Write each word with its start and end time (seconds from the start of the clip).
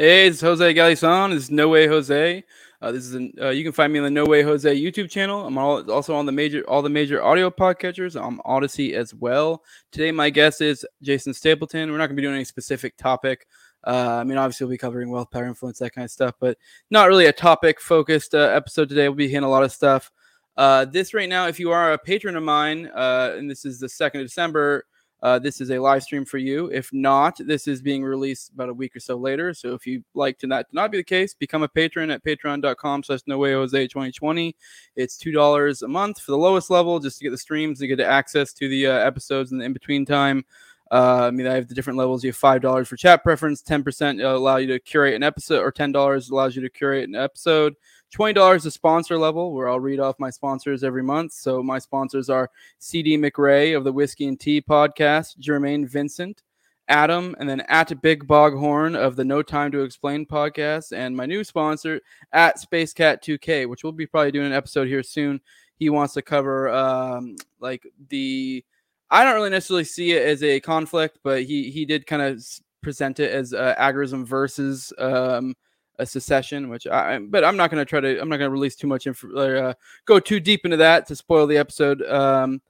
Hey, 0.00 0.28
it's 0.28 0.40
Jose 0.40 0.72
Galison. 0.72 1.30
This 1.30 1.42
is 1.42 1.50
No 1.50 1.68
Way 1.68 1.86
Jose. 1.86 2.42
Uh, 2.80 2.90
this 2.90 3.04
is 3.04 3.12
an, 3.12 3.34
uh, 3.38 3.50
you 3.50 3.62
can 3.62 3.72
find 3.72 3.92
me 3.92 3.98
on 3.98 4.04
the 4.06 4.10
No 4.10 4.24
Way 4.24 4.40
Jose 4.40 4.74
YouTube 4.74 5.10
channel. 5.10 5.46
I'm 5.46 5.58
all, 5.58 5.90
also 5.90 6.14
on 6.14 6.24
the 6.24 6.32
major 6.32 6.64
all 6.66 6.80
the 6.80 6.88
major 6.88 7.22
audio 7.22 7.50
podcatchers. 7.50 8.18
I'm 8.18 8.40
Odyssey 8.46 8.94
as 8.94 9.12
well. 9.12 9.62
Today, 9.92 10.10
my 10.10 10.30
guest 10.30 10.62
is 10.62 10.86
Jason 11.02 11.34
Stapleton. 11.34 11.90
We're 11.90 11.98
not 11.98 12.06
going 12.06 12.16
to 12.16 12.22
be 12.22 12.22
doing 12.22 12.36
any 12.36 12.46
specific 12.46 12.96
topic. 12.96 13.46
Uh, 13.86 14.16
I 14.20 14.24
mean, 14.24 14.38
obviously, 14.38 14.64
we'll 14.64 14.72
be 14.72 14.78
covering 14.78 15.10
wealth, 15.10 15.30
power, 15.30 15.44
influence, 15.44 15.80
that 15.80 15.92
kind 15.92 16.06
of 16.06 16.10
stuff, 16.10 16.34
but 16.40 16.56
not 16.90 17.08
really 17.08 17.26
a 17.26 17.32
topic 17.34 17.78
focused 17.78 18.34
uh, 18.34 18.38
episode 18.38 18.88
today. 18.88 19.06
We'll 19.06 19.16
be 19.16 19.28
hitting 19.28 19.44
a 19.44 19.50
lot 19.50 19.64
of 19.64 19.70
stuff. 19.70 20.10
Uh, 20.56 20.86
this 20.86 21.12
right 21.12 21.28
now, 21.28 21.46
if 21.46 21.60
you 21.60 21.72
are 21.72 21.92
a 21.92 21.98
patron 21.98 22.36
of 22.36 22.42
mine, 22.42 22.86
uh, 22.94 23.34
and 23.36 23.50
this 23.50 23.66
is 23.66 23.78
the 23.78 23.88
second 23.90 24.22
of 24.22 24.28
December, 24.28 24.86
uh, 25.22 25.38
this 25.38 25.60
is 25.60 25.70
a 25.70 25.78
live 25.78 26.02
stream 26.02 26.24
for 26.24 26.38
you. 26.38 26.70
If 26.72 26.92
not, 26.92 27.38
this 27.38 27.68
is 27.68 27.82
being 27.82 28.02
released 28.02 28.52
about 28.52 28.70
a 28.70 28.74
week 28.74 28.96
or 28.96 29.00
so 29.00 29.16
later. 29.16 29.52
So 29.52 29.74
if 29.74 29.86
you'd 29.86 30.04
like 30.14 30.38
to 30.38 30.46
not, 30.46 30.68
to 30.70 30.74
not 30.74 30.90
be 30.90 30.98
the 30.98 31.04
case, 31.04 31.34
become 31.34 31.62
a 31.62 31.68
patron 31.68 32.10
at 32.10 32.24
patreon.com 32.24 33.02
slash 33.02 33.20
no 33.26 33.38
way 33.38 33.52
Jose 33.52 33.86
2020. 33.86 34.56
It's 34.96 35.16
two 35.18 35.32
dollars 35.32 35.82
a 35.82 35.88
month 35.88 36.20
for 36.20 36.32
the 36.32 36.38
lowest 36.38 36.70
level, 36.70 36.98
just 37.00 37.18
to 37.18 37.24
get 37.24 37.30
the 37.30 37.38
streams, 37.38 37.80
to 37.80 37.86
get 37.86 38.00
access 38.00 38.52
to 38.54 38.68
the 38.68 38.86
uh, 38.86 38.92
episodes 38.92 39.52
in 39.52 39.58
the 39.58 39.64
in-between 39.64 40.06
time. 40.06 40.44
Uh, 40.90 41.26
I 41.26 41.30
mean, 41.30 41.46
I 41.46 41.54
have 41.54 41.68
the 41.68 41.74
different 41.74 41.98
levels. 41.98 42.24
You 42.24 42.30
have 42.30 42.36
five 42.36 42.62
dollars 42.62 42.88
for 42.88 42.96
chat 42.96 43.22
preference, 43.22 43.62
ten 43.62 43.84
percent 43.84 44.20
allow 44.20 44.56
you 44.56 44.66
to 44.68 44.80
curate 44.80 45.14
an 45.14 45.22
episode, 45.22 45.60
or 45.60 45.70
ten 45.70 45.92
dollars 45.92 46.30
allows 46.30 46.56
you 46.56 46.62
to 46.62 46.70
curate 46.70 47.08
an 47.08 47.14
episode. 47.14 47.74
$20 48.14 48.66
a 48.66 48.70
sponsor 48.70 49.18
level 49.18 49.52
where 49.52 49.68
I'll 49.68 49.80
read 49.80 50.00
off 50.00 50.18
my 50.18 50.30
sponsors 50.30 50.82
every 50.82 51.02
month. 51.02 51.32
So 51.32 51.62
my 51.62 51.78
sponsors 51.78 52.28
are 52.28 52.50
CD 52.78 53.16
McRae 53.16 53.76
of 53.76 53.84
the 53.84 53.92
Whiskey 53.92 54.26
and 54.26 54.38
Tea 54.38 54.60
podcast, 54.60 55.38
Jermaine 55.38 55.88
Vincent, 55.88 56.42
Adam, 56.88 57.36
and 57.38 57.48
then 57.48 57.60
at 57.62 58.02
Big 58.02 58.26
Boghorn 58.26 58.96
of 58.96 59.14
the 59.14 59.24
No 59.24 59.42
Time 59.42 59.70
to 59.72 59.82
Explain 59.82 60.26
podcast, 60.26 60.92
and 60.92 61.16
my 61.16 61.24
new 61.24 61.44
sponsor 61.44 62.00
at 62.32 62.56
SpaceCat2K, 62.58 63.68
which 63.68 63.84
we'll 63.84 63.92
be 63.92 64.06
probably 64.06 64.32
doing 64.32 64.48
an 64.48 64.52
episode 64.52 64.88
here 64.88 65.04
soon. 65.04 65.40
He 65.76 65.88
wants 65.88 66.14
to 66.14 66.22
cover 66.22 66.68
um, 66.68 67.36
like 67.60 67.86
the. 68.08 68.64
I 69.12 69.24
don't 69.24 69.34
really 69.34 69.50
necessarily 69.50 69.84
see 69.84 70.12
it 70.12 70.26
as 70.26 70.42
a 70.42 70.60
conflict, 70.60 71.18
but 71.22 71.42
he 71.44 71.70
he 71.70 71.84
did 71.84 72.06
kind 72.06 72.22
of 72.22 72.44
present 72.82 73.20
it 73.20 73.30
as 73.32 73.54
uh, 73.54 73.74
agorism 73.78 74.24
versus 74.24 74.92
um, 74.98 75.54
a 76.00 76.06
secession, 76.06 76.68
which 76.68 76.86
I, 76.86 77.18
but 77.18 77.44
I'm 77.44 77.56
not 77.56 77.70
going 77.70 77.80
to 77.80 77.88
try 77.88 78.00
to, 78.00 78.20
I'm 78.20 78.28
not 78.28 78.38
going 78.38 78.48
to 78.48 78.52
release 78.52 78.74
too 78.74 78.86
much 78.86 79.06
info, 79.06 79.36
uh, 79.36 79.74
go 80.06 80.18
too 80.18 80.40
deep 80.40 80.64
into 80.64 80.76
that 80.78 81.06
to 81.08 81.16
spoil 81.16 81.46
the 81.46 81.58
episode. 81.58 82.02
Um, 82.02 82.60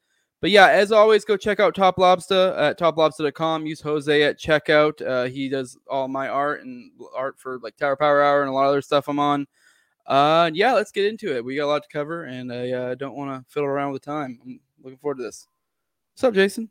but 0.40 0.50
yeah, 0.50 0.68
as 0.68 0.90
always, 0.90 1.24
go 1.24 1.36
check 1.36 1.60
out 1.60 1.74
Top 1.74 1.98
Lobster 1.98 2.54
at 2.56 2.78
toplobster.com. 2.78 3.66
Use 3.66 3.80
Jose 3.80 4.22
at 4.22 4.38
checkout. 4.38 5.06
Uh, 5.06 5.24
he 5.24 5.48
does 5.48 5.76
all 5.88 6.08
my 6.08 6.28
art 6.28 6.62
and 6.62 6.90
art 7.14 7.38
for 7.38 7.58
like 7.58 7.76
Tower 7.76 7.96
Power 7.96 8.22
Hour 8.22 8.40
and 8.40 8.48
a 8.48 8.52
lot 8.52 8.64
of 8.64 8.70
other 8.70 8.82
stuff 8.82 9.08
I'm 9.08 9.18
on. 9.18 9.46
Uh, 10.06 10.50
yeah, 10.54 10.72
let's 10.72 10.92
get 10.92 11.04
into 11.04 11.36
it. 11.36 11.44
We 11.44 11.56
got 11.56 11.66
a 11.66 11.66
lot 11.66 11.82
to 11.82 11.88
cover, 11.92 12.24
and 12.24 12.52
I 12.52 12.70
uh, 12.70 12.94
don't 12.94 13.16
want 13.16 13.30
to 13.30 13.52
fiddle 13.52 13.68
around 13.68 13.92
with 13.92 14.02
the 14.02 14.10
time. 14.10 14.40
I'm 14.42 14.60
looking 14.82 14.98
forward 14.98 15.18
to 15.18 15.22
this. 15.22 15.46
What's 16.14 16.24
up, 16.24 16.34
Jason? 16.34 16.70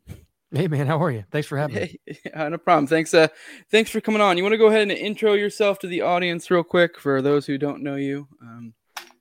Hey 0.52 0.66
man, 0.66 0.88
how 0.88 1.00
are 1.00 1.12
you? 1.12 1.24
Thanks 1.30 1.46
for 1.46 1.56
having 1.56 1.76
me. 1.76 2.00
Hey, 2.06 2.18
no 2.34 2.58
problem. 2.58 2.88
Thanks. 2.88 3.14
Uh, 3.14 3.28
thanks 3.70 3.88
for 3.88 4.00
coming 4.00 4.20
on. 4.20 4.36
You 4.36 4.42
want 4.42 4.52
to 4.52 4.58
go 4.58 4.66
ahead 4.66 4.82
and 4.82 4.90
intro 4.90 5.34
yourself 5.34 5.78
to 5.80 5.86
the 5.86 6.00
audience 6.00 6.50
real 6.50 6.64
quick 6.64 6.98
for 6.98 7.22
those 7.22 7.46
who 7.46 7.56
don't 7.56 7.82
know 7.82 7.94
you? 7.94 8.26
Um, 8.42 8.74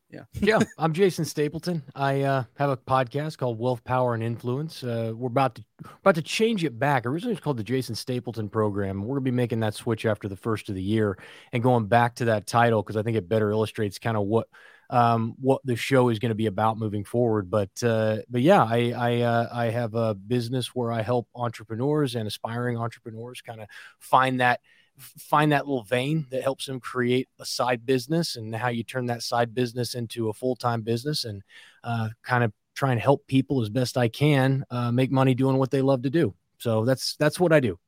yeah. 0.09 0.23
yeah, 0.33 0.59
I'm 0.79 0.91
Jason 0.91 1.25
Stapleton. 1.25 1.83
I 1.93 2.21
uh, 2.21 2.45
have 2.57 2.71
a 2.71 2.77
podcast 2.77 3.37
called 3.37 3.59
Wealth, 3.59 3.83
Power, 3.83 4.15
and 4.15 4.23
Influence. 4.23 4.83
Uh, 4.83 5.13
we're 5.15 5.27
about 5.27 5.53
to 5.55 5.63
about 5.99 6.15
to 6.15 6.23
change 6.23 6.63
it 6.63 6.79
back. 6.79 7.05
Originally, 7.05 7.33
it's 7.33 7.43
called 7.43 7.57
the 7.57 7.63
Jason 7.63 7.93
Stapleton 7.93 8.49
Program. 8.49 9.03
We're 9.03 9.17
gonna 9.17 9.21
be 9.21 9.29
making 9.29 9.59
that 9.59 9.75
switch 9.75 10.07
after 10.07 10.27
the 10.27 10.35
first 10.35 10.67
of 10.69 10.73
the 10.73 10.81
year 10.81 11.19
and 11.53 11.61
going 11.61 11.85
back 11.85 12.15
to 12.15 12.25
that 12.25 12.47
title 12.47 12.81
because 12.81 12.97
I 12.97 13.03
think 13.03 13.17
it 13.17 13.29
better 13.29 13.51
illustrates 13.51 13.99
kind 13.99 14.17
of 14.17 14.23
what 14.23 14.47
um, 14.89 15.35
what 15.39 15.61
the 15.63 15.75
show 15.75 16.09
is 16.09 16.19
going 16.19 16.29
to 16.29 16.35
be 16.35 16.47
about 16.47 16.77
moving 16.77 17.03
forward. 17.03 17.49
But 17.49 17.71
uh, 17.83 18.17
but 18.29 18.41
yeah, 18.41 18.63
I 18.63 18.93
I, 18.95 19.21
uh, 19.21 19.49
I 19.51 19.65
have 19.65 19.95
a 19.95 20.15
business 20.15 20.73
where 20.75 20.91
I 20.91 21.01
help 21.01 21.27
entrepreneurs 21.35 22.15
and 22.15 22.27
aspiring 22.27 22.77
entrepreneurs 22.77 23.41
kind 23.41 23.61
of 23.61 23.67
find 23.99 24.39
that 24.41 24.61
find 24.97 25.51
that 25.51 25.65
little 25.65 25.83
vein 25.83 26.27
that 26.29 26.43
helps 26.43 26.65
them 26.65 26.79
create 26.79 27.29
a 27.39 27.45
side 27.45 27.85
business 27.85 28.35
and 28.35 28.53
how 28.53 28.67
you 28.67 28.83
turn 28.83 29.05
that 29.05 29.23
side 29.23 29.53
business 29.53 29.95
into 29.95 30.27
a 30.27 30.33
full-time 30.33 30.81
business 30.81 31.23
and 31.23 31.41
uh, 31.85 32.09
kind 32.23 32.43
of 32.43 32.51
try 32.75 32.91
and 32.91 32.99
help 32.99 33.25
people 33.27 33.61
as 33.61 33.69
best 33.69 33.97
I 33.97 34.09
can 34.09 34.65
uh, 34.69 34.91
make 34.91 35.11
money 35.11 35.33
doing 35.33 35.57
what 35.57 35.71
they 35.71 35.81
love 35.81 36.01
to 36.03 36.09
do. 36.09 36.33
So 36.57 36.83
that's 36.83 37.15
that's 37.15 37.39
what 37.39 37.53
I 37.53 37.59
do. 37.59 37.79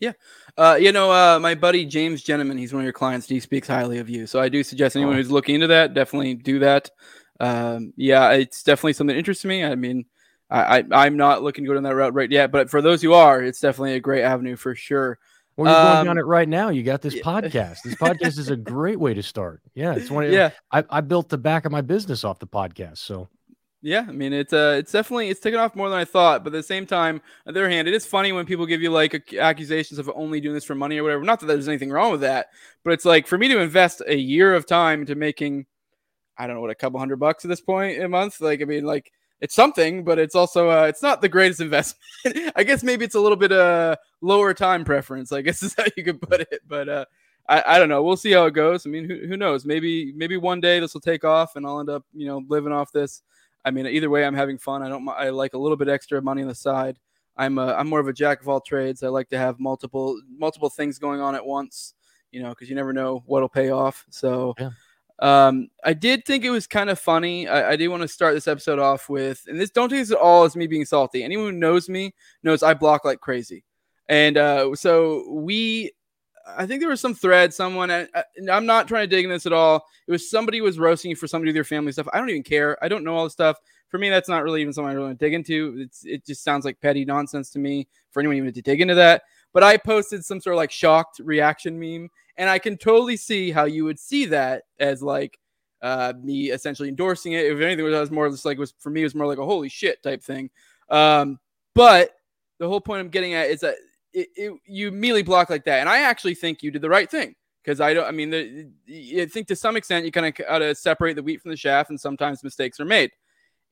Yeah. 0.00 0.12
Uh, 0.56 0.78
you 0.80 0.92
know, 0.92 1.12
uh, 1.12 1.38
my 1.38 1.54
buddy 1.54 1.84
James 1.84 2.22
Gentleman, 2.22 2.58
he's 2.58 2.72
one 2.72 2.80
of 2.80 2.84
your 2.84 2.92
clients. 2.92 3.28
He 3.28 3.38
speaks 3.38 3.68
highly 3.68 3.98
of 3.98 4.08
you. 4.08 4.26
So 4.26 4.40
I 4.40 4.48
do 4.48 4.64
suggest 4.64 4.96
anyone 4.96 5.14
who's 5.14 5.30
looking 5.30 5.54
into 5.54 5.68
that, 5.68 5.94
definitely 5.94 6.34
do 6.34 6.58
that. 6.60 6.90
Um, 7.38 7.92
yeah, 7.96 8.32
it's 8.32 8.62
definitely 8.62 8.94
something 8.94 9.14
that 9.14 9.18
interests 9.18 9.44
me. 9.44 9.64
I 9.64 9.74
mean, 9.74 10.06
I, 10.50 10.84
I, 10.90 11.06
am 11.06 11.16
not 11.16 11.42
looking 11.42 11.64
to 11.64 11.68
go 11.68 11.74
down 11.74 11.84
that 11.84 11.94
route 11.94 12.12
right 12.12 12.30
yet, 12.30 12.50
but 12.50 12.70
for 12.70 12.82
those 12.82 13.00
who 13.00 13.12
are, 13.12 13.40
it's 13.40 13.60
definitely 13.60 13.94
a 13.94 14.00
great 14.00 14.22
avenue 14.22 14.56
for 14.56 14.74
sure. 14.74 15.18
Well, 15.56 15.70
you're 15.70 15.80
um, 15.80 15.94
going 15.94 16.06
down 16.06 16.18
it 16.18 16.26
right 16.26 16.48
now. 16.48 16.70
You 16.70 16.82
got 16.82 17.02
this 17.02 17.14
yeah. 17.14 17.22
podcast. 17.22 17.82
This 17.84 17.94
podcast 17.94 18.38
is 18.38 18.50
a 18.50 18.56
great 18.56 18.98
way 18.98 19.14
to 19.14 19.22
start. 19.22 19.62
Yeah, 19.74 19.94
it's 19.94 20.10
one. 20.10 20.24
Of, 20.24 20.32
yeah, 20.32 20.50
I, 20.72 20.84
I 20.90 21.00
built 21.02 21.28
the 21.28 21.38
back 21.38 21.66
of 21.66 21.72
my 21.72 21.82
business 21.82 22.24
off 22.24 22.38
the 22.38 22.46
podcast. 22.46 22.98
So 22.98 23.28
yeah, 23.82 24.04
I 24.06 24.12
mean 24.12 24.32
it's 24.32 24.52
uh 24.52 24.76
it's 24.78 24.92
definitely 24.92 25.30
it's 25.30 25.40
taken 25.40 25.58
off 25.58 25.74
more 25.74 25.88
than 25.88 25.98
I 25.98 26.04
thought, 26.04 26.44
but 26.44 26.52
at 26.52 26.58
the 26.58 26.62
same 26.62 26.86
time, 26.86 27.20
on 27.46 27.54
the 27.54 27.60
other 27.60 27.70
hand, 27.70 27.88
it 27.88 27.94
is 27.94 28.04
funny 28.04 28.30
when 28.30 28.44
people 28.44 28.66
give 28.66 28.82
you 28.82 28.90
like 28.90 29.32
accusations 29.34 29.98
of 29.98 30.10
only 30.14 30.40
doing 30.40 30.54
this 30.54 30.64
for 30.64 30.74
money 30.74 30.98
or 30.98 31.02
whatever. 31.02 31.24
Not 31.24 31.40
that 31.40 31.46
there's 31.46 31.68
anything 31.68 31.90
wrong 31.90 32.12
with 32.12 32.20
that, 32.20 32.48
but 32.84 32.92
it's 32.92 33.06
like 33.06 33.26
for 33.26 33.38
me 33.38 33.48
to 33.48 33.58
invest 33.58 34.02
a 34.06 34.16
year 34.16 34.54
of 34.54 34.66
time 34.66 35.00
into 35.00 35.14
making, 35.14 35.64
I 36.36 36.46
don't 36.46 36.56
know 36.56 36.60
what 36.60 36.70
a 36.70 36.74
couple 36.74 36.98
hundred 36.98 37.16
bucks 37.16 37.44
at 37.44 37.48
this 37.48 37.62
point 37.62 38.02
a 38.02 38.08
month. 38.08 38.42
Like 38.42 38.60
I 38.60 38.66
mean, 38.66 38.84
like 38.84 39.12
it's 39.40 39.54
something, 39.54 40.04
but 40.04 40.18
it's 40.18 40.34
also 40.34 40.68
uh, 40.68 40.84
it's 40.84 41.02
not 41.02 41.22
the 41.22 41.28
greatest 41.30 41.60
investment. 41.62 42.52
I 42.56 42.64
guess 42.64 42.82
maybe 42.82 43.06
it's 43.06 43.14
a 43.14 43.20
little 43.20 43.36
bit 43.36 43.52
uh 43.52 43.96
lower 44.20 44.52
time 44.52 44.84
preference. 44.84 45.32
I 45.32 45.40
guess 45.40 45.62
is 45.62 45.74
how 45.74 45.84
you 45.96 46.04
could 46.04 46.20
put 46.20 46.42
it, 46.42 46.60
but 46.66 46.88
uh. 46.88 47.04
I, 47.48 47.64
I 47.66 47.78
don't 47.80 47.88
know. 47.88 48.02
We'll 48.04 48.18
see 48.18 48.30
how 48.30 48.44
it 48.44 48.52
goes. 48.52 48.86
I 48.86 48.90
mean, 48.90 49.08
who, 49.08 49.26
who 49.26 49.36
knows? 49.36 49.64
Maybe 49.64 50.12
maybe 50.14 50.36
one 50.36 50.60
day 50.60 50.78
this 50.78 50.94
will 50.94 51.00
take 51.00 51.24
off 51.24 51.56
and 51.56 51.66
I'll 51.66 51.80
end 51.80 51.88
up, 51.88 52.04
you 52.14 52.26
know, 52.26 52.42
living 52.46 52.70
off 52.70 52.92
this 52.92 53.22
I 53.64 53.70
mean, 53.70 53.86
either 53.86 54.10
way, 54.10 54.24
I'm 54.24 54.34
having 54.34 54.58
fun. 54.58 54.82
I 54.82 54.88
don't. 54.88 55.08
I 55.08 55.30
like 55.30 55.54
a 55.54 55.58
little 55.58 55.76
bit 55.76 55.88
extra 55.88 56.20
money 56.22 56.42
on 56.42 56.48
the 56.48 56.54
side. 56.54 56.98
I'm 57.36 57.58
a, 57.58 57.74
I'm 57.74 57.88
more 57.88 58.00
of 58.00 58.08
a 58.08 58.12
jack 58.12 58.40
of 58.40 58.48
all 58.48 58.60
trades. 58.60 59.02
I 59.02 59.08
like 59.08 59.28
to 59.30 59.38
have 59.38 59.60
multiple 59.60 60.20
multiple 60.36 60.70
things 60.70 60.98
going 60.98 61.20
on 61.20 61.34
at 61.34 61.44
once. 61.44 61.94
You 62.30 62.42
know, 62.42 62.50
because 62.50 62.68
you 62.68 62.76
never 62.76 62.92
know 62.92 63.22
what'll 63.26 63.48
pay 63.48 63.70
off. 63.70 64.06
So. 64.10 64.54
Yeah. 64.58 64.70
Um, 65.22 65.68
I 65.84 65.92
did 65.92 66.24
think 66.24 66.46
it 66.46 66.50
was 66.50 66.66
kind 66.66 66.88
of 66.88 66.98
funny. 66.98 67.46
I, 67.46 67.72
I 67.72 67.76
did 67.76 67.88
want 67.88 68.00
to 68.00 68.08
start 68.08 68.32
this 68.32 68.48
episode 68.48 68.78
off 68.78 69.10
with, 69.10 69.44
and 69.48 69.60
this 69.60 69.68
don't 69.68 69.90
take 69.90 69.98
this 69.98 70.12
at 70.12 70.16
all 70.16 70.44
as 70.44 70.56
me 70.56 70.66
being 70.66 70.86
salty. 70.86 71.22
Anyone 71.22 71.44
who 71.44 71.52
knows 71.52 71.90
me 71.90 72.14
knows 72.42 72.62
I 72.62 72.72
block 72.72 73.04
like 73.04 73.20
crazy, 73.20 73.62
and 74.08 74.38
uh, 74.38 74.74
so 74.74 75.30
we 75.30 75.92
I 76.46 76.66
think 76.66 76.80
there 76.80 76.88
was 76.88 77.00
some 77.00 77.14
thread. 77.14 77.52
Someone, 77.52 77.90
I, 77.90 78.06
am 78.48 78.66
not 78.66 78.88
trying 78.88 79.02
to 79.02 79.14
dig 79.14 79.24
in 79.24 79.30
this 79.30 79.46
at 79.46 79.52
all. 79.52 79.86
It 80.06 80.10
was 80.10 80.30
somebody 80.30 80.60
was 80.60 80.78
roasting 80.78 81.10
you 81.10 81.16
for 81.16 81.26
somebody 81.26 81.50
with 81.50 81.56
your 81.56 81.64
family 81.64 81.92
stuff. 81.92 82.08
I 82.12 82.18
don't 82.18 82.30
even 82.30 82.42
care. 82.42 82.82
I 82.82 82.88
don't 82.88 83.04
know 83.04 83.14
all 83.14 83.24
the 83.24 83.30
stuff. 83.30 83.58
For 83.88 83.98
me, 83.98 84.08
that's 84.08 84.28
not 84.28 84.44
really 84.44 84.60
even 84.60 84.72
something 84.72 84.90
I 84.90 84.94
really 84.94 85.06
want 85.08 85.18
to 85.18 85.24
dig 85.24 85.34
into. 85.34 85.76
It's 85.78 86.04
it 86.04 86.24
just 86.24 86.44
sounds 86.44 86.64
like 86.64 86.80
petty 86.80 87.04
nonsense 87.04 87.50
to 87.50 87.58
me. 87.58 87.88
For 88.10 88.20
anyone 88.20 88.36
even 88.36 88.52
to 88.52 88.62
dig 88.62 88.80
into 88.80 88.94
that, 88.96 89.22
but 89.52 89.62
I 89.62 89.76
posted 89.76 90.24
some 90.24 90.40
sort 90.40 90.54
of 90.54 90.58
like 90.58 90.70
shocked 90.70 91.20
reaction 91.22 91.78
meme, 91.78 92.08
and 92.36 92.48
I 92.48 92.58
can 92.58 92.76
totally 92.76 93.16
see 93.16 93.50
how 93.50 93.64
you 93.64 93.84
would 93.84 93.98
see 93.98 94.26
that 94.26 94.64
as 94.78 95.02
like 95.02 95.38
uh, 95.82 96.12
me 96.22 96.50
essentially 96.50 96.88
endorsing 96.88 97.32
it. 97.32 97.46
If 97.46 97.60
anything, 97.60 97.86
it 97.86 97.88
was 97.88 98.10
more 98.10 98.28
just 98.28 98.44
like 98.44 98.58
was 98.58 98.74
for 98.78 98.90
me, 98.90 99.00
it 99.00 99.04
was 99.04 99.14
more 99.14 99.26
like 99.26 99.38
a 99.38 99.44
holy 99.44 99.68
shit 99.68 100.02
type 100.02 100.22
thing. 100.22 100.50
Um, 100.88 101.38
but 101.74 102.10
the 102.58 102.68
whole 102.68 102.80
point 102.80 103.00
I'm 103.00 103.08
getting 103.08 103.34
at 103.34 103.48
is 103.48 103.60
that 103.60 103.76
it, 104.12 104.28
it, 104.36 104.52
you 104.66 104.88
immediately 104.88 105.22
block 105.22 105.50
like 105.50 105.64
that. 105.64 105.80
And 105.80 105.88
I 105.88 106.02
actually 106.02 106.34
think 106.34 106.62
you 106.62 106.70
did 106.70 106.82
the 106.82 106.88
right 106.88 107.10
thing 107.10 107.34
because 107.62 107.80
I 107.80 107.94
don't. 107.94 108.06
I 108.06 108.10
mean, 108.10 108.30
the, 108.30 108.68
I 109.20 109.26
think 109.26 109.48
to 109.48 109.56
some 109.56 109.76
extent 109.76 110.04
you 110.04 110.12
kind 110.12 110.26
of 110.26 110.34
got 110.34 110.58
to 110.58 110.74
separate 110.74 111.14
the 111.14 111.22
wheat 111.22 111.40
from 111.40 111.50
the 111.50 111.56
chaff, 111.56 111.90
and 111.90 112.00
sometimes 112.00 112.42
mistakes 112.42 112.80
are 112.80 112.84
made. 112.84 113.10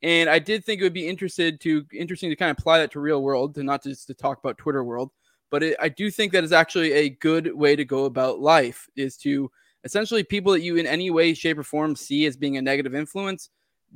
And 0.03 0.31
I 0.31 0.39
did 0.39 0.65
think 0.65 0.81
it 0.81 0.85
would 0.85 0.93
be 0.93 1.09
interested 1.09 1.61
to 1.63 1.85
interesting 1.93 2.31
to 2.31 2.37
kind 2.37 2.51
of 2.51 2.59
apply 2.59 2.79
that 2.79 2.93
to 2.93 3.01
real 3.01 3.23
world, 3.23 3.55
to 3.57 3.65
not 3.65 3.83
just 3.83 4.07
to 4.07 4.15
talk 4.15 4.39
about 4.39 4.59
Twitter 4.59 4.85
world, 4.85 5.11
but 5.51 5.63
it, 5.63 5.77
I 5.81 5.89
do 5.89 6.11
think 6.11 6.33
that 6.33 6.45
is 6.45 6.53
actually 6.53 6.93
a 6.93 7.09
good 7.09 7.53
way 7.55 7.75
to 7.75 7.85
go 7.85 8.05
about 8.05 8.41
life 8.41 8.89
is 8.97 9.17
to 9.19 9.51
essentially 9.85 10.23
people 10.23 10.53
that 10.53 10.63
you 10.63 10.77
in 10.77 10.87
any 10.87 11.11
way, 11.11 11.35
shape, 11.35 11.59
or 11.59 11.65
form 11.65 11.97
see 11.97 12.27
as 12.27 12.37
being 12.37 12.57
a 12.57 12.63
negative 12.63 12.95
influence. 12.95 13.51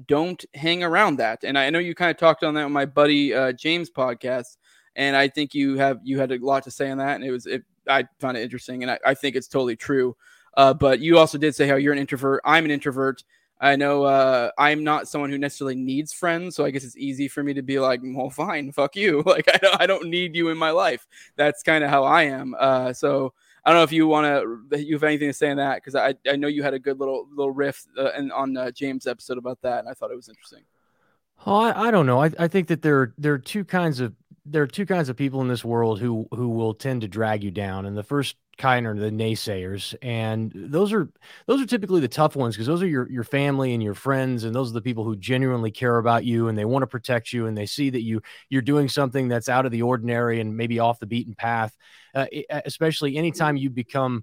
Don't 0.08 0.42
hang 0.54 0.82
around 0.82 1.16
that. 1.16 1.44
And 1.44 1.58
I 1.58 1.70
know 1.70 1.78
you 1.78 1.94
kind 1.94 2.10
of 2.10 2.16
talked 2.16 2.42
on 2.42 2.54
that 2.54 2.64
with 2.64 2.72
my 2.72 2.86
buddy 2.86 3.34
uh, 3.34 3.52
James 3.52 3.90
podcast 3.90 4.56
and 4.96 5.16
I 5.16 5.28
think 5.28 5.54
you 5.54 5.76
have 5.78 6.00
you 6.02 6.18
had 6.18 6.32
a 6.32 6.38
lot 6.38 6.64
to 6.64 6.70
say 6.70 6.90
on 6.90 6.98
that, 6.98 7.16
and 7.16 7.24
it 7.24 7.30
was 7.30 7.46
it, 7.46 7.64
I 7.88 8.04
found 8.20 8.36
it 8.36 8.42
interesting, 8.42 8.82
and 8.82 8.90
I, 8.90 8.98
I 9.06 9.14
think 9.14 9.36
it's 9.36 9.48
totally 9.48 9.76
true. 9.76 10.16
Uh, 10.56 10.74
but 10.74 11.00
you 11.00 11.18
also 11.18 11.38
did 11.38 11.54
say 11.54 11.66
how 11.66 11.76
you're 11.76 11.92
an 11.92 11.98
introvert. 11.98 12.42
I'm 12.44 12.64
an 12.64 12.70
introvert. 12.70 13.24
I 13.60 13.76
know 13.76 14.02
uh, 14.02 14.50
I'm 14.58 14.82
not 14.82 15.06
someone 15.06 15.30
who 15.30 15.38
necessarily 15.38 15.76
needs 15.76 16.12
friends, 16.12 16.56
so 16.56 16.64
I 16.64 16.70
guess 16.70 16.82
it's 16.82 16.96
easy 16.96 17.28
for 17.28 17.44
me 17.44 17.54
to 17.54 17.62
be 17.62 17.78
like, 17.78 18.00
well, 18.02 18.28
fine, 18.28 18.72
fuck 18.72 18.96
you. 18.96 19.22
Like 19.26 19.48
I 19.54 19.58
don't, 19.58 19.80
I 19.82 19.86
don't 19.86 20.08
need 20.08 20.34
you 20.34 20.48
in 20.50 20.58
my 20.58 20.70
life. 20.70 21.06
That's 21.36 21.62
kind 21.62 21.84
of 21.84 21.88
how 21.88 22.04
I 22.04 22.24
am. 22.24 22.54
Uh, 22.58 22.92
so 22.92 23.32
I 23.64 23.70
don't 23.70 23.78
know 23.78 23.84
if 23.84 23.92
you 23.92 24.08
want 24.08 24.26
to 24.70 24.78
you 24.78 24.96
have 24.96 25.04
anything 25.04 25.28
to 25.28 25.32
say 25.32 25.50
on 25.50 25.58
that 25.58 25.76
because 25.76 25.94
I 25.94 26.14
I 26.28 26.36
know 26.36 26.48
you 26.48 26.62
had 26.64 26.74
a 26.74 26.78
good 26.78 26.98
little 26.98 27.28
little 27.30 27.52
riff 27.52 27.86
uh, 27.96 28.10
on 28.34 28.56
uh, 28.56 28.72
James 28.72 29.06
episode 29.06 29.38
about 29.38 29.60
that, 29.62 29.78
and 29.78 29.88
I 29.88 29.94
thought 29.94 30.10
it 30.10 30.16
was 30.16 30.28
interesting. 30.28 30.64
Oh, 31.46 31.56
I, 31.56 31.88
I 31.88 31.90
don't 31.90 32.06
know. 32.06 32.20
I, 32.20 32.30
I 32.38 32.48
think 32.48 32.66
that 32.68 32.82
there 32.82 33.14
there 33.16 33.32
are 33.32 33.38
two 33.38 33.64
kinds 33.64 34.00
of 34.00 34.12
there 34.44 34.62
are 34.62 34.66
two 34.66 34.86
kinds 34.86 35.08
of 35.08 35.16
people 35.16 35.40
in 35.40 35.48
this 35.48 35.64
world 35.64 36.00
who 36.00 36.26
who 36.32 36.48
will 36.48 36.74
tend 36.74 37.02
to 37.02 37.08
drag 37.08 37.44
you 37.44 37.50
down, 37.50 37.86
and 37.86 37.96
the 37.96 38.02
first 38.02 38.36
kind 38.58 38.86
are 38.86 38.94
the 38.94 39.10
naysayers, 39.10 39.94
and 40.02 40.50
those 40.54 40.92
are 40.92 41.08
those 41.46 41.60
are 41.60 41.66
typically 41.66 42.00
the 42.00 42.08
tough 42.08 42.34
ones 42.34 42.56
because 42.56 42.66
those 42.66 42.82
are 42.82 42.88
your 42.88 43.08
your 43.10 43.22
family 43.22 43.72
and 43.72 43.82
your 43.82 43.94
friends, 43.94 44.42
and 44.42 44.54
those 44.54 44.70
are 44.70 44.74
the 44.74 44.82
people 44.82 45.04
who 45.04 45.14
genuinely 45.14 45.70
care 45.70 45.98
about 45.98 46.24
you 46.24 46.48
and 46.48 46.58
they 46.58 46.64
want 46.64 46.82
to 46.82 46.88
protect 46.88 47.32
you, 47.32 47.46
and 47.46 47.56
they 47.56 47.66
see 47.66 47.90
that 47.90 48.02
you 48.02 48.20
you're 48.50 48.62
doing 48.62 48.88
something 48.88 49.28
that's 49.28 49.48
out 49.48 49.64
of 49.64 49.70
the 49.70 49.82
ordinary 49.82 50.40
and 50.40 50.56
maybe 50.56 50.80
off 50.80 50.98
the 50.98 51.06
beaten 51.06 51.34
path. 51.34 51.76
Uh, 52.14 52.26
especially 52.66 53.16
anytime 53.16 53.56
you 53.56 53.70
become 53.70 54.22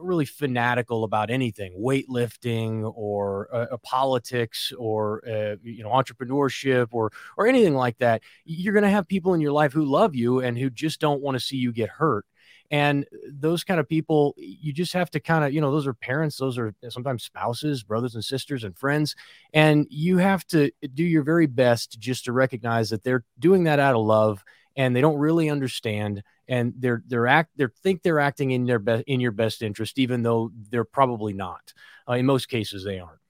really 0.00 0.24
fanatical 0.24 1.04
about 1.04 1.30
anything 1.30 1.74
weightlifting 1.80 2.90
or 2.94 3.48
uh, 3.52 3.66
uh, 3.72 3.76
politics 3.78 4.72
or 4.78 5.22
uh, 5.28 5.56
you 5.62 5.82
know 5.82 5.90
entrepreneurship 5.90 6.88
or 6.92 7.10
or 7.36 7.46
anything 7.46 7.74
like 7.74 7.98
that. 7.98 8.22
You're 8.44 8.74
going 8.74 8.84
to 8.84 8.90
have 8.90 9.08
people 9.08 9.34
in 9.34 9.40
your 9.40 9.52
life 9.52 9.72
who 9.72 9.84
love 9.84 10.14
you 10.14 10.40
and 10.40 10.58
who 10.58 10.70
just 10.70 11.00
don't 11.00 11.22
want 11.22 11.36
to 11.36 11.40
see 11.40 11.56
you 11.56 11.72
get 11.72 11.90
hurt. 11.90 12.26
And 12.70 13.06
those 13.30 13.64
kind 13.64 13.80
of 13.80 13.88
people 13.88 14.34
you 14.36 14.72
just 14.72 14.92
have 14.92 15.10
to 15.12 15.20
kind 15.20 15.44
of 15.44 15.52
you 15.52 15.60
know 15.60 15.72
those 15.72 15.86
are 15.86 15.94
parents 15.94 16.36
those 16.36 16.58
are 16.58 16.74
sometimes 16.90 17.24
spouses 17.24 17.82
brothers 17.82 18.14
and 18.14 18.22
sisters 18.22 18.62
and 18.62 18.76
friends 18.76 19.14
and 19.54 19.86
you 19.88 20.18
have 20.18 20.46
to 20.48 20.70
do 20.92 21.02
your 21.02 21.22
very 21.22 21.46
best 21.46 21.98
just 21.98 22.26
to 22.26 22.32
recognize 22.32 22.90
that 22.90 23.02
they're 23.02 23.24
doing 23.38 23.64
that 23.64 23.78
out 23.78 23.94
of 23.94 24.04
love 24.04 24.44
and 24.76 24.94
they 24.94 25.00
don't 25.00 25.16
really 25.16 25.48
understand 25.48 26.22
and 26.48 26.72
they're 26.78 27.02
they're 27.06 27.26
act 27.26 27.50
they 27.56 27.66
think 27.82 28.02
they're 28.02 28.20
acting 28.20 28.50
in 28.50 28.64
their 28.64 28.78
best 28.78 29.04
in 29.06 29.20
your 29.20 29.32
best 29.32 29.62
interest 29.62 29.98
even 29.98 30.22
though 30.22 30.50
they're 30.70 30.84
probably 30.84 31.32
not. 31.32 31.72
Uh, 32.08 32.14
in 32.14 32.26
most 32.26 32.48
cases 32.48 32.84
they 32.84 32.98
aren't. 32.98 33.20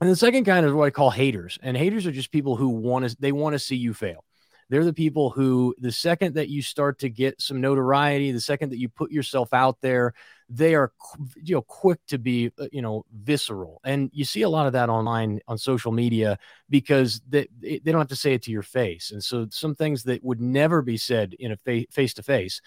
And 0.00 0.08
the 0.08 0.16
second 0.16 0.44
kind 0.44 0.64
is 0.64 0.72
what 0.72 0.86
i 0.86 0.90
call 0.90 1.10
haters 1.10 1.58
and 1.62 1.76
haters 1.76 2.06
are 2.06 2.12
just 2.12 2.30
people 2.30 2.56
who 2.56 2.68
want 2.68 3.08
to 3.08 3.16
they 3.18 3.32
want 3.32 3.54
to 3.54 3.58
see 3.58 3.76
you 3.76 3.94
fail. 3.94 4.24
They're 4.70 4.84
the 4.84 4.92
people 4.92 5.30
who, 5.30 5.74
the 5.78 5.92
second 5.92 6.34
that 6.34 6.50
you 6.50 6.60
start 6.60 6.98
to 6.98 7.08
get 7.08 7.40
some 7.40 7.60
notoriety, 7.60 8.32
the 8.32 8.40
second 8.40 8.70
that 8.70 8.78
you 8.78 8.90
put 8.90 9.10
yourself 9.10 9.54
out 9.54 9.78
there, 9.80 10.12
they 10.48 10.74
are, 10.74 10.92
you 11.36 11.54
know, 11.56 11.62
quick 11.62 11.98
to 12.06 12.18
be, 12.18 12.50
uh, 12.58 12.66
you 12.72 12.80
know, 12.80 13.04
visceral. 13.12 13.80
And 13.84 14.10
you 14.14 14.24
see 14.24 14.42
a 14.42 14.48
lot 14.48 14.66
of 14.66 14.72
that 14.72 14.88
online 14.88 15.40
on 15.46 15.58
social 15.58 15.92
media 15.92 16.38
because 16.70 17.20
they, 17.28 17.48
they 17.60 17.78
don't 17.84 17.98
have 17.98 18.08
to 18.08 18.16
say 18.16 18.32
it 18.32 18.42
to 18.44 18.50
your 18.50 18.62
face. 18.62 19.10
And 19.10 19.22
so 19.22 19.46
some 19.50 19.74
things 19.74 20.04
that 20.04 20.24
would 20.24 20.40
never 20.40 20.80
be 20.80 20.96
said 20.96 21.34
in 21.38 21.52
a 21.52 21.86
face 21.90 22.14
to 22.14 22.22
face 22.22 22.60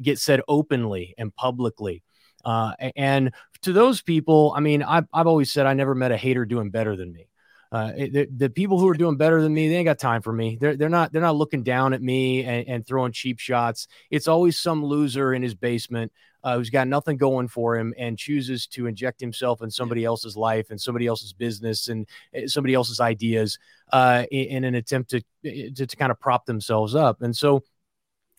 get 0.00 0.18
said 0.18 0.40
openly 0.46 1.14
and 1.18 1.34
publicly. 1.34 2.02
Uh, 2.44 2.72
and 2.94 3.32
to 3.62 3.72
those 3.72 4.02
people, 4.02 4.52
I 4.56 4.60
mean, 4.60 4.82
I've, 4.82 5.06
I've 5.12 5.26
always 5.26 5.52
said 5.52 5.66
I 5.66 5.74
never 5.74 5.94
met 5.94 6.12
a 6.12 6.16
hater 6.16 6.44
doing 6.44 6.70
better 6.70 6.96
than 6.96 7.12
me. 7.12 7.28
Uh, 7.72 7.90
the, 7.92 8.28
the, 8.36 8.50
people 8.50 8.78
who 8.78 8.88
are 8.88 8.94
doing 8.94 9.16
better 9.16 9.42
than 9.42 9.52
me, 9.52 9.68
they 9.68 9.74
ain't 9.74 9.86
got 9.86 9.98
time 9.98 10.22
for 10.22 10.32
me. 10.32 10.56
They're 10.60 10.76
they're 10.76 10.88
not 10.88 11.12
they're 11.12 11.20
not 11.20 11.34
looking 11.34 11.64
down 11.64 11.92
at 11.92 12.00
me 12.00 12.44
and, 12.44 12.68
and 12.68 12.86
throwing 12.86 13.10
cheap 13.10 13.40
shots. 13.40 13.88
It's 14.12 14.28
always 14.28 14.56
some 14.56 14.84
loser 14.84 15.34
in 15.34 15.42
his 15.42 15.56
basement 15.56 16.12
uh, 16.44 16.56
who's 16.56 16.70
got 16.70 16.86
nothing 16.86 17.16
going 17.16 17.48
for 17.48 17.76
him 17.76 17.94
and 17.98 18.18
chooses 18.18 18.66
to 18.68 18.86
inject 18.86 19.20
himself 19.20 19.62
in 19.62 19.70
somebody 19.70 20.04
else's 20.04 20.36
life 20.36 20.70
and 20.70 20.80
somebody 20.80 21.06
else's 21.06 21.32
business 21.32 21.88
and 21.88 22.06
eh, 22.34 22.46
somebody 22.46 22.74
else's 22.74 23.00
ideas 23.00 23.58
uh, 23.92 24.24
in, 24.30 24.46
in, 24.58 24.64
an 24.64 24.74
attempt 24.74 25.10
to, 25.10 25.22
eh, 25.44 25.70
to 25.74 25.86
to 25.86 25.96
kind 25.96 26.12
of 26.12 26.20
prop 26.20 26.44
themselves 26.46 26.94
up. 26.94 27.22
And 27.22 27.34
so 27.34 27.64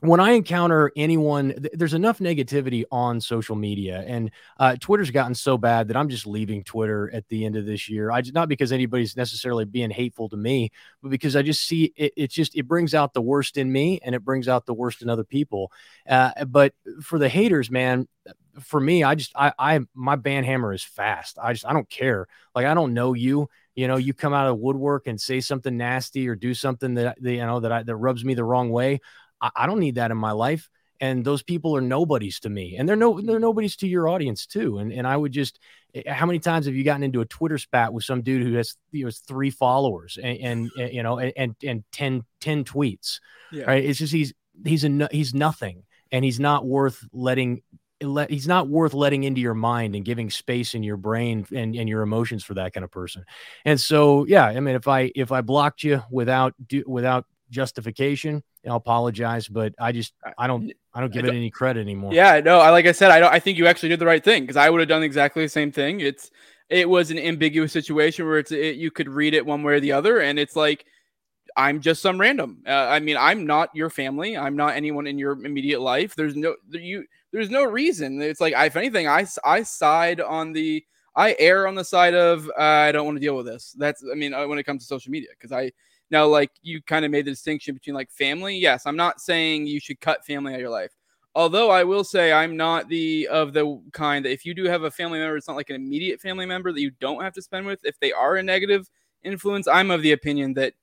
when 0.08 0.20
I 0.20 0.32
encounter 0.32 0.92
anyone, 0.96 1.50
th- 1.50 1.74
there's 1.74 1.94
enough 1.94 2.20
negativity 2.20 2.84
on 2.92 3.22
social 3.22 3.56
media, 3.56 4.04
and 4.08 4.32
uh, 4.60 4.76
Twitter's 4.80 5.12
gotten 5.12 5.36
so 5.36 5.58
bad 5.58 5.88
that 5.88 5.98
I'm 5.98 6.10
just 6.10 6.26
leaving 6.26 6.64
Twitter 6.64 7.10
at 7.14 7.28
the 7.30 7.46
end 7.46 7.56
of 7.56 7.66
this 7.66 7.90
year. 7.90 8.12
I 8.12 8.22
just, 8.22 8.34
not 8.34 8.50
because 8.50 8.72
anybody's 8.72 9.16
necessarily 9.16 9.66
being 9.66 9.90
hateful 9.90 10.30
to 10.30 10.38
me, 10.38 10.72
but 11.02 11.10
because 11.10 11.36
I 11.36 11.42
just 11.42 11.68
see 11.68 11.94
it. 11.96 12.14
It's 12.16 12.34
just 12.34 12.56
it 12.56 12.68
brings 12.68 12.94
out 12.94 13.14
the 13.14 13.22
worst 13.22 13.58
in 13.58 13.72
me, 13.72 14.00
and 14.04 14.16
it 14.16 14.24
brings 14.24 14.48
out 14.48 14.66
the 14.66 14.74
worst 14.74 15.02
in 15.02 15.10
other 15.10 15.24
people. 15.24 15.72
Uh, 16.08 16.46
but 16.46 16.74
for 17.02 17.20
the 17.20 17.30
haters, 17.30 17.70
man, 17.70 18.08
for 18.62 18.80
me, 18.80 19.04
I 19.04 19.16
just 19.16 19.32
I 19.36 19.54
I 19.58 19.80
my 19.94 20.16
band 20.16 20.46
hammer 20.46 20.74
is 20.74 20.84
fast. 20.84 21.38
I 21.42 21.54
just 21.54 21.66
I 21.66 21.74
don't 21.74 21.90
care. 21.90 22.28
Like 22.54 22.66
I 22.66 22.74
don't 22.74 22.94
know 22.94 23.14
you. 23.14 23.50
You 23.76 23.90
know, 23.90 23.98
you 23.98 24.14
come 24.14 24.34
out 24.34 24.48
of 24.48 24.58
woodwork 24.58 25.06
and 25.06 25.20
say 25.20 25.42
something 25.42 25.76
nasty 25.76 26.30
or 26.30 26.36
do 26.36 26.54
something 26.54 26.94
that 26.94 27.18
you 27.22 27.38
know 27.38 27.60
that 27.60 27.72
I, 27.72 27.84
that 27.84 27.96
rubs 27.96 28.24
me 28.24 28.34
the 28.34 28.44
wrong 28.46 28.70
way. 28.70 29.02
I, 29.42 29.52
I 29.56 29.66
don't 29.66 29.80
need 29.80 29.96
that 29.96 30.12
in 30.12 30.18
my 30.18 30.32
life. 30.32 30.70
And 31.02 31.26
those 31.26 31.44
people 31.44 31.76
are 31.76 31.82
nobodies 31.82 32.40
to 32.42 32.50
me. 32.50 32.78
And 32.78 32.88
they're 32.88 32.96
no 32.96 33.20
they're 33.20 33.40
nobodies 33.40 33.76
to 33.78 33.88
your 33.88 34.08
audience 34.08 34.46
too. 34.46 34.78
And 34.78 34.94
and 34.94 35.06
i 35.06 35.16
would 35.16 35.34
just 35.34 35.60
eh, 35.94 36.10
how 36.10 36.26
many 36.26 36.40
times 36.40 36.68
have 36.68 36.76
you 36.76 36.86
gotten 36.86 37.04
into 37.04 37.20
a 37.20 37.26
twitter 37.26 37.58
spat 37.58 37.92
with 37.92 38.06
some 38.06 38.22
dude 38.22 38.44
who 38.44 38.54
has 38.54 38.76
you 38.92 39.04
know 39.04 39.12
three 39.12 39.50
followers 39.50 40.18
and, 40.22 40.38
and, 40.40 40.72
and 40.80 40.94
you 40.94 41.04
know 41.04 41.20
and 41.20 41.56
and 41.62 41.84
10 41.92 42.24
10 42.40 42.64
tweets 42.64 43.20
yeah. 43.52 43.66
right? 43.66 43.84
It's 43.84 44.00
just 44.00 44.14
he's 44.14 44.34
he's 44.64 44.84
a 44.84 45.10
he's 45.12 45.34
nothing. 45.34 45.84
And 46.12 46.24
he's 46.24 46.40
not 46.40 46.66
worth 46.66 47.04
letting 47.12 47.62
let 48.02 48.30
he's 48.30 48.48
not 48.48 48.68
worth 48.68 48.94
letting 48.94 49.24
into 49.24 49.42
your 49.42 49.54
mind 49.54 49.96
and 49.96 50.06
giving 50.06 50.30
space 50.30 50.76
in 50.76 50.84
your 50.84 50.98
brain 50.98 51.46
and, 51.54 51.76
and 51.76 51.90
your 51.90 52.02
emotions 52.02 52.44
for 52.44 52.54
that 52.56 52.74
kind 52.74 52.84
of 52.84 52.92
person. 52.92 53.26
And 53.64 53.80
so 53.80 54.26
yeah 54.26 54.46
i 54.46 54.60
mean 54.60 54.76
if 54.76 54.88
i 54.88 55.12
if 55.16 55.32
i 55.32 55.42
blocked 55.42 55.84
you 55.84 56.04
without 56.12 56.54
do 56.68 56.84
without 56.86 57.26
justification 57.50 58.44
I'll 58.68 58.76
apologize, 58.78 59.48
but 59.48 59.74
I 59.80 59.92
just 59.92 60.14
I 60.38 60.48
don't 60.48 60.72
I 60.94 61.02
don't 61.02 61.12
give 61.12 61.24
I 61.24 61.28
don't, 61.28 61.36
it 61.36 61.40
any 61.40 61.50
credit 61.50 61.82
anymore. 61.82 62.14
Yeah, 62.14 62.40
no, 62.40 62.60
I 62.60 62.70
like 62.70 62.86
I 62.86 62.92
said, 62.92 63.12
I 63.12 63.20
don't 63.20 63.32
I 63.32 63.40
think 63.40 63.58
you 63.58 63.68
actually 63.68 63.90
did 63.90 64.00
the 64.00 64.06
right 64.06 64.24
thing 64.24 64.44
because 64.44 64.58
I 64.58 64.70
would 64.70 64.80
have 64.80 64.90
done 64.90 65.04
exactly 65.04 65.44
the 65.44 65.50
same 65.50 65.72
thing. 65.72 66.02
It's 66.02 66.32
it 66.70 66.90
was 66.90 67.12
an 67.12 67.20
ambiguous 67.20 67.72
situation 67.72 68.26
where 68.26 68.40
it's 68.40 68.52
it, 68.52 68.76
you 68.76 68.92
could 68.92 69.10
read 69.10 69.34
it 69.34 69.46
one 69.46 69.64
way 69.64 69.74
or 69.74 69.80
the 69.80 69.92
other, 69.92 70.20
and 70.20 70.40
it's 70.40 70.56
like 70.56 70.86
I'm 71.58 71.80
just 71.80 72.02
some 72.02 72.20
random. 72.20 72.64
Uh, 72.68 72.72
I 72.72 73.00
mean, 73.00 73.18
I'm 73.18 73.46
not 73.46 73.70
your 73.74 73.90
family. 73.90 74.36
I'm 74.36 74.56
not 74.56 74.76
anyone 74.76 75.08
in 75.08 75.18
your 75.18 75.34
immediate 75.46 75.82
life. 75.82 76.16
There's 76.16 76.36
no 76.36 76.56
you. 76.72 77.06
There's 77.32 77.50
no 77.50 77.64
reason. 77.64 78.22
It's 78.22 78.42
like 78.42 78.54
if 78.56 78.76
anything, 78.76 79.08
I 79.08 79.26
I 79.44 79.64
side 79.64 80.22
on 80.22 80.54
the 80.54 80.84
I 81.16 81.36
err 81.40 81.68
on 81.68 81.76
the 81.76 81.84
side 81.84 82.14
of 82.14 82.50
uh, 82.50 82.62
I 82.62 82.92
don't 82.92 83.06
want 83.06 83.18
to 83.18 83.22
deal 83.22 83.38
with 83.38 83.46
this. 83.46 83.76
That's 83.78 84.04
I 84.12 84.16
mean 84.16 84.34
uh, 84.34 84.48
when 84.48 84.58
it 84.58 84.64
comes 84.64 84.82
to 84.82 84.88
social 84.88 85.12
media 85.12 85.30
because 85.32 85.52
I 85.52 85.72
now, 86.12 86.28
like 86.28 86.52
you 86.62 86.82
kind 86.82 87.06
of 87.06 87.12
made 87.12 87.26
the 87.26 87.32
distinction 87.32 87.74
between 87.74 87.96
like 87.96 88.12
family. 88.12 88.58
Yes, 88.58 88.86
I'm 88.86 88.96
not 88.96 89.22
saying 89.22 89.68
you 89.68 89.80
should 89.80 90.00
cut 90.00 90.26
family 90.26 90.54
out 90.54 90.56
of 90.56 90.62
your 90.62 90.70
life. 90.70 90.92
Although 91.34 91.70
I 91.70 91.84
will 91.84 92.04
say 92.04 92.32
I'm 92.32 92.56
not 92.56 92.88
the 92.88 93.28
of 93.28 93.52
the 93.52 93.82
kind 93.92 94.24
that 94.24 94.32
if 94.32 94.46
you 94.46 94.54
do 94.54 94.66
have 94.66 94.84
a 94.84 94.92
family 94.92 95.20
member, 95.20 95.36
it's 95.36 95.48
not 95.48 95.58
like 95.58 95.70
an 95.70 95.76
immediate 95.76 96.22
family 96.22 96.46
member 96.46 96.72
that 96.72 96.80
you 96.82 96.92
don't 97.02 97.22
have 97.22 97.34
to 97.34 97.42
spend 97.42 97.66
with. 97.66 97.80
If 97.84 98.00
they 98.00 98.14
are 98.14 98.38
a 98.38 98.44
negative 98.44 98.90
influence, 99.24 99.68
I'm 99.68 99.92
of 99.92 100.02
the 100.02 100.14
opinion 100.14 100.54
that 100.54 100.74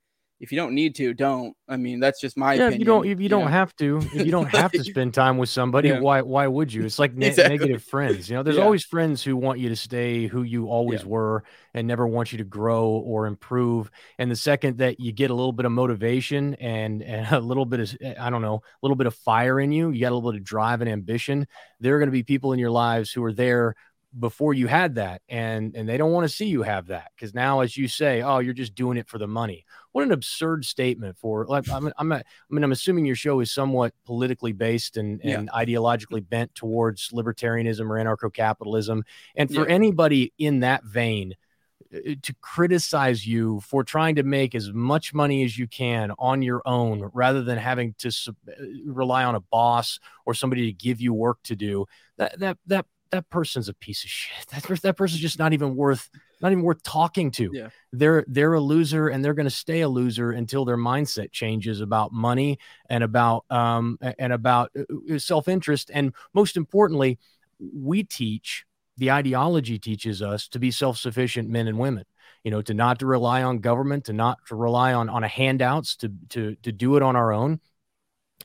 if 0.43 0.51
you 0.51 0.57
don't 0.57 0.75
need 0.75 0.97
to, 0.97 1.15
don't. 1.15 1.57
I 1.69 1.77
mean, 1.77 2.01
that's 2.01 2.21
just 2.21 2.37
my 2.37 2.55
yeah, 2.55 2.63
opinion. 2.63 2.81
you 2.81 2.85
don't 2.85 3.07
if 3.07 3.21
you, 3.21 3.23
you 3.23 3.29
don't 3.29 3.45
know? 3.45 3.51
have 3.51 3.77
to, 3.77 3.99
if 4.13 4.27
you 4.27 4.33
don't 4.33 4.49
have 4.49 4.73
to 4.73 4.83
spend 4.93 5.15
time 5.15 5.39
with 5.39 5.49
somebody, 5.49 5.91
yeah. 5.91 6.01
why 6.01 6.21
why 6.21 6.49
would 6.49 6.73
you? 6.73 6.85
It's 6.85 6.99
like 6.99 7.15
ne- 7.17 7.29
exactly. 7.29 7.59
negative 7.59 7.85
friends. 7.85 8.29
You 8.29 8.35
know, 8.35 8.43
there's 8.43 8.57
yeah. 8.57 8.65
always 8.65 8.85
friends 8.85 9.23
who 9.23 9.37
want 9.37 9.61
you 9.61 9.69
to 9.69 9.77
stay 9.77 10.27
who 10.27 10.43
you 10.43 10.67
always 10.67 11.07
were 11.07 11.45
and 11.75 11.87
never 11.87 12.09
want 12.09 12.33
you 12.33 12.39
to 12.39 12.45
grow 12.45 12.87
or 12.89 13.27
improve. 13.27 13.89
And 14.19 14.29
the 14.29 14.37
second 14.37 14.79
that 14.79 14.99
you 14.99 15.13
get 15.13 15.31
a 15.31 15.35
little 15.35 15.53
bit 15.53 15.65
of 15.65 15.71
motivation 15.71 16.55
and, 16.55 17.03
and 17.03 17.33
a 17.33 17.39
little 17.39 17.65
bit 17.65 17.79
of 17.79 17.97
eh, 18.01 18.15
I 18.19 18.29
don't 18.29 18.43
know, 18.43 18.57
a 18.57 18.63
little 18.83 18.97
bit 18.97 19.07
of 19.07 19.15
fire 19.15 19.61
in 19.61 19.71
you, 19.71 19.91
you 19.91 20.01
got 20.01 20.11
a 20.11 20.17
little 20.17 20.33
bit 20.33 20.41
of 20.41 20.45
drive 20.45 20.81
and 20.81 20.91
ambition, 20.91 21.47
there 21.79 21.95
are 21.95 22.01
going 22.01 22.09
to 22.09 22.13
be 22.13 22.25
people 22.25 22.53
in 22.53 22.59
your 22.59 22.73
lives 22.73 23.13
who 23.13 23.23
are 23.23 23.33
there 23.33 23.77
before 24.19 24.53
you 24.53 24.67
had 24.67 24.97
that 24.97 25.23
and 25.29 25.75
and 25.75 25.89
they 25.89 25.97
don't 25.97 26.13
want 26.13 26.29
to 26.29 26.35
see 26.35 26.45
you 26.45 26.63
have 26.63 26.89
that 26.89 27.11
because 27.17 27.33
now 27.33 27.61
as 27.61 27.77
you 27.77 27.89
say 27.89 28.21
oh 28.21 28.41
you're 28.41 28.53
just 28.53 28.75
doing 28.75 28.99
it 28.99 29.09
for 29.09 29.17
the 29.17 29.27
money 29.27 29.65
what 29.93 30.05
an 30.05 30.13
absurd 30.13 30.65
statement 30.65 31.17
for 31.17 31.47
like 31.47 31.69
i'm 31.71 31.93
i'm, 31.99 32.13
I 32.13 32.23
mean 32.51 32.65
i'm 32.65 32.73
assuming 32.73 33.05
your 33.05 33.17
show 33.17 33.41
is 33.41 33.53
somewhat 33.53 33.95
politically 34.05 34.53
based 34.53 34.97
and 34.97 35.21
and 35.23 35.49
yeah. 35.53 35.65
ideologically 35.65 36.27
bent 36.27 36.55
towards 36.55 37.11
libertarianism 37.11 37.89
or 37.89 38.03
anarcho-capitalism 38.03 39.05
and 39.37 39.55
for 39.55 39.69
yeah. 39.69 39.75
anybody 39.75 40.33
in 40.39 40.61
that 40.61 40.85
vein 40.85 41.35
uh, 41.95 42.15
to 42.23 42.35
criticize 42.41 43.27
you 43.27 43.61
for 43.61 43.85
trying 43.85 44.17
to 44.17 44.23
make 44.23 44.55
as 44.55 44.73
much 44.73 45.15
money 45.15 45.45
as 45.45 45.59
you 45.59 45.67
can 45.67 46.13
on 46.19 46.43
your 46.43 46.63
own 46.65 47.11
rather 47.13 47.43
than 47.43 47.59
having 47.59 47.95
to 47.99 48.09
uh, 48.09 48.53
rely 48.87 49.25
on 49.25 49.35
a 49.35 49.41
boss 49.41 50.01
or 50.27 50.35
somebody 50.35 50.67
to 50.67 50.73
give 50.73 51.01
you 51.01 51.13
work 51.13 51.39
to 51.43 51.55
do 51.55 51.87
that 52.17 52.39
that 52.39 52.59
that 52.67 52.87
that 53.13 53.29
person's 53.29 53.69
a 53.69 53.75
piece 53.75 54.03
of 54.03 54.11
shit. 54.11 54.47
That 54.51 54.83
that 54.83 54.97
person's 54.97 55.21
just 55.21 55.39
not 55.39 55.53
even 55.53 55.77
worth 55.77 56.11
not 56.43 56.53
even 56.53 56.65
worth 56.65 56.83
talking 56.83 57.31
to. 57.33 57.51
Yeah. 57.53 57.69
They're 57.93 58.25
they're 58.27 58.55
a 58.55 58.61
loser 58.61 59.09
and 59.09 59.25
they're 59.25 59.35
going 59.35 59.47
to 59.47 59.51
stay 59.51 59.81
a 59.83 59.89
loser 59.89 60.33
until 60.33 60.65
their 60.65 60.77
mindset 60.77 61.33
changes 61.33 61.81
about 61.81 62.13
money 62.13 62.59
and 62.91 63.05
about 63.05 63.45
um 63.51 63.99
and 64.19 64.33
about 64.33 64.71
uh, 64.79 65.15
uh, 65.15 65.19
self-interest 65.19 65.91
and 65.95 66.13
most 66.35 66.57
importantly, 66.57 67.19
we 67.59 68.03
teach 68.03 68.65
the 68.99 69.11
ideology 69.11 69.79
teaches 69.79 70.21
us 70.21 70.49
to 70.49 70.59
be 70.59 70.71
self-sufficient 70.71 71.49
men 71.49 71.69
and 71.69 71.79
women 71.79 72.05
you 72.45 72.51
know 72.51 72.63
to 72.63 72.75
not 72.75 72.99
to 72.99 73.07
rely 73.07 73.43
on 73.43 73.59
government 73.59 74.05
to 74.05 74.13
not 74.13 74.39
to 74.47 74.55
rely 74.55 74.93
on 74.93 75.09
on 75.09 75.25
a 75.25 75.29
handouts 75.29 75.97
to 75.97 76.13
to 76.29 76.57
to 76.57 76.73
do 76.73 76.97
it 76.97 77.03
on 77.03 77.17
our 77.17 77.33
own 77.33 77.61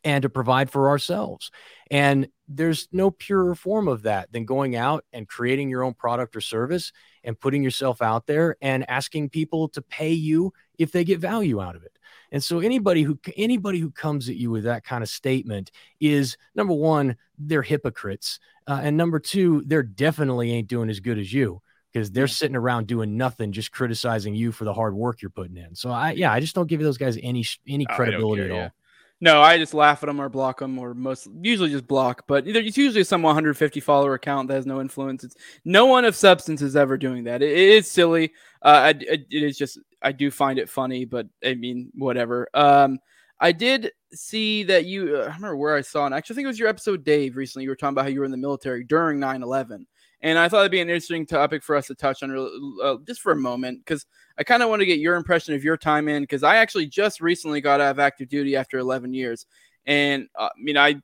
and 0.08 0.22
to 0.22 0.30
provide 0.30 0.70
for 0.70 0.88
ourselves. 0.88 1.52
And 1.92 2.30
there's 2.48 2.88
no 2.94 3.12
purer 3.12 3.56
form 3.56 3.90
of 3.90 4.04
that 4.04 4.32
than 4.32 4.46
going 4.46 4.74
out 4.74 5.04
and 5.12 5.28
creating 5.28 5.70
your 5.70 5.84
own 5.84 5.94
product 5.94 6.34
or 6.34 6.40
service 6.40 6.94
and 7.26 7.38
putting 7.38 7.62
yourself 7.62 8.02
out 8.02 8.26
there 8.26 8.56
and 8.62 8.90
asking 8.90 9.32
people 9.32 9.68
to 9.68 9.82
pay 9.82 10.14
you 10.14 10.54
if 10.80 10.94
they 10.94 11.04
get 11.04 11.20
value 11.20 11.60
out 11.60 11.76
of 11.76 11.84
it. 11.84 11.92
And 12.32 12.42
so 12.42 12.60
anybody 12.60 13.04
who 13.04 13.20
anybody 13.36 13.80
who 13.80 13.92
comes 13.92 14.30
at 14.30 14.38
you 14.38 14.50
with 14.50 14.64
that 14.64 14.86
kind 14.86 15.04
of 15.04 15.10
statement 15.10 15.72
is 16.00 16.38
number 16.56 16.74
one, 16.74 17.18
they're 17.38 17.62
hypocrites, 17.62 18.40
uh, 18.66 18.80
and 18.82 18.96
number 18.96 19.20
two, 19.20 19.62
they're 19.66 19.84
definitely 19.84 20.54
ain't 20.54 20.70
doing 20.70 20.90
as 20.90 21.02
good 21.02 21.20
as 21.20 21.34
you 21.34 21.62
because 21.92 22.12
they're 22.12 22.28
sitting 22.28 22.56
around 22.56 22.88
doing 22.88 23.18
nothing, 23.18 23.52
just 23.52 23.74
criticizing 23.74 24.36
you 24.36 24.54
for 24.54 24.64
the 24.64 24.74
hard 24.74 24.96
work 24.96 25.22
you're 25.22 25.32
putting 25.32 25.58
in. 25.58 25.76
So 25.76 25.90
I, 25.90 26.12
yeah, 26.12 26.32
I 26.32 26.40
just 26.40 26.56
don't 26.56 26.68
give 26.68 26.82
those 26.82 26.98
guys 26.98 27.18
any 27.22 27.46
any 27.68 27.86
credibility 27.86 28.44
care, 28.44 28.52
at 28.52 28.56
all. 28.56 28.58
Yeah. 28.58 28.70
No, 29.20 29.42
I 29.42 29.58
just 29.58 29.74
laugh 29.74 30.04
at 30.04 30.08
them 30.08 30.22
or 30.22 30.30
block 30.30 30.60
them, 30.60 30.78
or 30.78 30.94
most 30.94 31.28
usually 31.42 31.72
just 31.72 31.88
block. 31.88 32.26
But 32.28 32.48
it's 32.48 32.78
usually 32.78 33.04
some 33.04 33.24
150 33.24 33.80
follower 33.80 34.14
account 34.14 34.48
that 34.48 34.56
has 34.56 34.68
no 34.68 34.80
influence. 34.80 35.24
It's 35.24 35.36
no 35.66 35.88
one 35.88 36.06
of 36.06 36.16
substance 36.16 36.62
is 36.62 36.76
ever 36.76 36.98
doing 36.98 37.24
that. 37.24 37.42
it, 37.42 37.50
it 37.52 37.58
is 37.58 37.90
silly. 37.90 38.32
Uh, 38.62 38.68
I, 38.68 38.90
it 39.00 39.26
is 39.32 39.58
just 39.58 39.80
I 40.04 40.12
do 40.12 40.30
find 40.30 40.60
it 40.60 40.70
funny, 40.70 41.06
but 41.06 41.28
I 41.44 41.56
mean 41.56 41.92
whatever. 41.96 42.48
Um, 42.54 43.00
I 43.40 43.52
did 43.52 43.92
see 44.14 44.64
that 44.64 44.86
you. 44.86 45.18
Uh, 45.18 45.22
I 45.22 45.36
remember 45.36 45.58
where 45.58 45.76
I 45.76 45.82
saw, 45.82 46.06
and 46.06 46.14
actually 46.14 46.36
I 46.36 46.38
think 46.38 46.46
it 46.46 46.50
was 46.50 46.60
your 46.60 46.70
episode, 46.70 47.04
Dave. 47.04 47.38
Recently, 47.38 47.64
you 47.64 47.70
were 47.70 47.76
talking 47.76 47.94
about 47.94 48.06
how 48.06 48.10
you 48.10 48.20
were 48.20 48.26
in 48.26 48.32
the 48.32 48.38
military 48.38 48.84
during 48.84 49.20
9/11, 49.20 49.86
and 50.22 50.40
I 50.40 50.50
thought 50.50 50.62
it'd 50.62 50.72
be 50.72 50.82
an 50.82 50.90
interesting 50.90 51.26
topic 51.26 51.64
for 51.64 51.76
us 51.76 51.88
to 51.88 51.96
touch 51.96 52.24
on 52.24 52.76
uh, 52.84 52.96
just 53.06 53.22
for 53.22 53.32
a 53.32 53.36
moment 53.36 53.80
because 53.80 54.06
I 54.38 54.44
kind 54.44 54.64
of 54.64 54.70
want 54.70 54.82
to 54.82 54.86
get 54.86 55.00
your 55.00 55.16
impression 55.16 55.54
of 55.54 55.64
your 55.64 55.78
time 55.78 56.08
in 56.08 56.24
because 56.24 56.44
I 56.44 56.58
actually 56.58 56.88
just 56.88 57.22
recently 57.22 57.62
got 57.62 57.82
out 57.82 57.92
of 57.92 58.00
active 58.00 58.30
duty 58.30 58.56
after 58.56 58.78
11 58.80 59.14
years, 59.14 59.46
and 59.86 60.28
uh, 60.36 60.50
I 60.56 60.62
mean 60.62 60.78
I. 60.78 60.96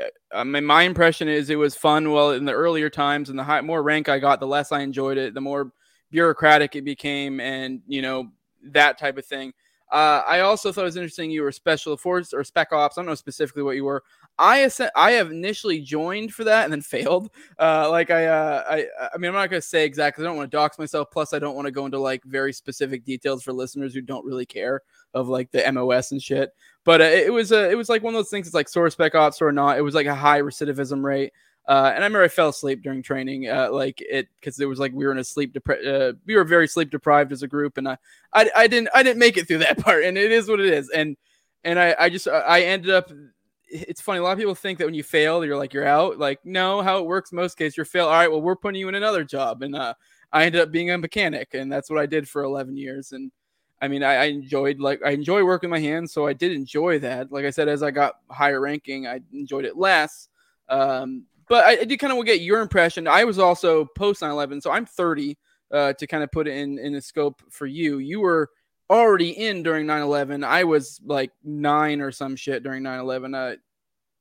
Uh, 0.00 0.04
I 0.32 0.44
mean, 0.44 0.64
my 0.64 0.84
impression 0.84 1.26
is 1.28 1.50
it 1.50 1.56
was 1.56 1.74
fun. 1.74 2.12
Well, 2.12 2.30
in 2.30 2.44
the 2.44 2.52
earlier 2.52 2.88
times, 2.88 3.28
and 3.28 3.36
the 3.38 3.42
high, 3.42 3.60
more 3.60 3.82
rank 3.82 4.08
I 4.08 4.20
got, 4.20 4.38
the 4.38 4.46
less 4.46 4.70
I 4.70 4.80
enjoyed 4.80 5.18
it. 5.18 5.34
The 5.34 5.40
more 5.40 5.72
bureaucratic 6.12 6.76
it 6.76 6.84
became, 6.84 7.40
and 7.40 7.82
you 7.88 8.00
know 8.00 8.30
that 8.62 8.98
type 8.98 9.18
of 9.18 9.26
thing. 9.26 9.52
Uh, 9.90 10.22
I 10.26 10.40
also 10.40 10.70
thought 10.70 10.82
it 10.82 10.84
was 10.84 10.96
interesting 10.96 11.30
you 11.30 11.42
were 11.42 11.50
special 11.50 11.96
forces 11.96 12.32
or 12.32 12.44
spec 12.44 12.72
ops. 12.72 12.96
I 12.96 13.00
don't 13.00 13.08
know 13.08 13.14
specifically 13.16 13.64
what 13.64 13.74
you 13.74 13.84
were. 13.84 14.04
I 14.40 14.68
I 14.96 15.12
have 15.12 15.30
initially 15.30 15.80
joined 15.80 16.32
for 16.32 16.44
that 16.44 16.64
and 16.64 16.72
then 16.72 16.80
failed. 16.82 17.30
Uh, 17.58 17.88
like 17.90 18.10
I, 18.10 18.26
uh, 18.26 18.64
I 18.68 18.86
I 19.14 19.18
mean 19.18 19.28
I'm 19.28 19.34
not 19.34 19.50
gonna 19.50 19.60
say 19.60 19.84
exactly. 19.84 20.24
I 20.24 20.28
don't 20.28 20.36
want 20.36 20.50
to 20.50 20.56
dox 20.56 20.78
myself. 20.78 21.10
Plus 21.12 21.32
I 21.32 21.38
don't 21.38 21.54
want 21.54 21.66
to 21.66 21.72
go 21.72 21.84
into 21.84 21.98
like 21.98 22.24
very 22.24 22.52
specific 22.52 23.04
details 23.04 23.42
for 23.42 23.52
listeners 23.52 23.94
who 23.94 24.00
don't 24.00 24.24
really 24.24 24.46
care 24.46 24.82
of 25.14 25.28
like 25.28 25.50
the 25.50 25.70
MOS 25.70 26.12
and 26.12 26.22
shit. 26.22 26.54
But 26.84 27.00
uh, 27.00 27.04
it 27.04 27.32
was 27.32 27.52
a 27.52 27.70
it 27.70 27.76
was 27.76 27.88
like 27.88 28.02
one 28.02 28.14
of 28.14 28.18
those 28.18 28.30
things. 28.30 28.46
It's 28.46 28.54
like 28.54 28.68
source 28.68 28.94
spec 28.94 29.14
ops 29.14 29.42
or 29.42 29.52
not. 29.52 29.78
It 29.78 29.82
was 29.82 29.94
like 29.94 30.06
a 30.06 30.14
high 30.14 30.40
recidivism 30.40 31.04
rate. 31.04 31.32
Uh, 31.68 31.92
and 31.94 32.02
I 32.02 32.06
remember 32.06 32.24
I 32.24 32.28
fell 32.28 32.48
asleep 32.48 32.82
during 32.82 33.02
training, 33.02 33.48
uh, 33.48 33.70
like 33.70 34.00
it, 34.00 34.28
because 34.40 34.58
it 34.58 34.64
was 34.64 34.80
like 34.80 34.92
we 34.92 35.04
were 35.04 35.12
in 35.12 35.18
a 35.18 35.24
sleep 35.24 35.52
depri- 35.54 35.86
uh, 35.86 36.14
we 36.26 36.34
were 36.34 36.42
very 36.42 36.66
sleep 36.66 36.90
deprived 36.90 37.30
as 37.30 37.44
a 37.44 37.46
group, 37.46 37.78
and 37.78 37.86
I, 37.86 37.96
I, 38.32 38.50
I 38.56 38.66
didn't, 38.66 38.88
I 38.92 39.04
didn't 39.04 39.20
make 39.20 39.36
it 39.36 39.46
through 39.46 39.58
that 39.58 39.78
part, 39.84 40.02
and 40.02 40.18
it 40.18 40.32
is 40.32 40.48
what 40.48 40.58
it 40.58 40.72
is, 40.72 40.88
and, 40.88 41.16
and 41.62 41.78
I, 41.78 41.94
I 41.96 42.08
just, 42.08 42.26
I 42.26 42.62
ended 42.62 42.90
up. 42.90 43.12
It's 43.70 44.00
funny. 44.00 44.18
A 44.18 44.22
lot 44.22 44.32
of 44.32 44.38
people 44.38 44.54
think 44.54 44.78
that 44.78 44.84
when 44.84 44.94
you 44.94 45.02
fail, 45.02 45.44
you're 45.44 45.56
like 45.56 45.72
you're 45.72 45.86
out. 45.86 46.18
Like 46.18 46.40
no, 46.44 46.82
how 46.82 46.98
it 46.98 47.06
works 47.06 47.32
most 47.32 47.56
cases, 47.56 47.76
you're 47.76 47.86
fail. 47.86 48.06
All 48.06 48.12
right, 48.12 48.30
well 48.30 48.42
we're 48.42 48.56
putting 48.56 48.80
you 48.80 48.88
in 48.88 48.94
another 48.94 49.24
job, 49.24 49.62
and 49.62 49.74
uh, 49.76 49.94
I 50.32 50.44
ended 50.44 50.60
up 50.60 50.72
being 50.72 50.90
a 50.90 50.98
mechanic, 50.98 51.54
and 51.54 51.70
that's 51.70 51.88
what 51.88 51.98
I 52.00 52.06
did 52.06 52.28
for 52.28 52.42
11 52.42 52.76
years, 52.76 53.12
and. 53.12 53.30
I 53.82 53.88
mean, 53.88 54.02
I, 54.02 54.16
I, 54.16 54.24
enjoyed 54.24 54.78
like 54.78 55.00
I 55.02 55.12
enjoy 55.12 55.42
working 55.42 55.70
my 55.70 55.78
hands, 55.78 56.12
so 56.12 56.26
I 56.26 56.34
did 56.34 56.52
enjoy 56.52 56.98
that. 56.98 57.32
Like 57.32 57.46
I 57.46 57.50
said, 57.50 57.66
as 57.66 57.82
I 57.82 57.90
got 57.90 58.16
higher 58.28 58.60
ranking, 58.60 59.06
I 59.06 59.22
enjoyed 59.32 59.64
it 59.64 59.74
less. 59.74 60.28
Um, 60.68 61.24
but 61.50 61.64
I, 61.64 61.70
I 61.80 61.84
do 61.84 61.96
kind 61.96 62.12
of 62.12 62.24
get 62.24 62.42
your 62.42 62.60
impression. 62.60 63.08
I 63.08 63.24
was 63.24 63.38
also 63.38 63.86
post 63.96 64.22
9 64.22 64.30
11, 64.30 64.60
so 64.60 64.70
I'm 64.70 64.84
30 64.84 65.36
uh, 65.72 65.92
to 65.94 66.06
kind 66.06 66.22
of 66.22 66.30
put 66.30 66.46
it 66.46 66.56
in, 66.56 66.78
in 66.78 66.94
a 66.94 67.00
scope 67.00 67.42
for 67.50 67.66
you. 67.66 67.98
You 67.98 68.20
were 68.20 68.50
already 68.90 69.30
in 69.30 69.62
during 69.62 69.86
9 69.86 70.02
11. 70.02 70.44
I 70.44 70.64
was 70.64 71.00
like 71.04 71.30
nine 71.44 72.00
or 72.00 72.10
some 72.10 72.36
shit 72.36 72.62
during 72.62 72.82
9 72.82 72.98
11. 72.98 73.34
Uh, 73.34 73.56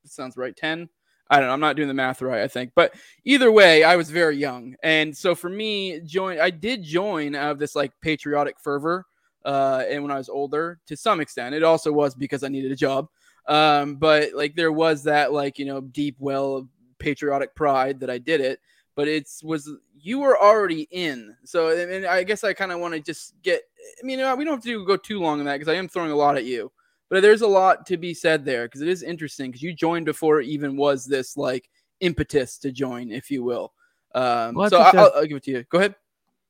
sounds 0.05 0.37
right. 0.37 0.55
10. 0.55 0.87
I 1.31 1.37
don't 1.37 1.47
know. 1.47 1.53
I'm 1.53 1.59
not 1.59 1.75
doing 1.75 1.87
the 1.87 1.93
math 1.93 2.21
right, 2.21 2.41
I 2.41 2.47
think. 2.47 2.71
But 2.75 2.93
either 3.23 3.51
way, 3.51 3.83
I 3.83 3.95
was 3.95 4.09
very 4.09 4.37
young. 4.37 4.75
And 4.81 5.15
so 5.15 5.35
for 5.35 5.49
me, 5.49 5.99
join 6.01 6.39
I 6.39 6.49
did 6.49 6.83
join 6.83 7.35
out 7.35 7.51
of 7.51 7.59
this 7.59 7.75
like 7.75 7.91
patriotic 8.01 8.59
fervor. 8.59 9.05
Uh, 9.45 9.83
and 9.87 10.03
when 10.03 10.11
I 10.11 10.17
was 10.17 10.29
older, 10.29 10.79
to 10.87 10.97
some 10.97 11.19
extent, 11.19 11.55
it 11.55 11.63
also 11.63 11.91
was 11.91 12.15
because 12.15 12.43
I 12.43 12.49
needed 12.49 12.71
a 12.71 12.75
job. 12.75 13.09
Um, 13.47 13.95
but 13.95 14.33
like 14.33 14.55
there 14.55 14.71
was 14.71 15.03
that 15.03 15.31
like, 15.31 15.59
you 15.59 15.65
know, 15.65 15.81
deep 15.81 16.15
well 16.19 16.57
of 16.57 16.67
patriotic 16.97 17.55
pride 17.55 17.99
that 17.99 18.09
I 18.09 18.17
did 18.17 18.41
it, 18.41 18.59
but 18.95 19.07
it's 19.07 19.43
was 19.43 19.69
you 20.01 20.19
were 20.19 20.37
already 20.39 20.87
in. 20.91 21.35
So 21.45 21.69
and 21.69 22.05
I 22.05 22.23
guess 22.23 22.43
I 22.43 22.53
kind 22.53 22.71
of 22.71 22.79
want 22.79 22.95
to 22.95 22.99
just 22.99 23.33
get. 23.43 23.61
I 24.01 24.05
mean, 24.05 24.19
we 24.37 24.45
don't 24.45 24.55
have 24.55 24.63
to 24.63 24.85
go 24.85 24.97
too 24.97 25.19
long 25.19 25.39
on 25.39 25.45
that 25.45 25.59
because 25.59 25.71
I 25.71 25.77
am 25.77 25.87
throwing 25.87 26.11
a 26.11 26.15
lot 26.15 26.37
at 26.37 26.45
you, 26.45 26.71
but 27.09 27.21
there's 27.21 27.41
a 27.41 27.47
lot 27.47 27.85
to 27.87 27.97
be 27.97 28.13
said 28.13 28.45
there 28.45 28.65
because 28.65 28.81
it 28.81 28.87
is 28.87 29.03
interesting 29.03 29.51
because 29.51 29.61
you 29.61 29.73
joined 29.73 30.05
before 30.05 30.41
it 30.41 30.47
even 30.47 30.77
was 30.77 31.05
this 31.05 31.37
like 31.37 31.69
impetus 31.99 32.57
to 32.59 32.71
join, 32.71 33.11
if 33.11 33.29
you 33.31 33.43
will. 33.43 33.73
Um, 34.15 34.55
well, 34.55 34.69
so 34.69 34.79
I, 34.79 34.93
will 34.93 35.25
give 35.25 35.37
it 35.37 35.43
to 35.43 35.51
you. 35.51 35.63
Go 35.69 35.79
ahead. 35.79 35.95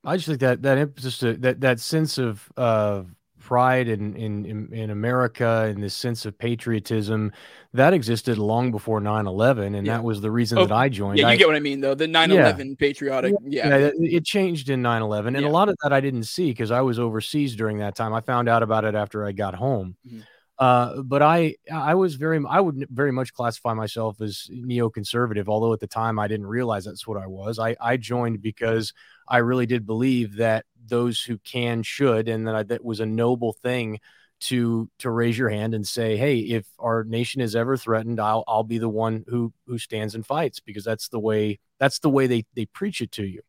I 0.03 0.15
just 0.15 0.27
think 0.27 0.39
that 0.39 0.62
that 0.62 0.77
impetus, 0.77 1.17
to, 1.19 1.33
that 1.38 1.62
that 1.62 1.79
sense 1.79 2.17
of 2.17 2.50
uh, 2.55 3.03
pride 3.50 3.88
in, 3.88 4.15
in, 4.15 4.72
in, 4.72 4.91
America 4.91 5.65
and 5.68 5.82
this 5.82 5.96
sense 5.96 6.24
of 6.27 6.38
patriotism 6.38 7.32
that 7.74 7.96
existed 7.96 8.38
long 8.38 8.70
before 8.70 9.01
9-11 9.01 9.75
and 9.75 9.88
yeah. 9.88 9.94
that 9.94 10.03
was 10.03 10.22
the 10.22 10.29
reason 10.29 10.60
oh, 10.60 10.68
that 10.68 10.72
I 10.72 10.88
joined. 10.88 11.18
Yeah, 11.18 11.25
you 11.25 11.32
I, 11.32 11.36
get 11.36 11.48
what 11.48 11.56
I 11.56 11.60
mean 11.60 11.82
though. 11.82 11.96
The 11.96 12.06
9-11 12.06 12.29
yeah. 12.29 12.75
patriotic. 12.77 13.34
Yeah. 13.44 13.75
yeah. 13.75 13.89
It 13.96 14.24
changed 14.24 14.70
in 14.70 14.84
9-11 14.84 15.36
and 15.36 15.38
a 15.38 15.50
lot 15.50 15.68
of 15.68 15.75
that 15.82 15.91
I 15.91 16.00
didn't 16.00 16.25
see 16.25 16.51
because 16.51 16.70
I 16.70 16.82
was 16.82 17.00
overseas 17.00 17.56
during 17.56 17.79
that 17.79 17.96
time. 17.96 18.13
I 18.13 18.22
found 18.22 18.48
out 18.48 18.62
about 18.62 18.86
it 18.86 18.94
after 18.94 19.25
I 19.25 19.32
got 19.32 19.56
home. 19.56 19.98
Mm-hmm. 20.08 20.20
Uh, 20.60 21.01
but 21.01 21.24
I 21.24 21.56
I 21.74 21.96
was 21.96 22.15
very 22.15 22.39
I 22.48 22.60
would 22.60 22.86
very 22.91 23.13
much 23.13 23.34
classify 23.34 23.74
myself 23.74 24.22
as 24.22 24.48
neoconservative, 24.53 25.48
although 25.48 25.74
at 25.74 25.79
the 25.79 25.88
time 25.88 26.20
I 26.20 26.27
didn't 26.27 26.48
realize 26.48 26.84
that's 26.84 27.08
what 27.08 27.18
I 27.18 27.27
was. 27.27 27.58
I 27.58 27.77
I 27.82 27.96
joined 27.96 28.41
because 28.41 28.94
I 29.27 29.38
really 29.38 29.65
did 29.65 29.88
believe 29.88 30.36
that 30.36 30.65
those 30.89 31.22
who 31.22 31.38
can 31.39 31.84
should, 31.84 32.27
and 32.29 32.48
that 32.48 32.55
I, 32.55 32.63
that 32.63 32.84
was 32.84 33.00
a 33.00 33.05
noble 33.05 33.53
thing 33.53 34.00
to 34.41 34.89
to 35.00 35.10
raise 35.10 35.38
your 35.38 35.50
hand 35.50 35.74
and 35.74 35.88
say, 35.88 36.17
"Hey, 36.17 36.39
if 36.39 36.65
our 36.79 37.03
nation 37.03 37.41
is 37.41 37.55
ever 37.55 37.77
threatened, 37.77 38.19
I'll 38.19 38.43
I'll 38.48 38.63
be 38.63 38.77
the 38.77 38.89
one 38.89 39.25
who 39.27 39.53
who 39.67 39.77
stands 39.77 40.15
and 40.15 40.25
fights," 40.25 40.60
because 40.60 40.84
that's 40.84 41.10
the 41.10 41.19
way 41.19 41.60
that's 41.79 42.00
the 42.00 42.10
way 42.10 42.27
they 42.27 42.46
they 42.55 42.65
preach 42.65 43.01
it 43.01 43.12
to 43.13 43.25
you. 43.25 43.41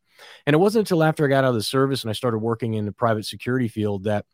And 0.47 0.55
it 0.55 0.59
wasn't 0.59 0.81
until 0.89 1.03
after 1.05 1.25
I 1.25 1.29
got 1.29 1.45
out 1.45 1.51
of 1.51 1.55
the 1.55 1.63
service 1.63 2.03
and 2.03 2.11
I 2.11 2.15
started 2.15 2.39
working 2.39 2.75
in 2.75 2.87
the 2.87 2.93
private 2.93 3.25
security 3.27 3.69
field 3.69 4.05
that 4.05 4.27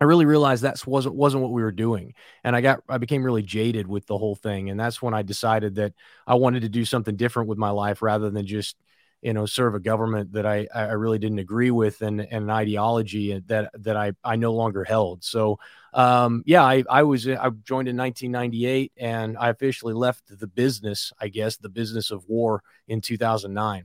I 0.00 0.04
really 0.04 0.26
realized 0.26 0.64
that 0.64 0.84
wasn't 0.86 1.14
wasn't 1.14 1.42
what 1.42 1.52
we 1.52 1.62
were 1.62 1.70
doing, 1.72 2.14
and 2.42 2.56
I 2.56 2.60
got 2.60 2.80
I 2.88 2.98
became 2.98 3.22
really 3.22 3.42
jaded 3.42 3.86
with 3.86 4.06
the 4.06 4.18
whole 4.18 4.34
thing, 4.34 4.70
and 4.70 4.78
that's 4.80 5.00
when 5.00 5.14
I 5.14 5.22
decided 5.22 5.76
that 5.76 5.92
I 6.26 6.34
wanted 6.34 6.62
to 6.62 6.68
do 6.68 6.84
something 6.84 7.14
different 7.16 7.48
with 7.48 7.58
my 7.58 7.70
life 7.70 8.02
rather 8.02 8.28
than 8.30 8.44
just 8.46 8.76
you 9.24 9.32
know 9.32 9.46
serve 9.46 9.74
a 9.74 9.80
government 9.80 10.32
that 10.32 10.44
I 10.44 10.68
I 10.74 10.92
really 10.92 11.18
didn't 11.18 11.38
agree 11.38 11.70
with 11.70 12.02
and, 12.02 12.20
and 12.20 12.44
an 12.44 12.50
ideology 12.50 13.42
that 13.46 13.70
that 13.82 13.96
I 13.96 14.12
I 14.22 14.36
no 14.36 14.52
longer 14.52 14.84
held. 14.84 15.24
So 15.24 15.58
um, 15.94 16.42
yeah, 16.44 16.62
I 16.62 16.84
I 16.90 17.02
was 17.04 17.26
I 17.26 17.48
joined 17.64 17.88
in 17.88 17.96
1998 17.96 18.92
and 18.98 19.38
I 19.38 19.48
officially 19.48 19.94
left 19.94 20.38
the 20.38 20.46
business, 20.46 21.10
I 21.18 21.28
guess, 21.28 21.56
the 21.56 21.70
business 21.70 22.10
of 22.10 22.28
war 22.28 22.62
in 22.86 23.00
2009. 23.00 23.84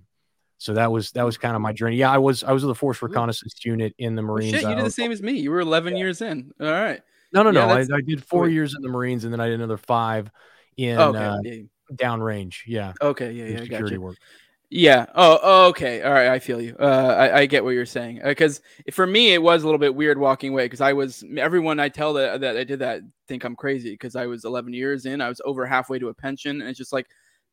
So 0.58 0.74
that 0.74 0.92
was 0.92 1.12
that 1.12 1.24
was 1.24 1.38
kind 1.38 1.56
of 1.56 1.62
my 1.62 1.72
journey. 1.72 1.96
Yeah, 1.96 2.12
I 2.12 2.18
was 2.18 2.44
I 2.44 2.52
was 2.52 2.66
with 2.66 2.72
the 2.72 2.80
Force 2.80 3.02
Reconnaissance 3.02 3.56
Unit 3.64 3.96
in 3.98 4.16
the 4.16 4.22
Marines. 4.22 4.52
Well, 4.52 4.62
shit, 4.62 4.70
you 4.70 4.76
did 4.76 4.86
the 4.86 4.92
same 4.92 5.14
as 5.14 5.22
me. 5.22 5.40
You 5.40 5.52
were 5.52 5.62
11 5.62 5.96
years 5.96 6.22
in. 6.22 6.52
All 6.60 6.68
right. 6.68 7.02
No, 7.32 7.44
no, 7.44 7.52
yeah, 7.52 7.66
no. 7.66 7.74
I, 7.74 7.98
I, 7.98 8.02
did 8.02 8.26
four 8.26 8.50
years 8.50 8.76
in 8.76 8.82
the 8.82 8.90
Marines, 8.90 9.24
and 9.24 9.32
then 9.32 9.40
I 9.40 9.48
did 9.48 9.54
another 9.54 9.78
five 9.78 10.32
in 10.76 10.98
okay. 10.98 11.66
uh, 11.90 11.94
downrange. 11.94 12.62
Yeah. 12.66 12.92
Okay. 13.00 13.32
Yeah. 13.32 13.46
Yeah. 13.46 13.62
Security 13.62 14.00
work. 14.00 14.18
Yeah. 14.72 15.08
Oh, 15.16 15.40
oh, 15.42 15.68
okay. 15.70 16.04
All 16.04 16.14
right. 16.14 16.28
I 16.28 16.38
feel 16.38 16.62
you. 16.62 16.76
Uh, 16.80 17.16
I, 17.18 17.40
I 17.40 17.46
get 17.48 17.64
what 17.64 17.72
you're 17.72 17.88
saying. 17.88 18.22
Because 18.24 18.62
uh, 18.88 18.92
for 18.92 19.08
me, 19.08 19.34
it 19.34 19.42
was 19.42 19.64
a 19.64 19.66
little 19.66 19.80
bit 19.80 19.96
weird 19.96 20.20
walking 20.20 20.52
away 20.52 20.66
because 20.66 20.82
I 20.82 20.94
was 20.94 21.24
everyone 21.38 21.80
I 21.80 21.90
tell 21.90 22.14
that 22.14 22.42
that 22.42 22.56
I 22.56 22.64
did 22.64 22.80
that 22.80 23.02
think 23.28 23.44
I'm 23.44 23.56
crazy 23.56 23.92
because 23.92 24.16
I 24.16 24.28
was 24.28 24.46
11 24.46 24.74
years 24.74 25.06
in. 25.08 25.22
I 25.22 25.30
was 25.30 25.42
over 25.44 25.66
halfway 25.66 25.98
to 26.00 26.10
a 26.10 26.14
pension, 26.14 26.62
and 26.62 26.70
it's 26.70 26.78
just 26.78 26.94
like 26.94 27.08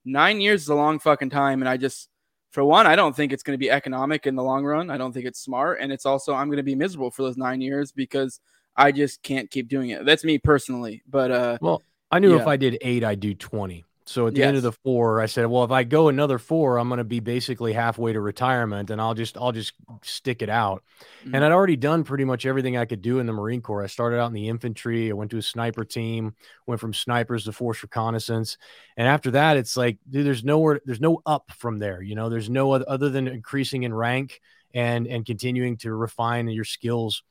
nine 0.05 0.41
years 0.41 0.63
is 0.63 0.69
a 0.69 0.75
long 0.75 0.99
fucking 0.99 1.31
time. 1.31 1.63
And 1.63 1.69
I 1.69 1.79
just, 1.79 2.11
for 2.51 2.63
one, 2.63 2.87
I 2.87 2.97
don't 2.97 3.17
think 3.17 3.33
it's 3.33 3.43
going 3.43 3.55
to 3.55 3.59
be 3.59 3.71
economic 3.71 4.27
in 4.27 4.37
the 4.37 4.45
long 4.45 4.65
run. 4.65 4.91
I 4.91 4.99
don't 4.99 5.13
think 5.13 5.25
it's 5.25 5.41
smart, 5.41 5.79
and 5.81 5.91
it's 5.91 6.05
also 6.05 6.35
I'm 6.35 6.49
going 6.49 6.59
to 6.59 6.63
be 6.63 6.75
miserable 6.75 7.11
for 7.11 7.23
those 7.23 7.39
nine 7.39 7.63
years 7.63 7.93
because 7.93 8.41
I 8.77 8.93
just 8.93 9.23
can't 9.23 9.51
keep 9.51 9.69
doing 9.69 9.89
it. 9.89 10.05
That's 10.05 10.23
me 10.23 10.37
personally. 10.37 11.03
But 11.09 11.31
uh, 11.31 11.59
well, 11.63 11.81
I 12.11 12.19
knew 12.19 12.35
yeah. 12.35 12.43
if 12.43 12.47
I 12.47 12.59
did 12.59 12.77
eight, 12.83 13.05
I'd 13.05 13.21
do 13.21 13.33
20 13.33 13.86
So 14.09 14.29
at 14.29 14.35
the 14.35 14.41
yes. 14.41 14.49
end 14.49 14.57
of 14.57 14.63
the 14.63 14.71
four, 14.71 15.21
I 15.21 15.27
said, 15.27 15.47
well, 15.47 15.65
if 15.65 15.73
I 15.73 15.83
go 15.83 16.09
another 16.09 16.39
four, 16.39 16.79
I'm 16.79 16.89
going 16.89 16.99
to 16.99 17.05
be 17.05 17.19
basically 17.19 17.73
halfway 17.73 18.13
to 18.13 18.21
retirement, 18.21 18.91
and 18.91 19.01
I'll 19.01 19.15
just 19.15 19.37
I'll 19.37 19.51
just 19.51 19.73
stick 20.03 20.43
it 20.43 20.49
out. 20.49 20.85
Mm-hmm. 21.25 21.35
And 21.35 21.45
I'd 21.45 21.51
already 21.51 21.75
done 21.75 22.05
pretty 22.05 22.25
much 22.25 22.47
everything 22.47 22.77
I 22.77 22.85
could 22.85 23.03
do 23.03 23.19
in 23.19 23.27
the 23.27 23.33
Marine 23.33 23.61
Corps. 23.61 23.83
I 23.83 23.89
started 23.89 24.21
out 24.21 24.29
in 24.29 24.33
the 24.33 24.49
infantry. 24.49 25.11
I 25.11 25.15
went 25.15 25.33
to 25.33 25.39
a 25.39 25.43
sniper 25.43 25.85
team, 25.85 26.37
went 26.67 26.81
from 26.81 26.95
snipers 26.95 27.45
to 27.45 27.53
force 27.53 27.83
reconnaissance, 27.83 28.59
and 28.97 29.09
after 29.09 29.33
that, 29.33 29.57
it's 29.57 29.77
like, 29.77 29.99
dude, 30.09 30.25
there's 30.25 30.45
nowhere, 30.45 30.81
there's 30.85 31.01
no 31.01 31.21
up 31.27 31.51
from 31.51 31.79
there. 31.79 32.01
You 32.01 32.15
know, 32.15 32.29
there's 32.29 32.49
no 32.49 32.73
other, 32.73 32.85
other 32.89 33.09
than 33.09 33.27
increasing 33.27 33.83
in 33.83 33.93
rank 33.93 34.41
and 34.73 35.09
and 35.09 35.27
continuing 35.27 35.79
to 35.79 35.93
refine 35.93 36.47
your 36.49 36.65
skills 36.65 37.25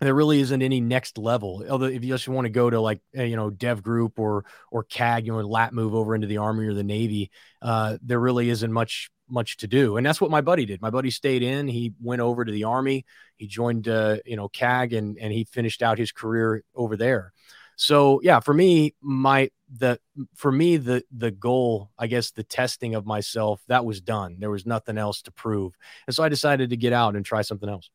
there 0.00 0.14
really 0.14 0.40
isn't 0.40 0.62
any 0.62 0.80
next 0.80 1.18
level. 1.18 1.64
Although 1.68 1.86
if 1.86 2.02
you 2.04 2.14
just 2.14 2.28
want 2.28 2.46
to 2.46 2.50
go 2.50 2.68
to 2.68 2.80
like 2.80 3.00
eh, 3.14 3.24
you 3.24 3.36
know 3.36 3.50
Dev 3.50 3.82
Group 3.82 4.18
or 4.18 4.44
or 4.70 4.84
CAG, 4.84 5.26
you 5.26 5.32
know, 5.32 5.40
lat 5.40 5.72
move 5.72 5.94
over 5.94 6.14
into 6.14 6.26
the 6.26 6.38
Army 6.38 6.66
or 6.66 6.74
the 6.74 6.82
Navy, 6.82 7.30
uh, 7.60 7.98
there 8.02 8.20
really 8.20 8.48
isn't 8.48 8.72
much 8.72 9.10
much 9.28 9.56
to 9.58 9.66
do. 9.66 9.96
And 9.96 10.04
that's 10.04 10.20
what 10.20 10.30
my 10.30 10.40
buddy 10.40 10.66
did. 10.66 10.82
My 10.82 10.90
buddy 10.90 11.10
stayed 11.10 11.42
in. 11.42 11.68
He 11.68 11.92
went 12.00 12.20
over 12.20 12.44
to 12.44 12.52
the 12.52 12.64
Army. 12.64 13.04
He 13.36 13.46
joined 13.46 13.88
uh, 13.88 14.18
you 14.24 14.36
know 14.36 14.48
CAG 14.48 14.92
and 14.92 15.18
and 15.18 15.32
he 15.32 15.44
finished 15.44 15.82
out 15.82 15.98
his 15.98 16.12
career 16.12 16.62
over 16.74 16.96
there. 16.96 17.32
So 17.76 18.20
yeah, 18.22 18.40
for 18.40 18.54
me, 18.54 18.94
my 19.00 19.50
the 19.74 19.98
for 20.34 20.52
me 20.52 20.76
the 20.76 21.02
the 21.16 21.30
goal, 21.30 21.90
I 21.98 22.06
guess, 22.06 22.30
the 22.30 22.44
testing 22.44 22.94
of 22.94 23.06
myself 23.06 23.60
that 23.68 23.84
was 23.84 24.00
done. 24.00 24.36
There 24.38 24.50
was 24.50 24.66
nothing 24.66 24.98
else 24.98 25.22
to 25.22 25.32
prove, 25.32 25.74
and 26.06 26.14
so 26.14 26.22
I 26.22 26.28
decided 26.28 26.70
to 26.70 26.76
get 26.76 26.92
out 26.92 27.16
and 27.16 27.24
try 27.24 27.42
something 27.42 27.68
else. 27.68 27.90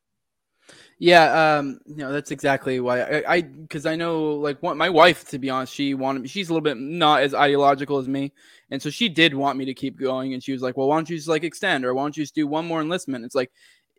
Yeah, 1.00 1.58
um, 1.58 1.78
you 1.86 1.96
know 1.96 2.10
that's 2.10 2.32
exactly 2.32 2.80
why 2.80 3.22
I 3.26 3.42
because 3.42 3.86
I, 3.86 3.92
I, 3.92 3.96
know 3.96 4.32
like 4.34 4.60
what 4.64 4.76
my 4.76 4.90
wife 4.90 5.28
to 5.28 5.38
be 5.38 5.48
honest, 5.48 5.72
she 5.72 5.94
wanted. 5.94 6.28
She's 6.28 6.48
a 6.48 6.52
little 6.52 6.62
bit 6.62 6.76
not 6.76 7.22
as 7.22 7.34
ideological 7.34 7.98
as 7.98 8.08
me, 8.08 8.32
and 8.72 8.82
so 8.82 8.90
she 8.90 9.08
did 9.08 9.32
want 9.32 9.58
me 9.58 9.64
to 9.66 9.74
keep 9.74 9.96
going. 9.96 10.34
And 10.34 10.42
she 10.42 10.50
was 10.50 10.60
like, 10.60 10.76
"Well, 10.76 10.88
why 10.88 10.96
don't 10.96 11.08
you 11.08 11.16
just 11.16 11.28
like 11.28 11.44
extend, 11.44 11.84
or 11.84 11.94
why 11.94 12.02
don't 12.02 12.16
you 12.16 12.24
just 12.24 12.34
do 12.34 12.48
one 12.48 12.66
more 12.66 12.80
enlistment?" 12.80 13.24
It's 13.24 13.36
like, 13.36 13.52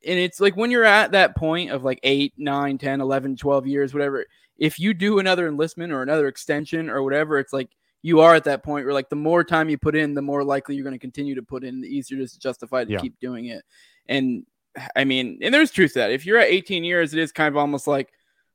and 0.05 0.19
it's 0.19 0.39
like 0.39 0.55
when 0.55 0.71
you're 0.71 0.83
at 0.83 1.11
that 1.11 1.35
point 1.35 1.71
of 1.71 1.83
like 1.83 1.99
8 2.03 2.33
9 2.37 2.77
10 2.77 3.01
11 3.01 3.35
12 3.35 3.67
years 3.67 3.93
whatever 3.93 4.25
if 4.57 4.79
you 4.79 4.93
do 4.93 5.19
another 5.19 5.47
enlistment 5.47 5.91
or 5.91 6.01
another 6.01 6.27
extension 6.27 6.89
or 6.89 7.03
whatever 7.03 7.39
it's 7.39 7.53
like 7.53 7.69
you 8.01 8.21
are 8.21 8.33
at 8.33 8.45
that 8.45 8.63
point 8.63 8.85
where 8.85 8.93
like 8.93 9.09
the 9.09 9.15
more 9.15 9.43
time 9.43 9.69
you 9.69 9.77
put 9.77 9.95
in 9.95 10.13
the 10.13 10.21
more 10.21 10.43
likely 10.43 10.75
you're 10.75 10.83
going 10.83 10.95
to 10.95 10.99
continue 10.99 11.35
to 11.35 11.43
put 11.43 11.63
in 11.63 11.81
the 11.81 11.87
easier 11.87 12.17
it 12.17 12.23
is 12.23 12.33
to 12.33 12.39
justify 12.39 12.83
to 12.83 12.91
yeah. 12.91 12.99
keep 12.99 13.19
doing 13.19 13.45
it 13.45 13.63
and 14.07 14.45
I 14.95 15.03
mean, 15.03 15.39
and 15.41 15.53
there's 15.53 15.71
truth 15.71 15.93
to 15.93 15.99
that. 15.99 16.11
If 16.11 16.25
you're 16.25 16.37
at 16.37 16.47
18 16.47 16.83
years, 16.83 17.13
it 17.13 17.19
is 17.19 17.31
kind 17.31 17.47
of 17.47 17.57
almost 17.57 17.87
like, 17.87 18.11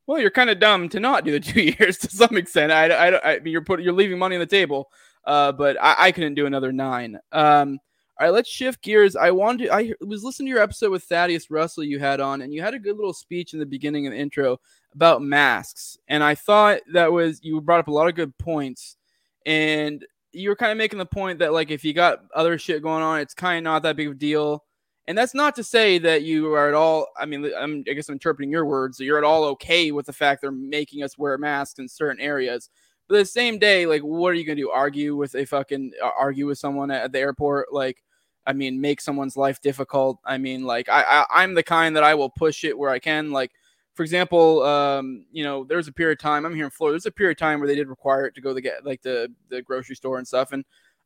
well, 0.06 0.20
you're 0.20 0.30
kind 0.30 0.50
of 0.50 0.60
dumb 0.60 0.88
to 0.90 1.00
not 1.00 1.24
do 1.24 1.32
the 1.32 1.40
two 1.52 1.62
years 1.62 1.98
to 1.98 2.10
some 2.10 2.36
extent. 2.36 2.72
I, 2.72 2.88
I, 2.88 3.32
I 3.34 3.38
mean, 3.40 3.52
you're 3.52 3.62
putting, 3.62 3.84
you're 3.84 3.94
leaving 3.94 4.18
money 4.18 4.36
on 4.36 4.40
the 4.40 4.46
table, 4.46 4.90
uh, 5.24 5.52
but 5.52 5.76
I, 5.80 5.96
I 5.98 6.12
couldn't 6.12 6.34
do 6.34 6.46
another 6.46 6.72
nine. 6.72 7.18
Um, 7.32 7.78
all 8.18 8.26
right, 8.26 8.32
let's 8.32 8.48
shift 8.48 8.80
gears. 8.82 9.16
I 9.16 9.32
wanted, 9.32 9.66
to, 9.66 9.74
I 9.74 9.92
was 10.00 10.22
listening 10.22 10.46
to 10.46 10.50
your 10.50 10.62
episode 10.62 10.92
with 10.92 11.02
Thaddeus 11.02 11.50
Russell 11.50 11.82
you 11.82 11.98
had 11.98 12.20
on, 12.20 12.42
and 12.42 12.54
you 12.54 12.62
had 12.62 12.74
a 12.74 12.78
good 12.78 12.96
little 12.96 13.12
speech 13.12 13.54
in 13.54 13.58
the 13.58 13.66
beginning 13.66 14.06
of 14.06 14.12
the 14.12 14.18
intro 14.18 14.60
about 14.94 15.20
masks, 15.20 15.98
and 16.06 16.22
I 16.22 16.36
thought 16.36 16.80
that 16.92 17.10
was 17.10 17.42
you 17.42 17.60
brought 17.60 17.80
up 17.80 17.88
a 17.88 17.92
lot 17.92 18.06
of 18.06 18.14
good 18.14 18.36
points, 18.38 18.96
and 19.44 20.06
you 20.30 20.48
were 20.48 20.54
kind 20.54 20.70
of 20.70 20.78
making 20.78 21.00
the 21.00 21.06
point 21.06 21.40
that 21.40 21.52
like 21.52 21.72
if 21.72 21.84
you 21.84 21.92
got 21.92 22.20
other 22.32 22.56
shit 22.56 22.82
going 22.84 23.02
on, 23.02 23.18
it's 23.18 23.34
kind 23.34 23.58
of 23.58 23.64
not 23.64 23.82
that 23.82 23.96
big 23.96 24.06
of 24.06 24.12
a 24.12 24.16
deal 24.16 24.64
and 25.06 25.16
that's 25.16 25.34
not 25.34 25.54
to 25.56 25.64
say 25.64 25.98
that 25.98 26.22
you 26.22 26.52
are 26.54 26.68
at 26.68 26.74
all. 26.74 27.08
I 27.18 27.26
mean, 27.26 27.50
I'm, 27.56 27.84
I 27.88 27.92
guess 27.92 28.08
I'm 28.08 28.14
interpreting 28.14 28.50
your 28.50 28.64
words. 28.64 28.96
That 28.96 29.04
you're 29.04 29.18
at 29.18 29.24
all 29.24 29.44
okay 29.44 29.90
with 29.92 30.06
the 30.06 30.12
fact 30.12 30.40
they're 30.40 30.50
making 30.50 31.02
us 31.02 31.18
wear 31.18 31.36
masks 31.36 31.78
in 31.78 31.88
certain 31.88 32.22
areas. 32.22 32.70
But 33.08 33.16
the 33.16 33.24
same 33.26 33.58
day, 33.58 33.84
like, 33.84 34.02
what 34.02 34.28
are 34.28 34.34
you 34.34 34.44
gonna 34.44 34.56
do? 34.56 34.70
Argue 34.70 35.14
with 35.14 35.34
a 35.34 35.44
fucking 35.44 35.92
uh, 36.02 36.10
argue 36.18 36.46
with 36.46 36.58
someone 36.58 36.90
at 36.90 37.12
the 37.12 37.18
airport? 37.18 37.72
Like, 37.72 38.02
I 38.46 38.54
mean, 38.54 38.80
make 38.80 39.00
someone's 39.00 39.36
life 39.36 39.60
difficult. 39.60 40.18
I 40.24 40.38
mean, 40.38 40.64
like, 40.64 40.88
I, 40.88 41.26
I 41.30 41.44
am 41.44 41.54
the 41.54 41.62
kind 41.62 41.96
that 41.96 42.04
I 42.04 42.14
will 42.14 42.30
push 42.30 42.64
it 42.64 42.78
where 42.78 42.90
I 42.90 42.98
can. 42.98 43.30
Like, 43.30 43.52
for 43.94 44.02
example, 44.02 44.62
um, 44.62 45.26
you 45.32 45.44
know, 45.44 45.64
there's 45.64 45.88
a 45.88 45.92
period 45.92 46.18
of 46.18 46.22
time. 46.22 46.44
I'm 46.44 46.54
here 46.54 46.64
in 46.64 46.70
Florida. 46.70 46.94
There's 46.94 47.06
a 47.06 47.12
period 47.12 47.36
of 47.36 47.38
time 47.38 47.60
where 47.60 47.68
they 47.68 47.74
did 47.74 47.88
require 47.88 48.26
it 48.26 48.34
to 48.36 48.40
go 48.40 48.54
to 48.54 48.60
get 48.60 48.86
like 48.86 49.02
the 49.02 49.30
the 49.50 49.60
grocery 49.62 49.96
store 49.96 50.16
and 50.18 50.26
stuff, 50.26 50.52
and 50.52 50.64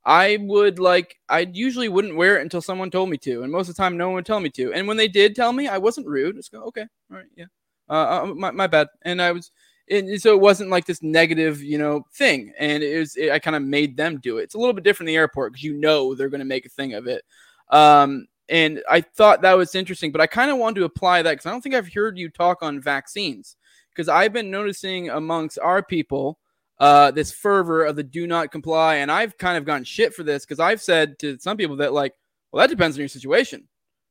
I 0.09 0.38
would 0.40 0.79
like 0.79 1.18
I 1.29 1.40
usually 1.53 1.90
wouldn't 1.90 2.16
wear 2.16 2.38
it 2.38 2.42
until 2.42 2.62
someone 2.62 2.90
told 2.90 3.11
me 3.11 3.18
to, 3.18 3.42
and 3.42 3.53
most 3.53 3.68
of 3.68 3.77
the 3.77 3.83
time 3.83 3.99
no 3.99 4.07
one 4.07 4.14
would 4.14 4.27
tell 4.27 4.40
me 4.40 4.49
to. 4.51 4.73
And 4.73 4.88
when 4.88 4.97
they 4.97 5.07
did 5.07 5.37
tell 5.37 5.53
me, 5.53 5.68
I 5.68 5.77
wasn't 5.77 6.07
rude. 6.07 6.37
Just 6.37 6.51
go, 6.51 6.62
okay, 6.62 6.87
all 7.11 7.18
right, 7.18 7.27
yeah, 7.37 7.44
uh, 7.90 8.23
uh, 8.23 8.35
my 8.35 8.51
my 8.51 8.66
bad. 8.66 8.88
And 9.03 9.21
I 9.21 9.33
was, 9.33 9.51
and 9.90 10.18
so 10.21 10.33
it 10.33 10.40
wasn't 10.40 10.71
like 10.71 10.87
this 10.87 11.03
negative, 11.03 11.62
you 11.62 11.77
know, 11.77 12.07
thing. 12.14 12.55
And 12.59 12.83
it 12.83 12.99
was, 12.99 13.16
it, 13.16 13.31
I 13.33 13.38
kind 13.38 13.55
of 13.55 13.62
made 13.62 13.99
them 13.99 14.18
do 14.18 14.38
it. 14.38 14.44
It's 14.44 14.55
a 14.55 14.59
little 14.59 14.73
bit 14.73 14.83
different 14.83 15.11
in 15.11 15.12
the 15.12 15.18
airport 15.18 15.53
because 15.53 15.64
you 15.64 15.75
know 15.75 16.14
they're 16.14 16.31
going 16.31 16.38
to 16.38 16.47
make 16.47 16.64
a 16.64 16.71
thing 16.71 16.94
of 16.94 17.07
it. 17.07 17.23
Um, 17.68 18.29
and 18.49 18.83
I 18.88 19.03
thought 19.03 19.42
that 19.42 19.59
was 19.59 19.75
interesting, 19.75 20.11
but 20.11 20.23
I 20.23 20.27
kind 20.27 20.51
of 20.51 20.57
wanted 20.57 20.81
to 20.81 20.87
apply 20.87 21.21
that 21.21 21.33
because 21.33 21.44
I 21.44 21.51
don't 21.51 21.61
think 21.61 21.75
I've 21.75 21.92
heard 21.92 22.16
you 22.16 22.31
talk 22.31 22.62
on 22.62 22.81
vaccines 22.81 23.57
because 23.90 24.09
I've 24.09 24.33
been 24.33 24.51
noticing 24.51 25.11
amongst 25.11 25.59
our 25.59 25.83
people 25.83 26.38
uh, 26.81 27.11
this 27.11 27.33
fervor 27.33 27.85
of 27.85 27.97
the 27.97 28.03
do 28.03 28.27
not 28.27 28.53
comply. 28.53 28.97
And 28.97 29.11
I've 29.11 29.37
kind 29.38 29.57
of 29.57 29.64
gotten 29.64 29.85
shit 29.85 30.14
for 30.14 30.23
this 30.23 30.45
because 30.45 30.61
I've 30.61 30.81
said 30.81 31.19
to 31.21 31.38
some 31.38 31.57
people 31.57 31.77
that, 31.77 31.93
like, 31.93 32.14
well, 32.53 32.61
that 32.62 32.71
depends 32.71 32.97
on 32.97 33.01
your 33.01 33.09
situation. 33.09 33.69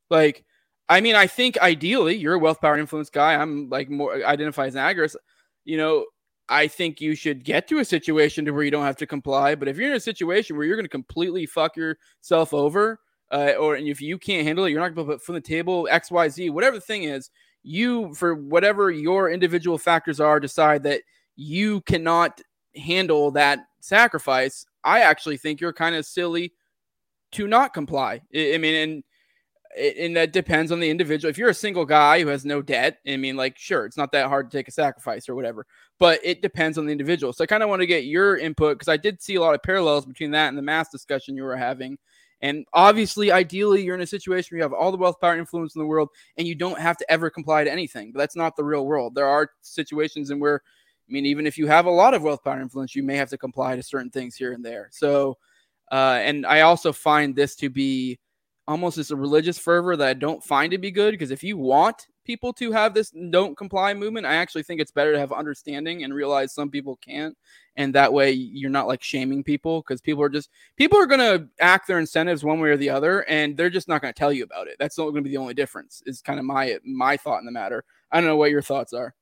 Like, 0.09 0.43
I 0.89 1.01
mean, 1.01 1.15
I 1.15 1.27
think 1.27 1.59
ideally 1.59 2.15
you're 2.15 2.35
a 2.35 2.39
wealth, 2.39 2.61
power, 2.61 2.77
influence 2.77 3.09
guy. 3.09 3.35
I'm 3.35 3.69
like 3.69 3.89
more 3.89 4.25
identify 4.25 4.67
as 4.67 4.75
an 4.75 4.81
agorist. 4.81 5.15
You 5.65 5.77
know, 5.77 6.05
I 6.49 6.67
think 6.67 7.01
you 7.01 7.15
should 7.15 7.43
get 7.43 7.67
to 7.69 7.79
a 7.79 7.85
situation 7.85 8.45
to 8.45 8.51
where 8.51 8.63
you 8.63 8.71
don't 8.71 8.85
have 8.85 8.97
to 8.97 9.07
comply. 9.07 9.55
But 9.55 9.67
if 9.67 9.77
you're 9.77 9.89
in 9.89 9.97
a 9.97 10.01
situation 10.01 10.55
where 10.55 10.65
you're 10.65 10.77
going 10.77 10.85
to 10.85 10.89
completely 10.89 11.45
fuck 11.45 11.75
yourself 11.75 12.53
over, 12.53 12.99
uh, 13.31 13.53
or 13.59 13.75
and 13.75 13.87
if 13.87 13.99
you 14.01 14.17
can't 14.17 14.47
handle 14.47 14.65
it, 14.65 14.71
you're 14.71 14.79
not 14.79 14.95
going 14.95 15.07
to 15.07 15.17
put 15.17 15.29
on 15.29 15.35
the 15.35 15.41
table, 15.41 15.87
X, 15.91 16.09
Y, 16.09 16.29
Z, 16.29 16.49
whatever 16.51 16.77
the 16.77 16.81
thing 16.81 17.03
is. 17.03 17.29
You, 17.63 18.13
for 18.13 18.33
whatever 18.33 18.89
your 18.89 19.29
individual 19.29 19.77
factors 19.77 20.21
are, 20.21 20.39
decide 20.39 20.83
that 20.83 21.01
you 21.35 21.81
cannot 21.81 22.39
handle 22.77 23.31
that 23.31 23.59
sacrifice, 23.79 24.65
I 24.83 25.01
actually 25.01 25.37
think 25.37 25.61
you're 25.61 25.73
kind 25.73 25.95
of 25.95 26.05
silly 26.05 26.53
to 27.33 27.47
not 27.47 27.73
comply. 27.73 28.21
I, 28.33 28.57
mean, 28.57 28.75
and 28.75 29.03
and 29.77 30.15
that 30.15 30.33
depends 30.33 30.71
on 30.71 30.79
the 30.79 30.89
individual. 30.89 31.29
If 31.29 31.37
you're 31.37 31.49
a 31.49 31.53
single 31.53 31.85
guy 31.85 32.21
who 32.21 32.27
has 32.27 32.45
no 32.45 32.61
debt, 32.61 32.99
I 33.07 33.17
mean, 33.17 33.35
like, 33.35 33.57
sure, 33.57 33.85
it's 33.85 33.97
not 33.97 34.11
that 34.13 34.27
hard 34.27 34.49
to 34.49 34.57
take 34.57 34.67
a 34.67 34.71
sacrifice 34.71 35.29
or 35.29 35.35
whatever, 35.35 35.65
but 35.99 36.19
it 36.23 36.41
depends 36.41 36.77
on 36.77 36.85
the 36.85 36.91
individual. 36.91 37.33
So 37.33 37.43
I 37.43 37.47
kind 37.47 37.63
of 37.63 37.69
want 37.69 37.81
to 37.81 37.85
get 37.85 38.05
your 38.05 38.37
input 38.37 38.75
because 38.75 38.87
I 38.87 38.97
did 38.97 39.21
see 39.21 39.35
a 39.35 39.41
lot 39.41 39.53
of 39.55 39.61
parallels 39.61 40.05
between 40.05 40.31
that 40.31 40.49
and 40.49 40.57
the 40.57 40.63
mass 40.63 40.89
discussion 40.89 41.35
you 41.35 41.43
were 41.43 41.57
having. 41.57 41.97
And 42.41 42.65
obviously, 42.73 43.31
ideally, 43.31 43.83
you're 43.83 43.95
in 43.95 44.01
a 44.01 44.07
situation 44.07 44.55
where 44.55 44.59
you 44.59 44.63
have 44.63 44.73
all 44.73 44.91
the 44.91 44.97
wealth, 44.97 45.19
power, 45.19 45.37
influence 45.37 45.75
in 45.75 45.79
the 45.79 45.87
world, 45.87 46.09
and 46.37 46.47
you 46.47 46.55
don't 46.55 46.79
have 46.79 46.97
to 46.97 47.11
ever 47.11 47.29
comply 47.29 47.63
to 47.63 47.71
anything. 47.71 48.11
But 48.11 48.19
that's 48.19 48.35
not 48.35 48.55
the 48.55 48.63
real 48.63 48.85
world. 48.85 49.15
There 49.15 49.27
are 49.27 49.51
situations 49.61 50.29
in 50.29 50.39
where 50.39 50.61
I 51.07 51.11
mean, 51.11 51.25
even 51.25 51.47
if 51.47 51.57
you 51.57 51.67
have 51.67 51.85
a 51.85 51.91
lot 51.91 52.13
of 52.13 52.23
wealth, 52.23 52.43
power, 52.43 52.59
influence, 52.59 52.95
you 52.95 53.03
may 53.03 53.15
have 53.15 53.29
to 53.29 53.37
comply 53.37 53.75
to 53.75 53.83
certain 53.83 54.09
things 54.09 54.35
here 54.35 54.53
and 54.53 54.63
there. 54.63 54.89
So, 54.91 55.37
uh, 55.91 56.19
and 56.21 56.45
I 56.45 56.61
also 56.61 56.91
find 56.91 57.35
this 57.35 57.55
to 57.57 57.69
be 57.69 58.19
almost 58.67 58.97
as 58.97 59.11
a 59.11 59.15
religious 59.15 59.57
fervor 59.57 59.95
that 59.95 60.07
I 60.07 60.13
don't 60.13 60.43
find 60.43 60.71
to 60.71 60.77
be 60.77 60.91
good 60.91 61.11
because 61.11 61.31
if 61.31 61.43
you 61.43 61.57
want 61.57 62.07
people 62.25 62.51
to 62.51 62.73
have 62.73 62.93
this 62.93 63.11
don't 63.29 63.57
comply 63.57 63.93
movement, 63.93 64.25
I 64.25 64.35
actually 64.35 64.63
think 64.63 64.81
it's 64.81 64.91
better 64.91 65.13
to 65.13 65.19
have 65.19 65.31
understanding 65.31 66.03
and 66.03 66.13
realize 66.13 66.53
some 66.53 66.69
people 66.69 66.97
can't. 66.97 67.37
And 67.77 67.95
that 67.95 68.11
way 68.11 68.31
you're 68.31 68.69
not 68.69 68.87
like 68.87 69.01
shaming 69.01 69.43
people 69.43 69.81
because 69.81 70.01
people 70.01 70.21
are 70.23 70.29
just 70.29 70.49
people 70.75 70.99
are 70.99 71.05
gonna 71.05 71.47
act 71.61 71.87
their 71.87 71.99
incentives 71.99 72.43
one 72.43 72.59
way 72.59 72.69
or 72.69 72.77
the 72.77 72.89
other, 72.89 73.21
and 73.29 73.55
they're 73.55 73.69
just 73.69 73.87
not 73.87 74.01
gonna 74.01 74.13
tell 74.13 74.33
you 74.33 74.43
about 74.43 74.67
it. 74.67 74.75
That's 74.79 74.97
not 74.97 75.09
gonna 75.09 75.21
be 75.21 75.29
the 75.29 75.37
only 75.37 75.53
difference, 75.53 76.03
is 76.05 76.21
kind 76.21 76.39
of 76.39 76.45
my 76.45 76.77
my 76.83 77.15
thought 77.15 77.39
in 77.39 77.45
the 77.45 77.51
matter. 77.51 77.85
I 78.11 78.19
don't 78.19 78.27
know 78.27 78.35
what 78.35 78.51
your 78.51 78.61
thoughts 78.61 78.93
are. 78.93 79.13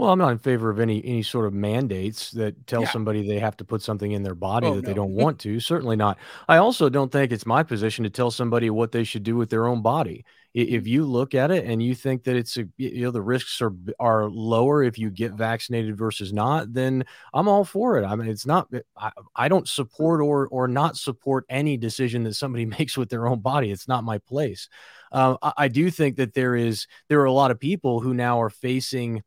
Well, 0.00 0.12
I'm 0.12 0.18
not 0.18 0.32
in 0.32 0.38
favor 0.38 0.70
of 0.70 0.80
any 0.80 1.04
any 1.04 1.22
sort 1.22 1.44
of 1.44 1.52
mandates 1.52 2.30
that 2.30 2.66
tell 2.66 2.84
yeah. 2.84 2.90
somebody 2.90 3.28
they 3.28 3.38
have 3.38 3.58
to 3.58 3.66
put 3.66 3.82
something 3.82 4.12
in 4.12 4.22
their 4.22 4.34
body 4.34 4.66
oh, 4.66 4.76
that 4.76 4.82
no. 4.82 4.88
they 4.88 4.94
don't 4.94 5.12
want 5.12 5.38
to. 5.40 5.60
Certainly 5.60 5.96
not. 5.96 6.16
I 6.48 6.56
also 6.56 6.88
don't 6.88 7.12
think 7.12 7.32
it's 7.32 7.44
my 7.44 7.62
position 7.62 8.04
to 8.04 8.10
tell 8.10 8.30
somebody 8.30 8.70
what 8.70 8.92
they 8.92 9.04
should 9.04 9.24
do 9.24 9.36
with 9.36 9.50
their 9.50 9.66
own 9.66 9.82
body. 9.82 10.24
If 10.54 10.68
mm-hmm. 10.68 10.86
you 10.86 11.04
look 11.04 11.34
at 11.34 11.50
it 11.50 11.66
and 11.66 11.82
you 11.82 11.94
think 11.94 12.24
that 12.24 12.34
it's 12.34 12.56
a, 12.56 12.64
you 12.78 13.02
know 13.02 13.10
the 13.10 13.20
risks 13.20 13.60
are 13.60 13.74
are 13.98 14.30
lower 14.30 14.82
if 14.82 14.98
you 14.98 15.10
get 15.10 15.32
vaccinated 15.32 15.98
versus 15.98 16.32
not, 16.32 16.72
then 16.72 17.04
I'm 17.34 17.46
all 17.46 17.66
for 17.66 17.98
it. 17.98 18.06
I 18.06 18.16
mean, 18.16 18.30
it's 18.30 18.46
not 18.46 18.72
I, 18.96 19.12
I 19.36 19.48
don't 19.48 19.68
support 19.68 20.22
or 20.22 20.48
or 20.48 20.66
not 20.66 20.96
support 20.96 21.44
any 21.50 21.76
decision 21.76 22.22
that 22.22 22.36
somebody 22.36 22.64
makes 22.78 22.96
with 22.96 23.10
their 23.10 23.26
own 23.26 23.40
body. 23.40 23.70
It's 23.70 23.86
not 23.86 24.02
my 24.02 24.16
place. 24.16 24.70
Uh, 25.12 25.36
I, 25.42 25.52
I 25.58 25.68
do 25.68 25.90
think 25.90 26.16
that 26.16 26.32
there 26.32 26.56
is 26.56 26.86
there 27.10 27.20
are 27.20 27.26
a 27.26 27.32
lot 27.32 27.50
of 27.50 27.60
people 27.60 28.00
who 28.00 28.14
now 28.14 28.40
are 28.40 28.48
facing 28.48 29.22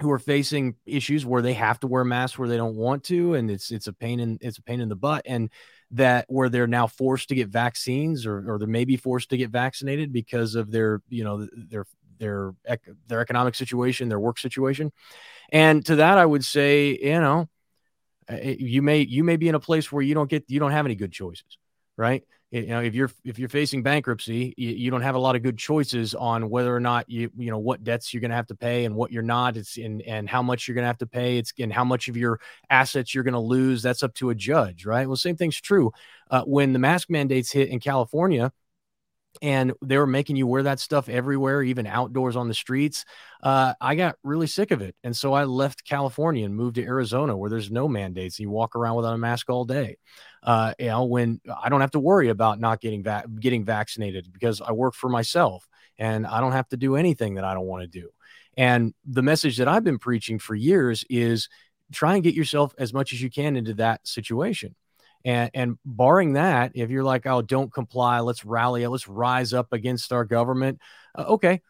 who 0.00 0.10
are 0.10 0.18
facing 0.18 0.74
issues 0.86 1.24
where 1.24 1.42
they 1.42 1.52
have 1.54 1.78
to 1.80 1.86
wear 1.86 2.04
masks 2.04 2.38
where 2.38 2.48
they 2.48 2.56
don't 2.56 2.76
want 2.76 3.04
to 3.04 3.34
and 3.34 3.50
it's 3.50 3.70
it's 3.70 3.86
a 3.86 3.92
pain 3.92 4.18
in 4.20 4.38
it's 4.40 4.58
a 4.58 4.62
pain 4.62 4.80
in 4.80 4.88
the 4.88 4.96
butt 4.96 5.22
and 5.24 5.50
that 5.92 6.24
where 6.28 6.48
they're 6.48 6.66
now 6.66 6.86
forced 6.86 7.28
to 7.28 7.34
get 7.34 7.48
vaccines 7.48 8.26
or, 8.26 8.52
or 8.52 8.58
they 8.58 8.66
may 8.66 8.84
be 8.84 8.96
forced 8.96 9.30
to 9.30 9.36
get 9.36 9.50
vaccinated 9.50 10.12
because 10.12 10.56
of 10.56 10.72
their 10.72 11.00
you 11.08 11.22
know 11.22 11.46
their 11.68 11.86
their 12.18 12.54
their 13.06 13.20
economic 13.20 13.54
situation 13.54 14.08
their 14.08 14.20
work 14.20 14.38
situation 14.38 14.90
and 15.52 15.86
to 15.86 15.96
that 15.96 16.18
i 16.18 16.26
would 16.26 16.44
say 16.44 16.98
you 17.00 17.20
know 17.20 17.48
Uh, 18.30 18.38
you 18.58 18.80
may 18.82 19.00
you 19.00 19.22
may 19.22 19.36
be 19.36 19.48
in 19.48 19.54
a 19.54 19.60
place 19.60 19.92
where 19.92 20.02
you 20.02 20.14
don't 20.14 20.30
get 20.30 20.44
you 20.48 20.58
don't 20.58 20.72
have 20.72 20.86
any 20.86 20.94
good 20.94 21.12
choices, 21.12 21.58
right? 21.96 22.24
You 22.54 22.68
know, 22.68 22.82
if 22.82 22.94
you're 22.94 23.10
if 23.24 23.36
you're 23.36 23.48
facing 23.48 23.82
bankruptcy, 23.82 24.54
you, 24.56 24.70
you 24.70 24.90
don't 24.92 25.00
have 25.00 25.16
a 25.16 25.18
lot 25.18 25.34
of 25.34 25.42
good 25.42 25.58
choices 25.58 26.14
on 26.14 26.48
whether 26.48 26.74
or 26.74 26.78
not 26.78 27.10
you 27.10 27.28
you 27.36 27.50
know 27.50 27.58
what 27.58 27.82
debts 27.82 28.14
you're 28.14 28.20
going 28.20 28.30
to 28.30 28.36
have 28.36 28.46
to 28.46 28.54
pay 28.54 28.84
and 28.84 28.94
what 28.94 29.10
you're 29.10 29.24
not. 29.24 29.56
It's 29.56 29.76
and 29.76 30.00
and 30.02 30.28
how 30.28 30.40
much 30.40 30.68
you're 30.68 30.76
going 30.76 30.84
to 30.84 30.86
have 30.88 30.98
to 30.98 31.06
pay. 31.06 31.38
It's 31.38 31.52
and 31.58 31.72
how 31.72 31.82
much 31.82 32.06
of 32.06 32.16
your 32.16 32.38
assets 32.70 33.12
you're 33.12 33.24
going 33.24 33.34
to 33.34 33.40
lose. 33.40 33.82
That's 33.82 34.04
up 34.04 34.14
to 34.14 34.30
a 34.30 34.36
judge, 34.36 34.86
right? 34.86 35.04
Well, 35.08 35.16
same 35.16 35.34
thing's 35.34 35.60
true 35.60 35.92
uh, 36.30 36.42
when 36.42 36.72
the 36.72 36.78
mask 36.78 37.10
mandates 37.10 37.50
hit 37.50 37.70
in 37.70 37.80
California 37.80 38.52
and 39.42 39.72
they 39.82 39.98
were 39.98 40.06
making 40.06 40.36
you 40.36 40.46
wear 40.46 40.62
that 40.64 40.80
stuff 40.80 41.08
everywhere, 41.08 41.62
even 41.62 41.86
outdoors 41.86 42.36
on 42.36 42.48
the 42.48 42.54
streets. 42.54 43.04
Uh, 43.42 43.74
I 43.80 43.94
got 43.94 44.16
really 44.22 44.46
sick 44.46 44.70
of 44.70 44.80
it. 44.80 44.94
And 45.04 45.16
so 45.16 45.32
I 45.32 45.44
left 45.44 45.84
California 45.84 46.44
and 46.44 46.54
moved 46.54 46.76
to 46.76 46.84
Arizona 46.84 47.36
where 47.36 47.50
there's 47.50 47.70
no 47.70 47.88
mandates. 47.88 48.38
You 48.38 48.50
walk 48.50 48.76
around 48.76 48.96
without 48.96 49.14
a 49.14 49.18
mask 49.18 49.50
all 49.50 49.64
day. 49.64 49.98
Uh, 50.42 50.74
you 50.78 50.86
know, 50.86 51.04
when 51.04 51.40
I 51.62 51.68
don't 51.68 51.80
have 51.80 51.92
to 51.92 52.00
worry 52.00 52.28
about 52.28 52.60
not 52.60 52.80
getting 52.80 53.02
va- 53.02 53.24
getting 53.40 53.64
vaccinated 53.64 54.32
because 54.32 54.60
I 54.60 54.72
work 54.72 54.94
for 54.94 55.08
myself 55.08 55.66
and 55.98 56.26
I 56.26 56.40
don't 56.40 56.52
have 56.52 56.68
to 56.68 56.76
do 56.76 56.96
anything 56.96 57.34
that 57.34 57.44
I 57.44 57.54
don't 57.54 57.66
want 57.66 57.82
to 57.82 58.00
do. 58.00 58.10
And 58.56 58.94
the 59.04 59.22
message 59.22 59.56
that 59.58 59.68
I've 59.68 59.84
been 59.84 59.98
preaching 59.98 60.38
for 60.38 60.54
years 60.54 61.04
is 61.10 61.48
try 61.92 62.14
and 62.14 62.22
get 62.22 62.34
yourself 62.34 62.74
as 62.78 62.92
much 62.92 63.12
as 63.12 63.20
you 63.20 63.30
can 63.30 63.56
into 63.56 63.74
that 63.74 64.06
situation. 64.06 64.74
And, 65.24 65.50
and 65.54 65.78
barring 65.84 66.34
that, 66.34 66.72
if 66.74 66.90
you're 66.90 67.04
like, 67.04 67.26
oh, 67.26 67.40
don't 67.40 67.72
comply, 67.72 68.20
let's 68.20 68.44
rally, 68.44 68.86
let's 68.86 69.08
rise 69.08 69.52
up 69.52 69.72
against 69.72 70.12
our 70.12 70.24
government. 70.24 70.80
Uh, 71.16 71.24
okay, 71.28 71.62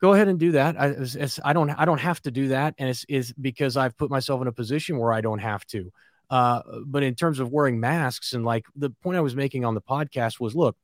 go 0.00 0.12
ahead 0.12 0.28
and 0.28 0.38
do 0.38 0.52
that. 0.52 0.78
I, 0.78 0.88
it's, 0.88 1.14
it's, 1.14 1.40
I, 1.42 1.52
don't 1.52 1.70
I 1.70 1.84
don't 1.84 2.00
have 2.00 2.20
to 2.22 2.30
do 2.30 2.48
that, 2.48 2.74
and 2.78 2.88
it's 2.88 3.04
is 3.08 3.32
because 3.32 3.76
I've 3.76 3.96
put 3.96 4.10
myself 4.10 4.42
in 4.42 4.46
a 4.46 4.52
position 4.52 4.98
where 4.98 5.12
I 5.12 5.20
don't 5.20 5.38
have 5.38 5.64
to. 5.66 5.90
Uh, 6.30 6.60
but 6.84 7.02
in 7.02 7.14
terms 7.14 7.40
of 7.40 7.50
wearing 7.50 7.80
masks 7.80 8.34
and 8.34 8.44
like 8.44 8.66
the 8.76 8.90
point 8.90 9.16
I 9.16 9.22
was 9.22 9.34
making 9.34 9.64
on 9.64 9.74
the 9.74 9.80
podcast 9.80 10.38
was, 10.38 10.54
look, 10.54 10.76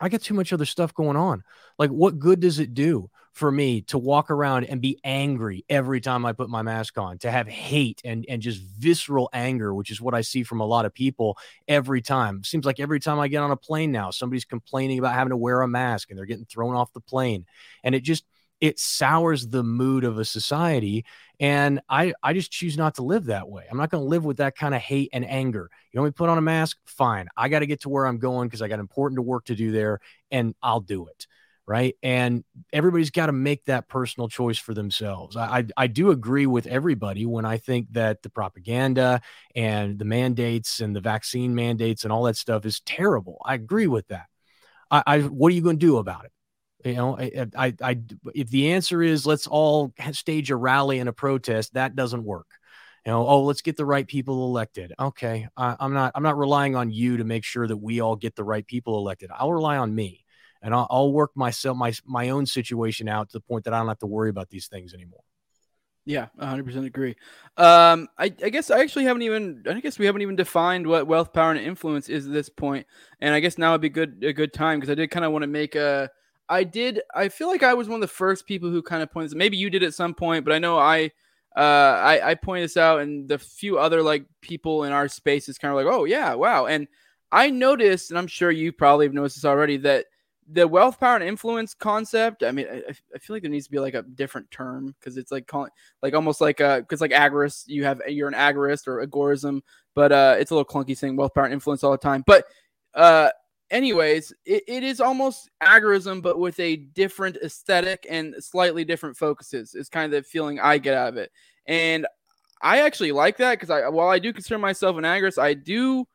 I 0.00 0.08
got 0.08 0.22
too 0.22 0.34
much 0.34 0.52
other 0.52 0.64
stuff 0.64 0.94
going 0.94 1.16
on. 1.16 1.44
Like, 1.78 1.90
what 1.90 2.18
good 2.18 2.40
does 2.40 2.58
it 2.58 2.74
do 2.74 3.10
for 3.38 3.52
me 3.52 3.82
to 3.82 3.98
walk 3.98 4.30
around 4.30 4.64
and 4.64 4.80
be 4.80 4.98
angry 5.04 5.64
every 5.68 6.00
time 6.00 6.26
I 6.26 6.32
put 6.32 6.50
my 6.50 6.62
mask 6.62 6.98
on, 6.98 7.18
to 7.18 7.30
have 7.30 7.46
hate 7.46 8.02
and, 8.04 8.26
and 8.28 8.42
just 8.42 8.60
visceral 8.60 9.30
anger, 9.32 9.72
which 9.72 9.92
is 9.92 10.00
what 10.00 10.12
I 10.12 10.22
see 10.22 10.42
from 10.42 10.60
a 10.60 10.66
lot 10.66 10.84
of 10.84 10.92
people 10.92 11.38
every 11.68 12.02
time. 12.02 12.42
Seems 12.42 12.66
like 12.66 12.80
every 12.80 12.98
time 12.98 13.20
I 13.20 13.28
get 13.28 13.42
on 13.42 13.52
a 13.52 13.56
plane 13.56 13.92
now, 13.92 14.10
somebody's 14.10 14.44
complaining 14.44 14.98
about 14.98 15.14
having 15.14 15.30
to 15.30 15.36
wear 15.36 15.62
a 15.62 15.68
mask 15.68 16.10
and 16.10 16.18
they're 16.18 16.26
getting 16.26 16.46
thrown 16.46 16.74
off 16.74 16.92
the 16.92 17.00
plane. 17.00 17.46
And 17.84 17.94
it 17.94 18.00
just, 18.00 18.24
it 18.60 18.80
sours 18.80 19.46
the 19.46 19.62
mood 19.62 20.02
of 20.02 20.18
a 20.18 20.24
society 20.24 21.04
and 21.38 21.80
i 21.88 22.12
i 22.24 22.32
just 22.32 22.50
choose 22.50 22.76
not 22.76 22.96
to 22.96 23.02
live 23.02 23.26
that 23.26 23.48
way. 23.48 23.62
I'm 23.70 23.78
not 23.78 23.88
going 23.88 24.02
to 24.02 24.08
live 24.08 24.24
with 24.24 24.38
that 24.38 24.56
kind 24.56 24.74
of 24.74 24.80
hate 24.80 25.10
and 25.12 25.24
anger. 25.24 25.70
You 25.92 26.00
want 26.00 26.08
me 26.08 26.18
put 26.18 26.28
on 26.28 26.38
a 26.38 26.42
mask? 26.42 26.76
Fine. 26.84 27.28
I 27.36 27.48
got 27.48 27.60
to 27.60 27.66
get 27.66 27.82
to 27.82 27.88
where 27.88 28.04
i'm 28.04 28.18
going 28.18 28.48
because 28.48 28.60
i 28.60 28.66
got 28.66 28.80
important 28.80 29.18
to 29.18 29.22
work 29.22 29.44
to 29.44 29.54
do 29.54 29.70
there 29.70 30.00
and 30.32 30.56
i'll 30.60 30.80
do 30.80 31.06
it 31.06 31.28
right 31.68 31.96
and 32.02 32.44
everybody's 32.72 33.10
got 33.10 33.26
to 33.26 33.32
make 33.32 33.64
that 33.66 33.88
personal 33.88 34.28
choice 34.28 34.58
for 34.58 34.74
themselves 34.74 35.36
I, 35.36 35.58
I, 35.58 35.64
I 35.76 35.86
do 35.86 36.10
agree 36.10 36.46
with 36.46 36.66
everybody 36.66 37.26
when 37.26 37.44
i 37.44 37.58
think 37.58 37.92
that 37.92 38.22
the 38.22 38.30
propaganda 38.30 39.20
and 39.54 39.98
the 39.98 40.04
mandates 40.04 40.80
and 40.80 40.96
the 40.96 41.00
vaccine 41.00 41.54
mandates 41.54 42.04
and 42.04 42.12
all 42.12 42.24
that 42.24 42.36
stuff 42.36 42.64
is 42.64 42.80
terrible 42.80 43.40
i 43.44 43.54
agree 43.54 43.86
with 43.86 44.08
that 44.08 44.26
I, 44.90 45.02
I 45.06 45.20
what 45.20 45.52
are 45.52 45.54
you 45.54 45.62
going 45.62 45.78
to 45.78 45.86
do 45.86 45.98
about 45.98 46.24
it 46.24 46.32
you 46.84 46.94
know, 46.94 47.18
I, 47.18 47.46
I, 47.56 47.74
I, 47.82 47.98
if 48.34 48.50
the 48.50 48.72
answer 48.72 49.02
is 49.02 49.26
let's 49.26 49.46
all 49.46 49.92
stage 50.12 50.50
a 50.50 50.56
rally 50.56 51.00
and 51.00 51.08
a 51.08 51.12
protest, 51.12 51.74
that 51.74 51.96
doesn't 51.96 52.24
work. 52.24 52.46
You 53.04 53.12
know, 53.12 53.26
oh, 53.26 53.44
let's 53.44 53.62
get 53.62 53.76
the 53.76 53.86
right 53.86 54.06
people 54.06 54.44
elected. 54.44 54.92
Okay, 54.98 55.48
I, 55.56 55.76
I'm 55.80 55.94
not, 55.94 56.12
I'm 56.14 56.22
not 56.22 56.38
relying 56.38 56.76
on 56.76 56.90
you 56.90 57.16
to 57.16 57.24
make 57.24 57.44
sure 57.44 57.66
that 57.66 57.76
we 57.76 58.00
all 58.00 58.16
get 58.16 58.36
the 58.36 58.44
right 58.44 58.66
people 58.66 58.98
elected. 58.98 59.30
I'll 59.34 59.52
rely 59.52 59.78
on 59.78 59.94
me, 59.94 60.24
and 60.62 60.74
I'll, 60.74 60.86
I'll 60.90 61.12
work 61.12 61.30
myself, 61.34 61.76
my, 61.76 61.92
my 62.04 62.30
own 62.30 62.46
situation 62.46 63.08
out 63.08 63.30
to 63.30 63.38
the 63.38 63.40
point 63.40 63.64
that 63.64 63.74
I 63.74 63.78
don't 63.78 63.88
have 63.88 63.98
to 64.00 64.06
worry 64.06 64.30
about 64.30 64.50
these 64.50 64.66
things 64.66 64.94
anymore. 64.94 65.22
Yeah, 66.04 66.28
100% 66.40 66.86
agree. 66.86 67.16
Um, 67.58 68.08
I, 68.16 68.32
I, 68.42 68.48
guess 68.48 68.70
I 68.70 68.80
actually 68.80 69.04
haven't 69.04 69.22
even. 69.22 69.62
I 69.68 69.78
guess 69.80 69.98
we 69.98 70.06
haven't 70.06 70.22
even 70.22 70.36
defined 70.36 70.86
what 70.86 71.06
wealth, 71.06 71.34
power, 71.34 71.50
and 71.50 71.60
influence 71.60 72.08
is 72.08 72.26
at 72.26 72.32
this 72.32 72.48
point. 72.48 72.86
And 73.20 73.34
I 73.34 73.40
guess 73.40 73.58
now 73.58 73.72
would 73.72 73.82
be 73.82 73.90
good 73.90 74.24
a 74.24 74.32
good 74.32 74.54
time 74.54 74.80
because 74.80 74.90
I 74.90 74.94
did 74.94 75.10
kind 75.10 75.26
of 75.26 75.32
want 75.32 75.42
to 75.42 75.48
make 75.48 75.74
a 75.74 76.08
I 76.48 76.64
did. 76.64 77.02
I 77.14 77.28
feel 77.28 77.48
like 77.48 77.62
I 77.62 77.74
was 77.74 77.88
one 77.88 77.96
of 77.96 78.00
the 78.00 78.08
first 78.08 78.46
people 78.46 78.70
who 78.70 78.82
kind 78.82 79.02
of 79.02 79.12
pointed. 79.12 79.36
Maybe 79.36 79.56
you 79.56 79.70
did 79.70 79.82
at 79.82 79.94
some 79.94 80.14
point, 80.14 80.44
but 80.44 80.54
I 80.54 80.58
know 80.58 80.78
I, 80.78 81.10
uh, 81.56 81.60
I, 81.60 82.30
I 82.30 82.34
this 82.34 82.76
out, 82.76 83.00
and 83.00 83.28
the 83.28 83.38
few 83.38 83.78
other 83.78 84.02
like 84.02 84.24
people 84.40 84.84
in 84.84 84.92
our 84.92 85.08
space 85.08 85.48
is 85.48 85.58
kind 85.58 85.70
of 85.70 85.76
like, 85.76 85.92
oh 85.92 86.04
yeah, 86.04 86.34
wow. 86.34 86.66
And 86.66 86.88
I 87.30 87.50
noticed, 87.50 88.10
and 88.10 88.18
I'm 88.18 88.26
sure 88.26 88.50
you 88.50 88.72
probably 88.72 89.06
have 89.06 89.12
noticed 89.12 89.36
this 89.36 89.44
already, 89.44 89.76
that 89.78 90.06
the 90.50 90.66
wealth, 90.66 90.98
power, 90.98 91.16
and 91.16 91.24
influence 91.24 91.74
concept. 91.74 92.42
I 92.42 92.52
mean, 92.52 92.66
I, 92.70 92.82
I 93.14 93.18
feel 93.18 93.36
like 93.36 93.42
there 93.42 93.50
needs 93.50 93.66
to 93.66 93.70
be 93.70 93.78
like 93.78 93.94
a 93.94 94.02
different 94.02 94.50
term 94.50 94.94
because 94.98 95.16
it's 95.16 95.30
like 95.30 95.46
calling, 95.46 95.70
like 96.02 96.14
almost 96.14 96.40
like 96.40 96.60
uh, 96.60 96.80
because 96.80 97.00
like 97.00 97.10
agorist, 97.10 97.64
you 97.66 97.84
have 97.84 98.00
you're 98.08 98.28
an 98.28 98.34
agorist 98.34 98.86
or 98.86 99.06
agorism, 99.06 99.60
but 99.94 100.12
uh, 100.12 100.36
it's 100.38 100.50
a 100.50 100.54
little 100.54 100.64
clunky 100.64 100.96
saying 100.96 101.16
wealth, 101.16 101.34
power, 101.34 101.44
and 101.44 101.52
influence 101.52 101.84
all 101.84 101.92
the 101.92 101.98
time. 101.98 102.24
But 102.26 102.44
uh 102.94 103.30
anyways, 103.70 104.32
it, 104.46 104.62
it 104.66 104.82
is 104.82 105.00
almost 105.00 105.50
agorism, 105.62 106.22
but 106.22 106.38
with 106.38 106.58
a 106.60 106.76
different 106.76 107.36
aesthetic 107.36 108.06
and 108.08 108.34
slightly 108.40 108.84
different 108.84 109.16
focuses. 109.16 109.74
Is 109.74 109.88
kind 109.88 110.06
of 110.06 110.10
the 110.10 110.28
feeling 110.28 110.60
I 110.60 110.78
get 110.78 110.94
out 110.94 111.08
of 111.08 111.16
it, 111.16 111.30
and 111.66 112.06
I 112.62 112.80
actually 112.80 113.12
like 113.12 113.36
that 113.38 113.52
because 113.52 113.70
I, 113.70 113.88
while 113.88 114.08
I 114.08 114.18
do 114.18 114.32
consider 114.32 114.58
myself 114.58 114.96
an 114.96 115.04
agorist, 115.04 115.38
I 115.38 115.54
do 115.54 116.06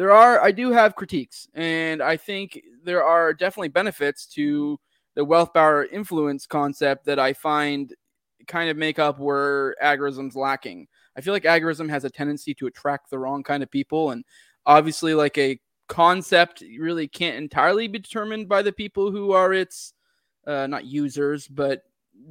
there 0.00 0.12
are 0.12 0.42
I 0.42 0.50
do 0.50 0.70
have 0.70 0.96
critiques, 0.96 1.46
and 1.52 2.02
I 2.02 2.16
think 2.16 2.58
there 2.82 3.04
are 3.04 3.34
definitely 3.34 3.68
benefits 3.68 4.24
to 4.28 4.80
the 5.14 5.26
wealth 5.26 5.52
power 5.52 5.84
influence 5.84 6.46
concept 6.46 7.04
that 7.04 7.18
I 7.18 7.34
find 7.34 7.94
kind 8.46 8.70
of 8.70 8.78
make 8.78 8.98
up 8.98 9.18
where 9.18 9.76
agorism's 9.82 10.34
lacking. 10.34 10.88
I 11.18 11.20
feel 11.20 11.34
like 11.34 11.42
agorism 11.42 11.90
has 11.90 12.06
a 12.06 12.10
tendency 12.10 12.54
to 12.54 12.66
attract 12.66 13.10
the 13.10 13.18
wrong 13.18 13.42
kind 13.42 13.62
of 13.62 13.70
people, 13.70 14.12
and 14.12 14.24
obviously, 14.64 15.12
like 15.12 15.36
a 15.36 15.60
concept 15.86 16.64
really 16.78 17.06
can't 17.06 17.36
entirely 17.36 17.86
be 17.86 17.98
determined 17.98 18.48
by 18.48 18.62
the 18.62 18.72
people 18.72 19.10
who 19.10 19.32
are 19.32 19.52
its 19.52 19.92
uh, 20.46 20.66
not 20.66 20.86
users, 20.86 21.46
but 21.46 21.82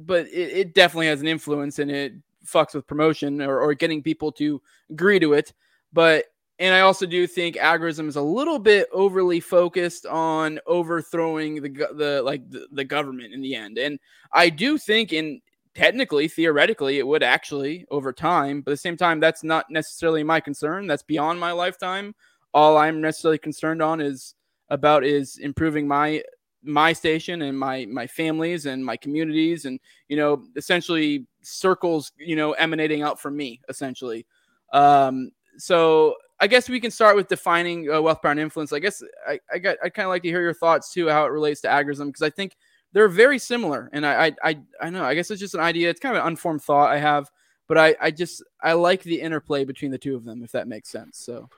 but 0.04 0.26
it, 0.26 0.58
it, 0.58 0.74
definitely 0.74 1.06
has 1.06 1.20
an 1.20 1.28
influence 1.28 1.78
and 1.78 1.88
it 1.88 2.14
fucks 2.44 2.74
with 2.74 2.88
promotion 2.88 3.40
or, 3.40 3.60
or 3.60 3.74
getting 3.74 4.02
people 4.02 4.32
to 4.32 4.60
agree 4.90 5.20
to 5.20 5.34
it. 5.34 5.52
But 5.92 6.24
and 6.60 6.72
I 6.72 6.80
also 6.80 7.06
do 7.06 7.26
think 7.26 7.56
agorism 7.56 8.06
is 8.06 8.16
a 8.16 8.22
little 8.22 8.60
bit 8.60 8.86
overly 8.92 9.40
focused 9.40 10.06
on 10.06 10.60
overthrowing 10.66 11.60
the 11.60 11.70
the 11.96 12.22
like 12.22 12.48
the, 12.48 12.68
the 12.70 12.84
government 12.84 13.34
in 13.34 13.40
the 13.40 13.56
end. 13.56 13.78
And 13.78 13.98
I 14.32 14.48
do 14.48 14.78
think 14.78 15.12
in 15.12 15.40
technically 15.74 16.28
theoretically 16.28 16.98
it 16.98 17.06
would 17.06 17.24
actually 17.24 17.84
over 17.90 18.12
time, 18.12 18.60
but 18.60 18.70
at 18.70 18.74
the 18.74 18.78
same 18.78 18.96
time 18.96 19.18
that's 19.18 19.42
not 19.42 19.66
necessarily 19.70 20.22
my 20.22 20.38
concern. 20.38 20.86
That's 20.86 21.02
beyond 21.02 21.40
my 21.40 21.50
lifetime 21.50 22.14
all 22.52 22.76
I'm 22.76 23.00
necessarily 23.00 23.38
concerned 23.38 23.82
on 23.82 24.00
is 24.00 24.34
about 24.68 25.04
is 25.04 25.38
improving 25.38 25.86
my 25.86 26.22
my 26.62 26.92
station 26.92 27.42
and 27.42 27.58
my 27.58 27.86
my 27.86 28.06
families 28.06 28.66
and 28.66 28.84
my 28.84 28.96
communities 28.96 29.64
and 29.64 29.80
you 30.08 30.16
know 30.16 30.44
essentially 30.56 31.26
circles 31.40 32.12
you 32.18 32.36
know 32.36 32.52
emanating 32.52 33.02
out 33.02 33.18
from 33.18 33.34
me 33.36 33.60
essentially 33.68 34.26
um 34.74 35.30
so 35.56 36.14
i 36.40 36.46
guess 36.46 36.68
we 36.68 36.80
can 36.80 36.90
start 36.90 37.16
with 37.16 37.28
defining 37.28 37.90
uh, 37.90 38.00
wealth 38.00 38.20
power 38.22 38.32
and 38.32 38.40
influence 38.40 38.72
i 38.72 38.78
guess 38.78 39.02
i 39.26 39.38
i 39.52 39.58
got 39.58 39.76
i 39.82 39.88
kind 39.88 40.06
of 40.06 40.10
like 40.10 40.22
to 40.22 40.28
hear 40.28 40.42
your 40.42 40.54
thoughts 40.54 40.92
too 40.92 41.08
how 41.08 41.24
it 41.24 41.30
relates 41.30 41.60
to 41.60 41.68
agorism 41.68 42.06
because 42.06 42.22
i 42.22 42.30
think 42.30 42.56
they're 42.92 43.08
very 43.08 43.38
similar 43.38 43.88
and 43.92 44.04
I, 44.04 44.26
I 44.26 44.36
i 44.42 44.58
i 44.82 44.90
know 44.90 45.04
i 45.04 45.14
guess 45.14 45.30
it's 45.30 45.40
just 45.40 45.54
an 45.54 45.60
idea 45.60 45.90
it's 45.90 46.00
kind 46.00 46.16
of 46.16 46.22
an 46.22 46.28
unformed 46.28 46.62
thought 46.62 46.90
i 46.90 46.98
have 46.98 47.30
but 47.68 47.78
i 47.78 47.94
i 48.00 48.10
just 48.10 48.42
i 48.60 48.72
like 48.72 49.02
the 49.02 49.20
interplay 49.20 49.64
between 49.64 49.90
the 49.90 49.98
two 49.98 50.16
of 50.16 50.24
them 50.24 50.42
if 50.42 50.52
that 50.52 50.68
makes 50.68 50.90
sense 50.90 51.18
so 51.18 51.48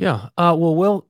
yeah. 0.00 0.28
Uh, 0.38 0.56
well, 0.58 0.74
well, 0.74 1.06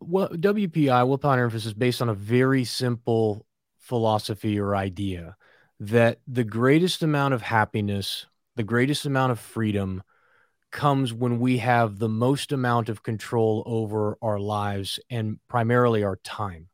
well, 0.00 0.28
WPI, 0.28 1.06
wealth 1.06 1.20
power 1.20 1.44
influence, 1.44 1.66
is 1.66 1.74
based 1.74 2.00
on 2.00 2.08
a 2.08 2.14
very 2.14 2.64
simple 2.64 3.44
philosophy 3.78 4.58
or 4.58 4.74
idea 4.74 5.36
that 5.80 6.20
the 6.26 6.44
greatest 6.44 7.02
amount 7.02 7.34
of 7.34 7.42
happiness, 7.42 8.26
the 8.56 8.62
greatest 8.62 9.04
amount 9.04 9.32
of 9.32 9.40
freedom 9.40 10.02
comes 10.70 11.12
when 11.12 11.38
we 11.38 11.58
have 11.58 11.98
the 11.98 12.08
most 12.08 12.52
amount 12.52 12.88
of 12.88 13.02
control 13.02 13.62
over 13.66 14.16
our 14.22 14.38
lives 14.38 14.98
and 15.10 15.38
primarily 15.48 16.02
our 16.04 16.16
time. 16.16 16.68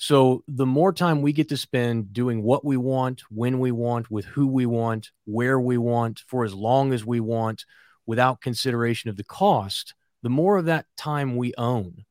So, 0.00 0.44
the 0.46 0.66
more 0.66 0.92
time 0.92 1.22
we 1.22 1.32
get 1.32 1.48
to 1.48 1.56
spend 1.56 2.12
doing 2.12 2.42
what 2.42 2.64
we 2.64 2.76
want, 2.76 3.22
when 3.30 3.58
we 3.58 3.72
want, 3.72 4.10
with 4.10 4.26
who 4.26 4.46
we 4.46 4.64
want, 4.64 5.10
where 5.24 5.58
we 5.58 5.76
want, 5.76 6.22
for 6.28 6.44
as 6.44 6.54
long 6.54 6.92
as 6.92 7.04
we 7.04 7.18
want, 7.18 7.64
without 8.06 8.40
consideration 8.40 9.10
of 9.10 9.16
the 9.16 9.24
cost, 9.24 9.94
the 10.22 10.30
more 10.30 10.56
of 10.56 10.66
that 10.66 10.86
time 10.96 11.36
we 11.36 11.52
own, 11.58 12.04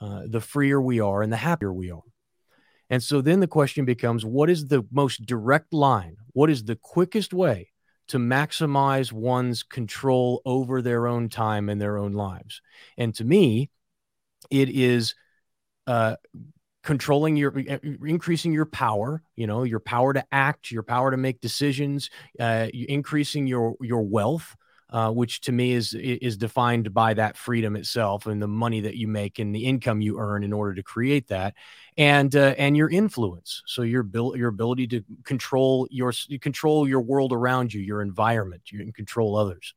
uh, 0.00 0.22
the 0.26 0.40
freer 0.40 0.80
we 0.80 1.00
are 1.00 1.22
and 1.22 1.30
the 1.32 1.36
happier 1.36 1.72
we 1.72 1.90
are. 1.90 2.02
And 2.88 3.02
so 3.02 3.20
then 3.20 3.40
the 3.40 3.46
question 3.46 3.84
becomes 3.84 4.24
what 4.24 4.48
is 4.48 4.66
the 4.68 4.86
most 4.90 5.26
direct 5.26 5.72
line? 5.72 6.16
What 6.32 6.50
is 6.50 6.64
the 6.64 6.76
quickest 6.76 7.34
way 7.34 7.73
to 8.08 8.18
maximize 8.18 9.12
one's 9.12 9.62
control 9.62 10.42
over 10.44 10.82
their 10.82 11.06
own 11.06 11.28
time 11.28 11.68
and 11.68 11.80
their 11.80 11.96
own 11.96 12.12
lives. 12.12 12.60
And 12.96 13.14
to 13.16 13.24
me, 13.24 13.70
it 14.50 14.68
is 14.68 15.14
uh, 15.86 16.16
controlling 16.82 17.36
your 17.36 17.58
increasing 17.58 18.52
your 18.52 18.66
power 18.66 19.22
you 19.36 19.46
know 19.46 19.62
your 19.62 19.80
power 19.80 20.12
to 20.12 20.24
act 20.30 20.70
your 20.70 20.82
power 20.82 21.10
to 21.10 21.16
make 21.16 21.40
decisions 21.40 22.10
uh, 22.38 22.68
increasing 22.72 23.46
your 23.46 23.74
your 23.80 24.02
wealth 24.02 24.54
uh, 24.90 25.10
which 25.10 25.40
to 25.40 25.50
me 25.50 25.72
is 25.72 25.94
is 25.94 26.36
defined 26.36 26.92
by 26.92 27.14
that 27.14 27.38
freedom 27.38 27.74
itself 27.74 28.26
and 28.26 28.40
the 28.40 28.46
money 28.46 28.80
that 28.80 28.96
you 28.96 29.08
make 29.08 29.38
and 29.38 29.54
the 29.54 29.64
income 29.64 30.02
you 30.02 30.18
earn 30.18 30.44
in 30.44 30.52
order 30.52 30.74
to 30.74 30.82
create 30.82 31.28
that 31.28 31.54
and 31.96 32.34
uh, 32.34 32.54
and 32.58 32.76
your 32.76 32.90
influence 32.90 33.62
so 33.66 33.82
your 33.82 34.02
bil- 34.02 34.36
your 34.36 34.48
ability 34.48 34.86
to 34.86 35.02
control 35.24 35.86
your 35.90 36.12
control 36.40 36.88
your 36.88 37.00
world 37.00 37.32
around 37.32 37.72
you 37.72 37.80
your 37.80 38.02
environment 38.02 38.62
you 38.70 38.78
can 38.78 38.92
control 38.92 39.36
others 39.36 39.74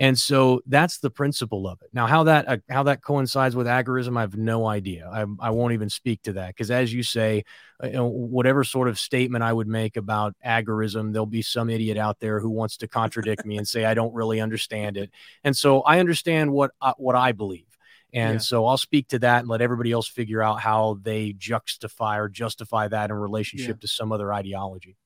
and 0.00 0.18
so 0.18 0.62
that's 0.66 0.98
the 0.98 1.10
principle 1.10 1.68
of 1.68 1.80
it. 1.82 1.90
Now, 1.92 2.06
how 2.06 2.24
that 2.24 2.48
uh, 2.48 2.56
how 2.68 2.82
that 2.84 3.02
coincides 3.02 3.54
with 3.54 3.66
agorism, 3.66 4.16
I 4.16 4.22
have 4.22 4.36
no 4.36 4.66
idea. 4.66 5.08
I, 5.08 5.24
I 5.38 5.50
won't 5.50 5.74
even 5.74 5.88
speak 5.90 6.22
to 6.22 6.32
that 6.34 6.48
because, 6.48 6.70
as 6.70 6.92
you 6.92 7.02
say, 7.02 7.44
uh, 7.82 7.88
you 7.88 8.04
whatever 8.04 8.64
sort 8.64 8.88
of 8.88 8.98
statement 8.98 9.44
I 9.44 9.52
would 9.52 9.68
make 9.68 9.96
about 9.96 10.34
agorism, 10.44 11.12
there'll 11.12 11.26
be 11.26 11.42
some 11.42 11.70
idiot 11.70 11.98
out 11.98 12.20
there 12.20 12.40
who 12.40 12.50
wants 12.50 12.76
to 12.78 12.88
contradict 12.88 13.44
me 13.44 13.58
and 13.58 13.68
say 13.68 13.84
I 13.84 13.94
don't 13.94 14.14
really 14.14 14.40
understand 14.40 14.96
it. 14.96 15.10
And 15.44 15.56
so 15.56 15.82
I 15.82 16.00
understand 16.00 16.52
what 16.52 16.72
uh, 16.80 16.94
what 16.96 17.14
I 17.14 17.32
believe. 17.32 17.71
And 18.12 18.34
yeah. 18.34 18.38
so 18.38 18.66
I'll 18.66 18.78
speak 18.78 19.08
to 19.08 19.18
that 19.20 19.40
and 19.40 19.48
let 19.48 19.62
everybody 19.62 19.90
else 19.92 20.06
figure 20.06 20.42
out 20.42 20.60
how 20.60 20.98
they 21.02 21.32
juxtify 21.32 22.18
or 22.18 22.28
justify 22.28 22.88
that 22.88 23.10
in 23.10 23.16
relationship 23.16 23.76
yeah. 23.78 23.80
to 23.80 23.88
some 23.88 24.12
other 24.12 24.32
ideology 24.32 24.96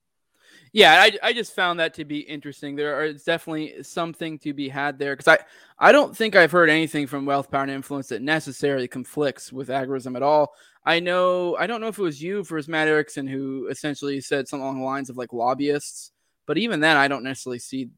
yeah, 0.73 1.01
I, 1.01 1.17
I 1.23 1.33
just 1.33 1.55
found 1.55 1.79
that 1.79 1.93
to 1.95 2.05
be 2.05 2.19
interesting. 2.19 2.75
There 2.75 3.03
is 3.03 3.23
definitely 3.23 3.83
something 3.83 4.37
to 4.39 4.53
be 4.53 4.69
had 4.69 4.99
there 4.99 5.15
because 5.15 5.27
I, 5.27 5.39
I 5.79 5.91
don't 5.91 6.15
think 6.15 6.35
I've 6.35 6.51
heard 6.51 6.69
anything 6.69 7.07
from 7.07 7.25
Wealth, 7.25 7.49
Power, 7.49 7.63
and 7.63 7.71
Influence 7.71 8.07
that 8.09 8.21
necessarily 8.21 8.87
conflicts 8.87 9.51
with 9.51 9.69
agorism 9.69 10.15
at 10.15 10.23
all. 10.23 10.53
I 10.85 10.99
know 10.99 11.55
I 11.57 11.67
don't 11.67 11.81
know 11.81 11.87
if 11.87 11.97
it 11.97 12.03
was 12.03 12.21
you 12.21 12.43
for 12.43 12.61
Matt 12.67 12.87
Erickson 12.87 13.27
who 13.27 13.67
essentially 13.67 14.21
said 14.21 14.47
something 14.47 14.63
along 14.63 14.79
the 14.79 14.85
lines 14.85 15.09
of 15.09 15.17
like 15.17 15.33
lobbyists, 15.33 16.11
but 16.45 16.57
even 16.57 16.79
then 16.79 16.97
I 16.97 17.07
don't 17.07 17.23
necessarily 17.23 17.59
see. 17.59 17.89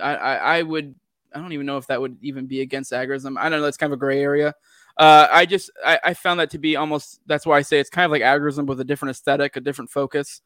I, 0.00 0.16
I, 0.16 0.34
I 0.58 0.62
would 0.62 0.94
I 1.36 1.40
don't 1.40 1.52
even 1.52 1.66
know 1.66 1.76
if 1.76 1.86
that 1.88 2.00
would 2.00 2.16
even 2.22 2.46
be 2.46 2.62
against 2.62 2.92
agorism. 2.92 3.36
I 3.38 3.48
don't 3.48 3.60
know. 3.60 3.62
That's 3.62 3.76
kind 3.76 3.92
of 3.92 3.98
a 3.98 4.00
gray 4.00 4.22
area. 4.22 4.54
Uh, 4.96 5.28
I 5.30 5.44
just 5.44 5.70
I, 5.84 6.00
I 6.04 6.14
found 6.14 6.40
that 6.40 6.50
to 6.50 6.58
be 6.58 6.76
almost 6.76 7.20
that's 7.26 7.44
why 7.44 7.58
I 7.58 7.62
say 7.62 7.78
it's 7.78 7.90
kind 7.90 8.06
of 8.06 8.10
like 8.10 8.22
agorism 8.22 8.66
with 8.66 8.80
a 8.80 8.84
different 8.84 9.10
aesthetic, 9.10 9.56
a 9.56 9.60
different 9.60 9.90
focus 9.90 10.40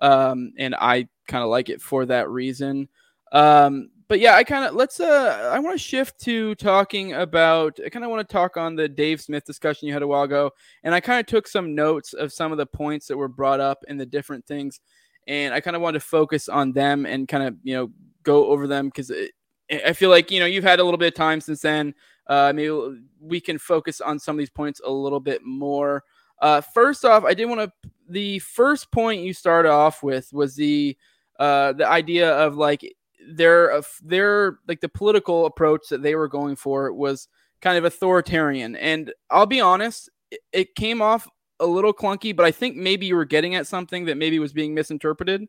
um, 0.00 0.52
and 0.58 0.74
I 0.74 1.08
kind 1.26 1.42
of 1.42 1.50
like 1.50 1.68
it 1.68 1.80
for 1.80 2.06
that 2.06 2.28
reason. 2.28 2.88
Um, 3.32 3.90
but 4.08 4.20
yeah, 4.20 4.36
I 4.36 4.44
kind 4.44 4.64
of 4.64 4.74
let's. 4.74 5.00
Uh, 5.00 5.50
I 5.52 5.58
want 5.58 5.74
to 5.74 5.84
shift 5.84 6.20
to 6.20 6.54
talking 6.56 7.14
about. 7.14 7.78
I 7.84 7.88
kind 7.88 8.04
of 8.04 8.10
want 8.10 8.26
to 8.26 8.32
talk 8.32 8.56
on 8.56 8.76
the 8.76 8.88
Dave 8.88 9.20
Smith 9.20 9.44
discussion 9.44 9.88
you 9.88 9.92
had 9.92 10.02
a 10.02 10.06
while 10.06 10.22
ago, 10.22 10.52
and 10.84 10.94
I 10.94 11.00
kind 11.00 11.18
of 11.18 11.26
took 11.26 11.48
some 11.48 11.74
notes 11.74 12.12
of 12.12 12.32
some 12.32 12.52
of 12.52 12.58
the 12.58 12.66
points 12.66 13.08
that 13.08 13.16
were 13.16 13.28
brought 13.28 13.58
up 13.58 13.78
and 13.88 13.98
the 13.98 14.06
different 14.06 14.46
things, 14.46 14.80
and 15.26 15.52
I 15.52 15.60
kind 15.60 15.74
of 15.74 15.82
wanted 15.82 15.98
to 15.98 16.06
focus 16.06 16.48
on 16.48 16.72
them 16.72 17.04
and 17.04 17.26
kind 17.26 17.42
of 17.42 17.56
you 17.64 17.74
know 17.74 17.90
go 18.22 18.46
over 18.46 18.68
them 18.68 18.86
because 18.86 19.10
I 19.70 19.92
feel 19.92 20.10
like 20.10 20.30
you 20.30 20.40
know 20.40 20.46
you've 20.46 20.64
had 20.64 20.80
a 20.80 20.84
little 20.84 20.98
bit 20.98 21.08
of 21.08 21.14
time 21.14 21.40
since 21.40 21.60
then. 21.60 21.94
Uh, 22.26 22.52
maybe 22.54 22.98
we 23.20 23.40
can 23.40 23.58
focus 23.58 24.00
on 24.00 24.18
some 24.18 24.36
of 24.36 24.38
these 24.38 24.50
points 24.50 24.80
a 24.84 24.90
little 24.90 25.20
bit 25.20 25.42
more. 25.44 26.02
Uh, 26.40 26.60
first 26.60 27.04
off, 27.04 27.24
I 27.24 27.34
did 27.34 27.46
want 27.46 27.60
to. 27.60 27.90
The 28.08 28.38
first 28.40 28.92
point 28.92 29.22
you 29.22 29.32
started 29.32 29.70
off 29.70 30.02
with 30.02 30.32
was 30.32 30.54
the 30.54 30.96
uh, 31.38 31.72
the 31.72 31.88
idea 31.88 32.32
of 32.32 32.56
like 32.56 32.84
their 33.28 33.82
their 34.02 34.58
like 34.68 34.80
the 34.80 34.88
political 34.88 35.46
approach 35.46 35.88
that 35.90 36.02
they 36.02 36.14
were 36.14 36.28
going 36.28 36.56
for 36.56 36.92
was 36.92 37.28
kind 37.60 37.78
of 37.78 37.84
authoritarian. 37.84 38.76
And 38.76 39.12
I'll 39.30 39.46
be 39.46 39.60
honest, 39.60 40.10
it, 40.30 40.40
it 40.52 40.74
came 40.74 41.02
off 41.02 41.28
a 41.58 41.66
little 41.66 41.92
clunky, 41.94 42.34
but 42.34 42.46
I 42.46 42.50
think 42.50 42.76
maybe 42.76 43.06
you 43.06 43.16
were 43.16 43.24
getting 43.24 43.54
at 43.54 43.66
something 43.66 44.04
that 44.04 44.16
maybe 44.16 44.38
was 44.38 44.52
being 44.52 44.74
misinterpreted. 44.74 45.46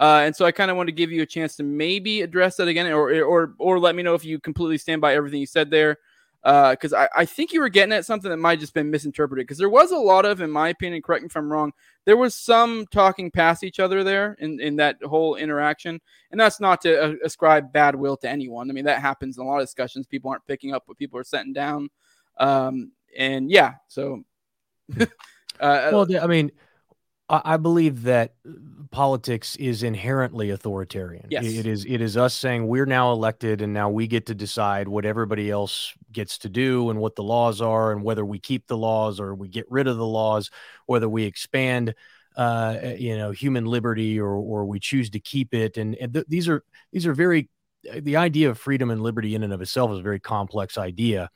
Uh, 0.00 0.22
and 0.24 0.34
so 0.34 0.46
I 0.46 0.50
kind 0.50 0.70
of 0.70 0.76
want 0.76 0.88
to 0.88 0.92
give 0.92 1.12
you 1.12 1.22
a 1.22 1.26
chance 1.26 1.54
to 1.56 1.62
maybe 1.62 2.22
address 2.22 2.56
that 2.56 2.66
again, 2.66 2.90
or 2.90 3.22
or 3.22 3.54
or 3.58 3.78
let 3.78 3.94
me 3.94 4.02
know 4.02 4.14
if 4.14 4.24
you 4.24 4.40
completely 4.40 4.78
stand 4.78 5.00
by 5.00 5.14
everything 5.14 5.40
you 5.40 5.46
said 5.46 5.70
there 5.70 5.98
because 6.42 6.94
uh, 6.94 7.06
I, 7.14 7.20
I 7.20 7.24
think 7.26 7.52
you 7.52 7.60
were 7.60 7.68
getting 7.68 7.92
at 7.92 8.06
something 8.06 8.30
that 8.30 8.38
might 8.38 8.60
just 8.60 8.72
been 8.72 8.90
misinterpreted 8.90 9.46
because 9.46 9.58
there 9.58 9.68
was 9.68 9.90
a 9.90 9.98
lot 9.98 10.24
of, 10.24 10.40
in 10.40 10.50
my 10.50 10.70
opinion, 10.70 11.02
correct 11.02 11.22
me 11.22 11.26
if 11.26 11.36
I'm 11.36 11.52
wrong, 11.52 11.72
there 12.06 12.16
was 12.16 12.34
some 12.34 12.86
talking 12.90 13.30
past 13.30 13.62
each 13.62 13.78
other 13.78 14.02
there 14.02 14.36
in, 14.40 14.58
in 14.58 14.76
that 14.76 14.96
whole 15.02 15.36
interaction. 15.36 16.00
And 16.30 16.40
that's 16.40 16.58
not 16.58 16.80
to 16.82 17.02
uh, 17.02 17.14
ascribe 17.24 17.72
bad 17.72 17.94
will 17.94 18.16
to 18.18 18.28
anyone. 18.28 18.70
I 18.70 18.72
mean, 18.72 18.86
that 18.86 19.02
happens 19.02 19.36
in 19.36 19.44
a 19.44 19.46
lot 19.46 19.58
of 19.58 19.66
discussions. 19.66 20.06
People 20.06 20.30
aren't 20.30 20.46
picking 20.46 20.72
up 20.72 20.84
what 20.86 20.96
people 20.96 21.18
are 21.18 21.24
setting 21.24 21.52
down. 21.52 21.90
Um, 22.38 22.92
and 23.16 23.50
yeah, 23.50 23.74
so. 23.88 24.24
uh, 24.98 25.06
well, 25.60 26.06
I 26.22 26.26
mean, 26.26 26.50
I 27.30 27.56
believe 27.56 28.02
that 28.02 28.34
uh, 28.46 28.52
politics 28.90 29.54
is 29.56 29.82
inherently 29.82 30.50
authoritarian. 30.50 31.26
Yes. 31.30 31.44
It 31.44 31.66
is 31.66 31.84
it 31.84 32.00
is 32.00 32.16
us 32.16 32.34
saying 32.34 32.66
we're 32.66 32.86
now 32.86 33.12
elected 33.12 33.62
and 33.62 33.72
now 33.72 33.88
we 33.88 34.06
get 34.06 34.26
to 34.26 34.34
decide 34.34 34.88
what 34.88 35.04
everybody 35.04 35.50
else 35.50 35.94
gets 36.10 36.38
to 36.38 36.48
do 36.48 36.90
and 36.90 36.98
what 36.98 37.14
the 37.14 37.22
laws 37.22 37.60
are 37.60 37.92
and 37.92 38.02
whether 38.02 38.24
we 38.24 38.38
keep 38.38 38.66
the 38.66 38.76
laws 38.76 39.20
or 39.20 39.34
we 39.34 39.48
get 39.48 39.64
rid 39.70 39.86
of 39.86 39.96
the 39.96 40.06
laws, 40.06 40.50
whether 40.86 41.08
we 41.08 41.24
expand 41.24 41.94
uh, 42.36 42.40
uh 42.40 42.96
you 42.98 43.16
know 43.16 43.32
human 43.32 43.64
liberty 43.64 44.18
or 44.18 44.34
or 44.34 44.64
we 44.64 44.78
choose 44.78 45.10
to 45.10 45.18
keep 45.18 45.52
it 45.52 45.76
and, 45.76 45.96
and 45.96 46.14
th- 46.14 46.26
these 46.28 46.48
are 46.48 46.62
these 46.92 47.04
are 47.04 47.12
very 47.12 47.48
uh, 47.92 48.00
the 48.02 48.16
idea 48.16 48.48
of 48.48 48.56
freedom 48.56 48.90
and 48.90 49.02
liberty 49.02 49.34
in 49.34 49.42
and 49.42 49.52
of 49.52 49.60
itself 49.60 49.90
is 49.90 49.98
a 49.98 50.02
very 50.02 50.20
complex 50.20 50.78
idea 50.78 51.28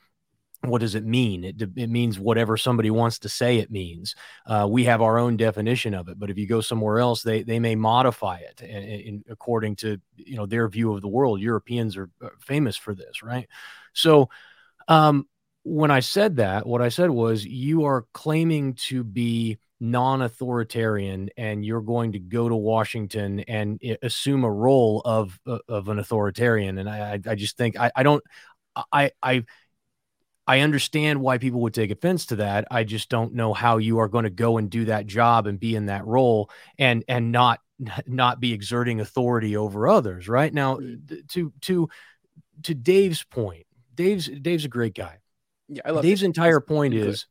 what 0.69 0.81
does 0.81 0.95
it 0.95 1.05
mean? 1.05 1.43
It, 1.43 1.61
it 1.75 1.89
means 1.89 2.19
whatever 2.19 2.57
somebody 2.57 2.89
wants 2.89 3.19
to 3.19 3.29
say 3.29 3.57
it 3.57 3.71
means. 3.71 4.15
Uh, 4.45 4.67
we 4.69 4.83
have 4.85 5.01
our 5.01 5.17
own 5.17 5.37
definition 5.37 5.93
of 5.93 6.09
it, 6.09 6.19
but 6.19 6.29
if 6.29 6.37
you 6.37 6.47
go 6.47 6.61
somewhere 6.61 6.99
else, 6.99 7.21
they 7.23 7.43
they 7.43 7.59
may 7.59 7.75
modify 7.75 8.37
it 8.37 8.61
in, 8.61 8.83
in, 8.83 9.23
according 9.29 9.75
to 9.77 9.99
you 10.15 10.35
know 10.35 10.45
their 10.45 10.67
view 10.67 10.93
of 10.93 11.01
the 11.01 11.07
world. 11.07 11.41
Europeans 11.41 11.97
are 11.97 12.09
famous 12.39 12.77
for 12.77 12.93
this, 12.93 13.23
right? 13.23 13.47
So, 13.93 14.29
um, 14.87 15.27
when 15.63 15.91
I 15.91 15.99
said 15.99 16.37
that, 16.37 16.67
what 16.67 16.81
I 16.81 16.89
said 16.89 17.09
was 17.09 17.45
you 17.45 17.85
are 17.85 18.05
claiming 18.13 18.75
to 18.89 19.03
be 19.03 19.57
non-authoritarian 19.79 21.29
and 21.37 21.65
you're 21.65 21.81
going 21.81 22.13
to 22.13 22.19
go 22.19 22.47
to 22.47 22.55
Washington 22.55 23.41
and 23.41 23.79
assume 24.01 24.43
a 24.43 24.51
role 24.51 25.01
of 25.03 25.37
uh, 25.45 25.59
of 25.67 25.89
an 25.89 25.99
authoritarian 25.99 26.77
and 26.77 26.89
I 26.89 27.19
I 27.27 27.35
just 27.35 27.57
think 27.57 27.77
I, 27.77 27.91
I 27.95 28.03
don't 28.03 28.23
I 28.91 29.11
I 29.21 29.43
I 30.47 30.59
understand 30.59 31.21
why 31.21 31.37
people 31.37 31.61
would 31.61 31.73
take 31.73 31.91
offense 31.91 32.27
to 32.27 32.37
that. 32.37 32.67
I 32.69 32.83
just 32.83 33.09
don't 33.09 33.33
know 33.33 33.53
how 33.53 33.77
you 33.77 33.99
are 33.99 34.07
going 34.07 34.25
to 34.25 34.29
go 34.29 34.57
and 34.57 34.69
do 34.69 34.85
that 34.85 35.07
job 35.07 35.47
and 35.47 35.59
be 35.59 35.75
in 35.75 35.87
that 35.87 36.05
role 36.05 36.49
and 36.77 37.03
and 37.07 37.31
not 37.31 37.59
not 38.05 38.39
be 38.39 38.53
exerting 38.53 38.99
authority 38.99 39.57
over 39.57 39.87
others. 39.87 40.27
Right 40.27 40.53
now, 40.53 40.77
mm. 40.77 41.27
to 41.29 41.53
to 41.61 41.89
to 42.63 42.73
Dave's 42.73 43.23
point, 43.23 43.65
Dave's 43.93 44.27
Dave's 44.27 44.65
a 44.65 44.69
great 44.69 44.93
guy. 44.93 45.19
Yeah, 45.67 45.81
I 45.85 45.91
love 45.91 46.03
Dave's 46.03 46.23
it. 46.23 46.27
entire 46.27 46.59
point 46.59 46.93
is 46.93 47.25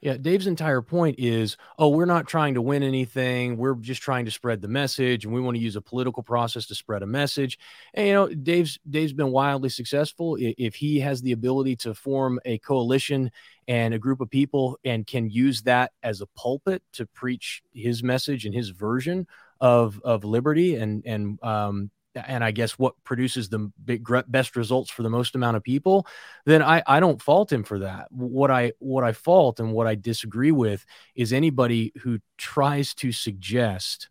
yeah, 0.00 0.16
Dave's 0.16 0.46
entire 0.46 0.80
point 0.80 1.16
is, 1.18 1.56
oh, 1.76 1.88
we're 1.88 2.04
not 2.04 2.28
trying 2.28 2.54
to 2.54 2.62
win 2.62 2.84
anything. 2.84 3.56
We're 3.56 3.74
just 3.74 4.00
trying 4.00 4.26
to 4.26 4.30
spread 4.30 4.62
the 4.62 4.68
message, 4.68 5.24
and 5.24 5.34
we 5.34 5.40
want 5.40 5.56
to 5.56 5.62
use 5.62 5.74
a 5.74 5.80
political 5.80 6.22
process 6.22 6.66
to 6.66 6.74
spread 6.76 7.02
a 7.02 7.06
message. 7.06 7.58
And 7.94 8.06
you 8.06 8.12
know, 8.12 8.28
Dave's 8.28 8.78
Dave's 8.88 9.12
been 9.12 9.32
wildly 9.32 9.70
successful. 9.70 10.36
If 10.38 10.76
he 10.76 11.00
has 11.00 11.20
the 11.20 11.32
ability 11.32 11.76
to 11.76 11.94
form 11.94 12.38
a 12.44 12.58
coalition 12.58 13.32
and 13.66 13.92
a 13.92 13.98
group 13.98 14.20
of 14.20 14.30
people, 14.30 14.78
and 14.84 15.04
can 15.04 15.30
use 15.30 15.62
that 15.62 15.90
as 16.02 16.20
a 16.20 16.26
pulpit 16.26 16.82
to 16.92 17.06
preach 17.06 17.62
his 17.74 18.02
message 18.02 18.46
and 18.46 18.54
his 18.54 18.68
version 18.68 19.26
of 19.60 20.00
of 20.04 20.24
liberty 20.24 20.76
and 20.76 21.02
and 21.06 21.42
um, 21.42 21.90
and 22.26 22.42
I 22.42 22.50
guess 22.50 22.72
what 22.72 22.94
produces 23.04 23.48
the 23.48 23.70
big, 23.84 24.06
best 24.28 24.56
results 24.56 24.90
for 24.90 25.02
the 25.02 25.10
most 25.10 25.34
amount 25.34 25.56
of 25.56 25.62
people, 25.62 26.06
then 26.46 26.62
I, 26.62 26.82
I 26.86 27.00
don't 27.00 27.20
fault 27.22 27.52
him 27.52 27.64
for 27.64 27.80
that. 27.80 28.08
What 28.10 28.50
I 28.50 28.72
what 28.78 29.04
I 29.04 29.12
fault 29.12 29.60
and 29.60 29.72
what 29.72 29.86
I 29.86 29.94
disagree 29.94 30.52
with 30.52 30.84
is 31.14 31.32
anybody 31.32 31.92
who 32.02 32.18
tries 32.36 32.94
to 32.94 33.12
suggest 33.12 34.08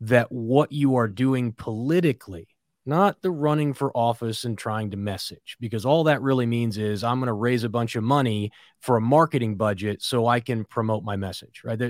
that 0.00 0.30
what 0.30 0.72
you 0.72 0.96
are 0.96 1.08
doing 1.08 1.52
politically 1.52 2.48
not 2.88 3.20
the 3.22 3.30
running 3.30 3.74
for 3.74 3.96
office 3.96 4.44
and 4.44 4.58
trying 4.58 4.90
to 4.90 4.96
message, 4.96 5.56
because 5.60 5.84
all 5.84 6.04
that 6.04 6.22
really 6.22 6.46
means 6.46 6.78
is 6.78 7.04
I'm 7.04 7.20
going 7.20 7.28
to 7.28 7.34
raise 7.34 7.62
a 7.62 7.68
bunch 7.68 7.94
of 7.94 8.02
money 8.02 8.50
for 8.80 8.96
a 8.96 9.00
marketing 9.00 9.56
budget 9.56 10.02
so 10.02 10.26
I 10.26 10.40
can 10.40 10.64
promote 10.64 11.04
my 11.04 11.16
message, 11.16 11.62
right? 11.64 11.80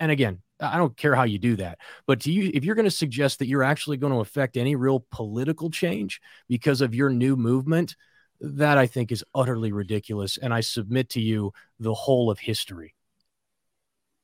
And 0.00 0.10
again, 0.10 0.42
I 0.60 0.76
don't 0.76 0.96
care 0.96 1.14
how 1.14 1.24
you 1.24 1.38
do 1.38 1.56
that, 1.56 1.78
but 2.06 2.20
to 2.20 2.32
you, 2.32 2.50
if 2.52 2.64
you're 2.64 2.74
going 2.74 2.84
to 2.84 2.90
suggest 2.90 3.38
that 3.38 3.46
you're 3.46 3.62
actually 3.62 3.96
going 3.96 4.12
to 4.12 4.20
affect 4.20 4.56
any 4.56 4.76
real 4.76 5.06
political 5.10 5.70
change 5.70 6.20
because 6.48 6.80
of 6.80 6.94
your 6.94 7.08
new 7.08 7.36
movement, 7.36 7.96
that 8.40 8.76
I 8.76 8.88
think 8.88 9.12
is 9.12 9.24
utterly 9.34 9.70
ridiculous. 9.70 10.36
And 10.36 10.52
I 10.52 10.62
submit 10.62 11.10
to 11.10 11.20
you 11.20 11.52
the 11.78 11.94
whole 11.94 12.28
of 12.28 12.40
history. 12.40 12.94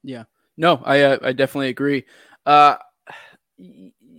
Yeah, 0.03 0.25
no, 0.57 0.83
I 0.85 1.03
uh, 1.03 1.19
I 1.23 1.33
definitely 1.33 1.69
agree. 1.69 2.05
Uh, 2.45 2.77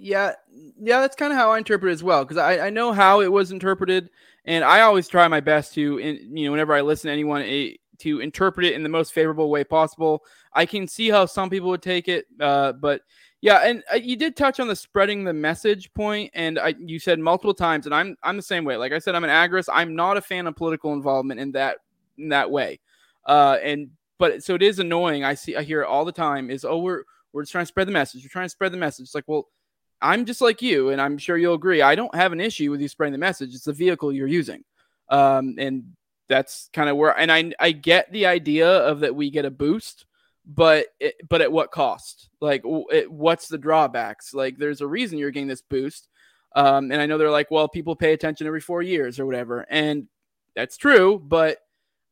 Yeah, 0.02 0.34
yeah, 0.80 1.02
that's 1.02 1.16
kind 1.16 1.34
of 1.34 1.38
how 1.38 1.52
I 1.52 1.58
interpret 1.58 1.90
it 1.90 1.94
as 1.94 2.04
well 2.04 2.24
because 2.24 2.38
I, 2.38 2.68
I 2.68 2.70
know 2.70 2.94
how 2.94 3.20
it 3.20 3.32
was 3.32 3.52
interpreted, 3.52 4.10
and 4.46 4.64
I 4.64 4.82
always 4.82 5.10
try 5.10 5.28
my 5.28 5.42
best 5.42 5.74
to, 5.74 5.98
in, 5.98 6.38
you 6.38 6.46
know, 6.46 6.52
whenever 6.52 6.74
I 6.74 6.82
listen 6.82 7.10
to 7.10 7.14
anyone, 7.14 7.42
a, 7.42 7.78
to 8.00 8.22
interpret 8.22 8.66
it 8.66 8.76
in 8.76 8.84
the 8.84 8.88
most 8.90 9.12
favorable 9.12 9.50
way 9.50 9.66
possible. 9.66 10.24
I 10.54 10.66
can 10.66 10.88
see 10.88 11.10
how 11.10 11.26
some 11.26 11.50
people 11.50 11.70
would 11.70 11.82
take 11.82 12.08
it, 12.08 12.26
uh, 12.40 12.72
but 12.74 13.02
yeah, 13.42 13.58
and 13.58 13.84
uh, 13.92 13.98
you 13.98 14.16
did 14.16 14.38
touch 14.38 14.62
on 14.62 14.70
the 14.70 14.76
spreading 14.76 15.26
the 15.26 15.34
message 15.34 15.94
point, 15.94 16.32
and 16.34 16.58
I, 16.58 16.76
you 16.80 16.98
said 16.98 17.20
multiple 17.20 17.54
times, 17.54 17.86
and 17.86 17.94
I'm 17.94 18.16
I'm 18.24 18.38
the 18.38 18.42
same 18.42 18.64
way. 18.64 18.78
Like 18.78 18.94
I 18.94 19.00
said, 19.00 19.16
I'm 19.16 19.26
an 19.26 19.30
agorist. 19.30 19.68
I'm 19.72 19.96
not 19.96 20.16
a 20.16 20.22
fan 20.22 20.48
of 20.48 20.56
political 20.56 20.94
involvement 20.94 21.42
in 21.42 21.52
that 21.54 21.78
in 22.18 22.30
that 22.30 22.50
way, 22.50 22.80
uh, 23.26 23.58
and 23.62 23.90
but 24.18 24.44
so 24.44 24.56
it 24.56 24.64
is 24.64 24.80
annoying. 24.80 25.26
I 25.26 25.34
see, 25.34 25.58
I 25.58 25.64
hear 25.64 25.82
it 25.82 25.88
all 25.88 26.06
the 26.06 26.12
time. 26.14 26.50
Is 26.50 26.64
oh 26.64 26.80
we're 26.80 27.04
we're 27.34 27.44
just 27.44 27.52
trying 27.52 27.64
to 27.64 27.68
spread 27.68 27.88
the 27.88 27.92
message. 27.92 28.24
We're 28.24 28.30
trying 28.30 28.46
to 28.46 28.50
spread 28.50 28.72
the 28.72 28.78
message. 28.78 29.04
It's 29.04 29.16
like 29.16 29.26
well. 29.28 29.50
I'm 30.02 30.26
just 30.26 30.42
like 30.42 30.62
you, 30.62 30.90
and 30.90 31.02
I'm 31.02 31.18
sure 31.18 31.38
you'll 31.38 31.56
agree. 31.56 31.82
I 31.82 31.96
don't 31.96 32.14
have 32.16 32.32
an 32.32 32.40
issue 32.42 32.72
with 32.72 32.82
you 32.82 32.88
spreading 32.88 33.14
the 33.14 33.18
message. 33.18 33.54
It's 33.54 33.66
the 33.66 33.74
vehicle 33.74 34.14
you're 34.14 34.28
using, 34.28 34.64
um, 35.10 35.56
and 35.58 35.84
that's 36.28 36.70
kind 36.74 36.90
of 36.90 36.98
where. 36.98 37.18
And 37.18 37.32
I 37.32 37.52
I 37.60 37.72
get 37.72 38.12
the 38.12 38.26
idea 38.26 38.70
of 38.70 39.02
that 39.02 39.16
we 39.16 39.30
get 39.30 39.46
a 39.46 39.52
boost 39.52 40.06
but 40.50 40.88
it, 41.00 41.16
but 41.30 41.42
at 41.42 41.52
what 41.52 41.72
cost? 41.72 42.30
Like, 42.42 42.64
it, 42.66 43.10
what's 43.12 43.48
the 43.48 43.58
drawbacks? 43.58 44.34
Like, 44.34 44.58
there's 44.58 44.82
a 44.82 44.88
reason 44.88 45.20
you're 45.20 45.32
getting 45.32 45.48
this 45.48 45.62
boost. 45.62 46.10
Um, 46.56 46.92
and 46.92 47.00
I 47.00 47.06
know 47.06 47.20
they're 47.20 47.30
like, 47.30 47.52
well, 47.52 47.68
people 47.68 47.96
pay 47.96 48.14
attention 48.14 48.48
every 48.48 48.60
four 48.60 48.82
years 48.82 49.20
or 49.20 49.28
whatever, 49.28 49.68
and 49.70 50.08
that's 50.56 50.78
true. 50.78 51.22
But 51.24 51.60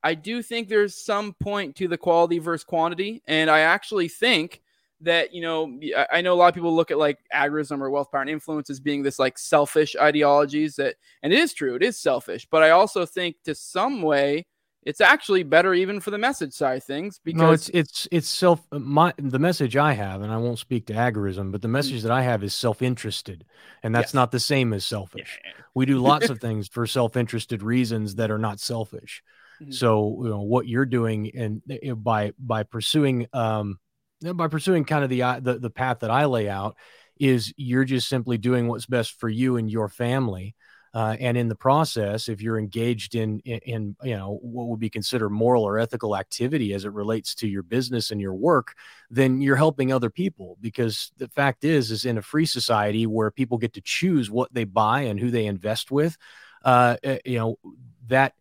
I 0.03 0.13
do 0.13 0.43
think 0.43 0.69
there's 0.69 0.95
some 0.95 1.33
point 1.33 1.75
to 1.77 1.87
the 1.87 1.97
quality 1.97 2.37
versus 2.37 2.63
quantity, 2.63 3.23
and 3.25 3.49
I 3.49 3.61
actually 3.61 4.07
think 4.07 4.61
that 5.01 5.33
you 5.33 5.41
know 5.41 5.79
I 6.11 6.21
know 6.21 6.33
a 6.33 6.35
lot 6.35 6.47
of 6.47 6.55
people 6.55 6.75
look 6.75 6.91
at 6.91 6.97
like 6.97 7.19
agorism 7.33 7.81
or 7.81 7.89
wealth 7.89 8.11
power 8.11 8.21
and 8.21 8.29
influence 8.29 8.69
as 8.69 8.79
being 8.79 9.03
this 9.03 9.19
like 9.19 9.37
selfish 9.37 9.95
ideologies 9.95 10.75
that, 10.77 10.95
and 11.21 11.31
it 11.31 11.39
is 11.39 11.53
true, 11.53 11.75
it 11.75 11.83
is 11.83 11.99
selfish. 11.99 12.47
But 12.49 12.63
I 12.63 12.71
also 12.71 13.05
think 13.05 13.37
to 13.45 13.53
some 13.53 14.01
way 14.01 14.45
it's 14.87 15.01
actually 15.01 15.43
better 15.43 15.73
even 15.73 15.99
for 15.99 16.11
the 16.11 16.17
message 16.17 16.53
side 16.53 16.81
things 16.81 17.19
because 17.21 17.41
no, 17.41 17.51
it's 17.51 17.69
it's 17.69 18.07
it's 18.09 18.29
self 18.29 18.65
my 18.71 19.13
the 19.17 19.37
message 19.37 19.75
I 19.75 19.91
have, 19.91 20.21
and 20.21 20.31
I 20.31 20.37
won't 20.37 20.59
speak 20.59 20.87
to 20.87 20.93
agorism, 20.93 21.51
but 21.51 21.61
the 21.61 21.67
mm. 21.67 21.71
message 21.71 22.03
that 22.03 22.11
I 22.11 22.21
have 22.21 22.41
is 22.41 22.53
self-interested, 22.53 23.43
and 23.83 23.93
that's 23.93 24.09
yes. 24.09 24.13
not 24.13 24.31
the 24.31 24.39
same 24.39 24.71
as 24.71 24.85
selfish. 24.85 25.39
Yeah. 25.43 25.51
We 25.75 25.85
do 25.85 25.99
lots 26.01 26.29
of 26.29 26.39
things 26.39 26.69
for 26.69 26.87
self-interested 26.87 27.63
reasons 27.63 28.15
that 28.15 28.31
are 28.31 28.37
not 28.37 28.61
selfish. 28.61 29.23
Mm-hmm. 29.61 29.73
So 29.73 30.21
you 30.23 30.29
know 30.29 30.41
what 30.41 30.67
you're 30.67 30.85
doing, 30.85 31.31
and 31.35 31.61
eh, 31.69 31.91
by 31.91 32.31
by 32.39 32.63
pursuing 32.63 33.27
um 33.33 33.79
by 34.21 34.47
pursuing 34.47 34.85
kind 34.85 35.03
of 35.03 35.09
the 35.09 35.23
uh, 35.23 35.39
the 35.39 35.59
the 35.59 35.69
path 35.69 35.99
that 35.99 36.11
I 36.11 36.25
lay 36.25 36.49
out 36.49 36.75
is 37.19 37.53
you're 37.57 37.85
just 37.85 38.07
simply 38.07 38.37
doing 38.37 38.67
what's 38.67 38.85
best 38.85 39.19
for 39.19 39.29
you 39.29 39.57
and 39.57 39.69
your 39.69 39.89
family 39.89 40.55
uh, 40.97 41.15
and 41.19 41.37
in 41.37 41.47
the 41.47 41.55
process, 41.55 42.27
if 42.27 42.41
you're 42.41 42.57
engaged 42.57 43.13
in, 43.13 43.39
in, 43.41 43.59
in 43.59 43.95
you 44.03 44.15
know 44.15 44.39
what 44.41 44.67
would 44.67 44.79
be 44.79 44.89
considered 44.89 45.29
moral 45.29 45.63
or 45.63 45.77
ethical 45.77 46.17
activity 46.17 46.73
as 46.73 46.85
it 46.85 46.91
relates 46.91 47.35
to 47.35 47.47
your 47.47 47.61
business 47.61 48.09
and 48.09 48.19
your 48.19 48.33
work, 48.33 48.73
then 49.11 49.39
you're 49.39 49.55
helping 49.55 49.93
other 49.93 50.09
people. 50.09 50.57
Because 50.59 51.11
the 51.17 51.27
fact 51.27 51.63
is, 51.63 51.91
is 51.91 52.05
in 52.05 52.17
a 52.17 52.21
free 52.23 52.47
society 52.47 53.05
where 53.05 53.29
people 53.29 53.59
get 53.59 53.73
to 53.73 53.81
choose 53.81 54.31
what 54.31 54.51
they 54.51 54.63
buy 54.63 55.01
and 55.01 55.19
who 55.19 55.29
they 55.29 55.45
invest 55.45 55.91
with, 55.91 56.17
uh, 56.65 56.97
eh, 57.03 57.19
you 57.25 57.37
know 57.37 57.59
that 58.07 58.33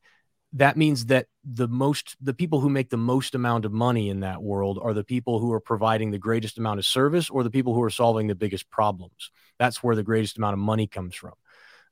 that 0.57 0.77
means 0.77 1.07
that 1.07 1.27
the 1.45 1.69
most 1.69 2.17
the 2.21 2.35
people 2.35 2.61
who 2.61 2.71
make 2.71 2.91
the 2.91 2.97
most 2.97 3.35
amount 3.35 3.65
of 3.65 3.73
money 3.73 4.09
in 4.09 4.21
that 4.21 4.43
world 4.43 4.79
are 4.83 4.95
the 4.95 5.05
people 5.05 5.39
who 5.39 5.53
are 5.53 5.61
providing 5.61 6.11
the 6.11 6.19
greatest 6.19 6.59
amount 6.59 6.79
of 6.79 6.87
service 6.87 7.29
or 7.31 7.43
the 7.43 7.51
people 7.51 7.75
who 7.75 7.83
are 7.83 7.91
solving 7.91 8.27
the 8.27 8.35
biggest 8.35 8.71
problems. 8.71 9.31
That's 9.59 9.83
where 9.83 9.95
the 9.95 10.03
greatest 10.03 10.39
amount 10.39 10.55
of 10.55 10.59
money 10.59 10.87
comes 10.87 11.15
from 11.15 11.33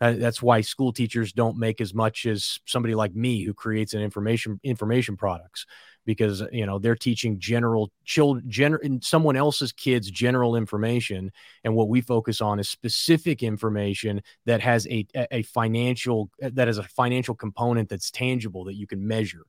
uh, 0.01 0.13
that's 0.13 0.43
why 0.43 0.61
school 0.61 0.93
teachers 0.93 1.33
don't 1.33 1.57
make 1.57 1.81
as 1.81 1.95
much 1.95 2.27
as 2.27 2.59
somebody 2.67 2.95
like 2.95 3.15
me 3.15 3.43
who 3.45 3.55
creates 3.55 3.95
an 3.95 4.01
information 4.01 4.61
information 4.63 5.17
products 5.17 5.67
because 6.05 6.43
you 6.53 6.67
know 6.67 6.79
they're 6.79 6.97
teaching 6.97 7.39
general 7.39 7.91
children 8.05 8.45
gen- 8.49 9.01
someone 9.03 9.37
else's 9.37 9.73
kids 9.73 10.11
general 10.11 10.57
information 10.57 11.33
and 11.65 11.75
what 11.75 11.89
we 11.89 12.01
focus 12.01 12.41
on 12.41 12.59
is 12.59 12.69
specific 12.69 13.43
information 13.43 14.23
that 14.47 14.61
has 14.61 14.87
a 14.89 15.07
a 15.31 15.43
financial 15.43 16.31
that 16.41 16.67
has 16.69 16.79
a 16.79 16.83
financial 16.83 17.35
component 17.35 17.89
that's 17.89 18.11
tangible 18.11 18.65
that 18.65 18.75
you 18.75 18.87
can 18.87 19.07
measure. 19.07 19.45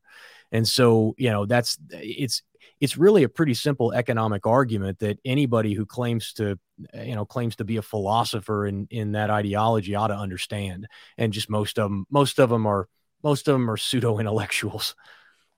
And 0.51 0.67
so 0.67 1.15
you 1.17 1.29
know 1.29 1.45
that's 1.45 1.77
it's 1.91 2.43
it's 2.80 2.97
really 2.97 3.23
a 3.23 3.30
pretty 3.30 3.54
simple 3.54 3.93
economic 3.93 4.45
argument 4.45 4.99
that 4.99 5.19
anybody 5.25 5.73
who 5.73 5.86
claims 5.86 6.34
to 6.34 6.58
you 6.93 7.15
know 7.15 7.25
claims 7.25 7.56
to 7.56 7.63
be 7.63 7.78
a 7.78 7.82
philosopher 7.82 8.65
in 8.65 8.88
in 8.89 9.13
that 9.13 9.30
ideology 9.30 9.95
ought 9.95 10.08
to 10.08 10.15
understand 10.15 10.88
and 11.17 11.34
just 11.34 11.49
most 11.49 11.80
of 11.80 11.89
them 11.89 12.06
most 12.10 12.39
of 12.39 12.49
them 12.49 12.65
are 12.65 12.88
most 13.23 13.47
of 13.47 13.54
them 13.54 13.69
are 13.69 13.78
pseudo 13.78 14.19
intellectuals 14.19 14.95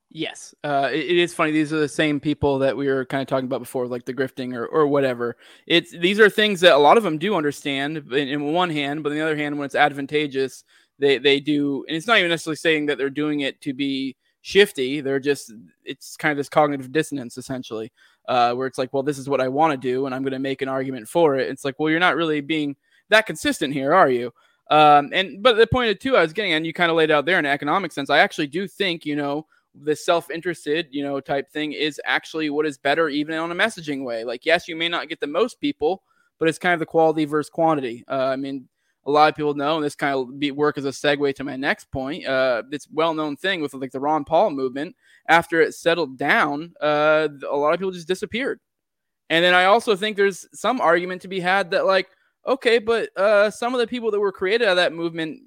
Yes, 0.09 0.55
uh, 0.63 0.89
it, 0.91 0.99
it 0.99 1.17
is 1.17 1.33
funny. 1.33 1.51
These 1.51 1.73
are 1.73 1.79
the 1.79 1.87
same 1.89 2.19
people 2.19 2.59
that 2.59 2.77
we 2.77 2.87
were 2.87 3.05
kind 3.05 3.21
of 3.21 3.27
talking 3.27 3.45
about 3.45 3.59
before, 3.59 3.87
like 3.87 4.05
the 4.05 4.13
grifting 4.13 4.55
or, 4.55 4.65
or 4.65 4.87
whatever. 4.87 5.35
It's 5.65 5.91
these 5.91 6.19
are 6.19 6.29
things 6.29 6.61
that 6.61 6.73
a 6.73 6.77
lot 6.77 6.95
of 6.95 7.03
them 7.03 7.17
do 7.17 7.35
understand 7.35 7.97
in, 7.97 8.27
in 8.29 8.53
one 8.53 8.69
hand, 8.69 9.03
but 9.03 9.11
on 9.11 9.17
the 9.17 9.23
other 9.23 9.35
hand, 9.35 9.57
when 9.57 9.65
it's 9.65 9.75
advantageous, 9.75 10.63
they 10.97 11.17
they 11.17 11.41
do. 11.41 11.83
And 11.87 11.97
it's 11.97 12.07
not 12.07 12.19
even 12.19 12.29
necessarily 12.29 12.55
saying 12.55 12.85
that 12.85 12.97
they're 12.97 13.09
doing 13.09 13.41
it 13.41 13.59
to 13.61 13.73
be 13.73 14.15
shifty. 14.41 15.01
They're 15.01 15.19
just 15.19 15.53
it's 15.83 16.17
kind 16.17 16.31
of 16.31 16.37
this 16.37 16.49
cognitive 16.49 16.91
dissonance 16.91 17.37
essentially, 17.37 17.91
uh, 18.27 18.53
where 18.53 18.67
it's 18.67 18.77
like, 18.77 18.93
well, 18.93 19.03
this 19.03 19.17
is 19.17 19.29
what 19.29 19.41
I 19.41 19.47
want 19.47 19.71
to 19.71 19.77
do, 19.77 20.05
and 20.05 20.15
I'm 20.15 20.23
going 20.23 20.33
to 20.33 20.39
make 20.39 20.61
an 20.61 20.69
argument 20.69 21.07
for 21.07 21.35
it. 21.37 21.49
It's 21.49 21.65
like, 21.65 21.79
well, 21.79 21.89
you're 21.89 21.99
not 21.99 22.15
really 22.15 22.41
being 22.41 22.75
that 23.09 23.25
consistent 23.25 23.73
here, 23.73 23.93
are 23.93 24.09
you? 24.09 24.33
Um, 24.69 25.09
and 25.13 25.41
but 25.41 25.57
the 25.57 25.67
point 25.67 25.91
of 25.91 25.99
two 25.99 26.17
I 26.17 26.21
was 26.21 26.33
getting, 26.33 26.53
and 26.53 26.65
you 26.65 26.73
kind 26.73 26.91
of 26.91 26.97
laid 26.97 27.11
out 27.11 27.25
there 27.25 27.39
in 27.39 27.45
economic 27.45 27.91
sense, 27.91 28.09
I 28.09 28.19
actually 28.19 28.47
do 28.47 28.67
think 28.67 29.05
you 29.05 29.15
know 29.15 29.45
the 29.79 29.95
self-interested 29.95 30.87
you 30.89 31.03
know 31.03 31.19
type 31.19 31.51
thing 31.51 31.71
is 31.71 32.01
actually 32.03 32.49
what 32.49 32.65
is 32.65 32.77
better 32.77 33.09
even 33.09 33.35
on 33.35 33.51
a 33.51 33.55
messaging 33.55 34.03
way. 34.03 34.23
Like, 34.23 34.45
yes, 34.45 34.67
you 34.67 34.75
may 34.75 34.89
not 34.89 35.09
get 35.09 35.19
the 35.19 35.27
most 35.27 35.59
people, 35.61 36.03
but 36.39 36.49
it's 36.49 36.59
kind 36.59 36.73
of 36.73 36.79
the 36.79 36.85
quality 36.85 37.25
versus 37.25 37.49
quantity. 37.49 38.03
Uh, 38.09 38.25
I 38.25 38.35
mean, 38.35 38.67
a 39.07 39.11
lot 39.11 39.29
of 39.29 39.35
people 39.35 39.53
know, 39.53 39.77
and 39.77 39.85
this 39.85 39.95
kind 39.95 40.13
of 40.13 40.37
be, 40.37 40.51
work 40.51 40.77
as 40.77 40.83
a 40.83 40.89
segue 40.89 41.33
to 41.35 41.43
my 41.45 41.55
next 41.55 41.89
point. 41.91 42.27
Uh, 42.27 42.61
it's 42.71 42.89
well-known 42.91 43.37
thing 43.37 43.61
with 43.61 43.73
like 43.73 43.91
the 43.91 43.99
Ron 43.99 44.25
Paul 44.25 44.51
movement. 44.51 44.95
After 45.29 45.61
it 45.61 45.73
settled 45.73 46.17
down, 46.17 46.73
uh, 46.81 47.29
a 47.49 47.55
lot 47.55 47.73
of 47.73 47.79
people 47.79 47.91
just 47.91 48.07
disappeared. 48.07 48.59
And 49.29 49.43
then 49.43 49.53
I 49.53 49.65
also 49.65 49.95
think 49.95 50.17
there's 50.17 50.45
some 50.53 50.81
argument 50.81 51.21
to 51.21 51.29
be 51.29 51.39
had 51.39 51.71
that 51.71 51.85
like, 51.85 52.09
okay, 52.45 52.79
but 52.79 53.09
uh, 53.17 53.49
some 53.49 53.73
of 53.73 53.79
the 53.79 53.87
people 53.87 54.11
that 54.11 54.19
were 54.19 54.31
created 54.31 54.67
out 54.67 54.71
of 54.71 54.77
that 54.77 54.93
movement, 54.93 55.41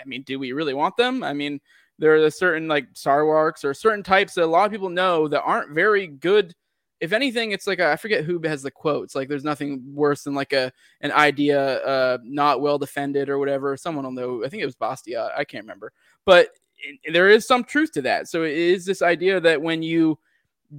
I 0.00 0.04
mean, 0.04 0.22
do 0.22 0.38
we 0.38 0.52
really 0.52 0.74
want 0.74 0.96
them? 0.96 1.22
I 1.22 1.32
mean, 1.32 1.60
there 1.98 2.16
are 2.16 2.30
certain 2.30 2.68
like 2.68 2.92
Sarwarks 2.92 3.64
or 3.64 3.72
certain 3.72 4.02
types 4.02 4.34
that 4.34 4.44
a 4.44 4.46
lot 4.46 4.66
of 4.66 4.72
people 4.72 4.90
know 4.90 5.28
that 5.28 5.42
aren't 5.42 5.70
very 5.74 6.08
good 6.08 6.54
if 7.00 7.12
anything, 7.12 7.52
it's 7.52 7.66
like 7.66 7.80
I 7.80 7.96
forget 7.96 8.24
who 8.24 8.40
has 8.44 8.62
the 8.62 8.70
quotes. 8.70 9.14
Like, 9.14 9.28
there's 9.28 9.44
nothing 9.44 9.82
worse 9.94 10.24
than 10.24 10.34
like 10.34 10.52
a 10.52 10.72
an 11.00 11.12
idea 11.12 11.78
uh, 11.84 12.18
not 12.24 12.60
well 12.60 12.78
defended 12.78 13.28
or 13.28 13.38
whatever. 13.38 13.76
Someone 13.76 14.04
will 14.04 14.12
know. 14.12 14.44
I 14.44 14.48
think 14.48 14.62
it 14.62 14.66
was 14.66 14.76
Bastiat. 14.76 15.30
I 15.36 15.44
can't 15.44 15.64
remember, 15.64 15.92
but 16.24 16.50
it, 16.78 17.12
there 17.12 17.28
is 17.28 17.46
some 17.46 17.64
truth 17.64 17.92
to 17.92 18.02
that. 18.02 18.28
So 18.28 18.44
it 18.44 18.52
is 18.52 18.84
this 18.84 19.02
idea 19.02 19.40
that 19.40 19.60
when 19.60 19.82
you 19.82 20.18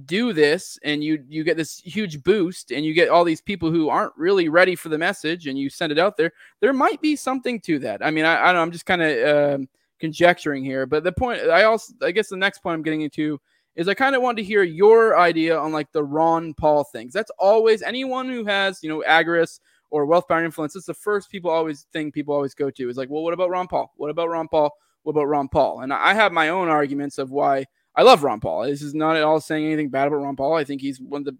do 0.04 0.32
this 0.32 0.78
and 0.82 1.02
you 1.02 1.24
you 1.28 1.44
get 1.44 1.56
this 1.56 1.78
huge 1.78 2.22
boost 2.22 2.72
and 2.72 2.84
you 2.84 2.92
get 2.92 3.08
all 3.08 3.24
these 3.24 3.40
people 3.40 3.70
who 3.70 3.88
aren't 3.88 4.12
really 4.16 4.48
ready 4.48 4.74
for 4.74 4.90
the 4.90 4.98
message 4.98 5.46
and 5.46 5.58
you 5.58 5.70
send 5.70 5.92
it 5.92 5.98
out 5.98 6.16
there, 6.16 6.32
there 6.60 6.72
might 6.72 7.00
be 7.00 7.16
something 7.16 7.60
to 7.60 7.78
that. 7.78 8.04
I 8.04 8.10
mean, 8.10 8.24
I, 8.24 8.42
I 8.42 8.46
don't 8.46 8.56
know. 8.56 8.62
I'm 8.62 8.72
just 8.72 8.86
kind 8.86 9.02
of 9.02 9.54
um, 9.54 9.68
conjecturing 9.98 10.64
here, 10.64 10.84
but 10.84 11.04
the 11.04 11.12
point 11.12 11.42
I 11.42 11.64
also 11.64 11.94
I 12.02 12.10
guess 12.10 12.28
the 12.28 12.36
next 12.36 12.58
point 12.58 12.74
I'm 12.74 12.82
getting 12.82 13.02
into 13.02 13.40
is 13.78 13.86
I 13.86 13.94
kind 13.94 14.16
of 14.16 14.22
want 14.22 14.36
to 14.38 14.42
hear 14.42 14.64
your 14.64 15.16
idea 15.16 15.56
on 15.56 15.70
like 15.70 15.92
the 15.92 16.02
Ron 16.02 16.52
Paul 16.52 16.82
things. 16.82 17.12
That's 17.12 17.30
always 17.38 17.80
anyone 17.80 18.28
who 18.28 18.44
has, 18.44 18.82
you 18.82 18.88
know, 18.88 19.04
agorist 19.06 19.60
or 19.90 20.04
wealth 20.04 20.26
power 20.26 20.44
influence. 20.44 20.74
It's 20.74 20.86
the 20.86 20.94
first 20.94 21.30
people 21.30 21.48
always 21.48 21.86
thing 21.92 22.10
people 22.10 22.34
always 22.34 22.54
go 22.54 22.70
to 22.70 22.90
is 22.90 22.96
like, 22.96 23.08
well, 23.08 23.22
what 23.22 23.34
about 23.34 23.50
Ron 23.50 23.68
Paul? 23.68 23.92
What 23.96 24.10
about 24.10 24.30
Ron 24.30 24.48
Paul? 24.48 24.72
What 25.04 25.12
about 25.12 25.28
Ron 25.28 25.48
Paul? 25.48 25.82
And 25.82 25.92
I 25.92 26.12
have 26.12 26.32
my 26.32 26.48
own 26.48 26.68
arguments 26.68 27.18
of 27.18 27.30
why 27.30 27.66
I 27.94 28.02
love 28.02 28.24
Ron 28.24 28.40
Paul. 28.40 28.64
This 28.64 28.82
is 28.82 28.94
not 28.94 29.16
at 29.16 29.22
all 29.22 29.40
saying 29.40 29.64
anything 29.64 29.90
bad 29.90 30.08
about 30.08 30.22
Ron 30.22 30.34
Paul. 30.34 30.54
I 30.54 30.64
think 30.64 30.80
he's 30.80 31.00
one 31.00 31.20
of 31.20 31.26
the 31.26 31.36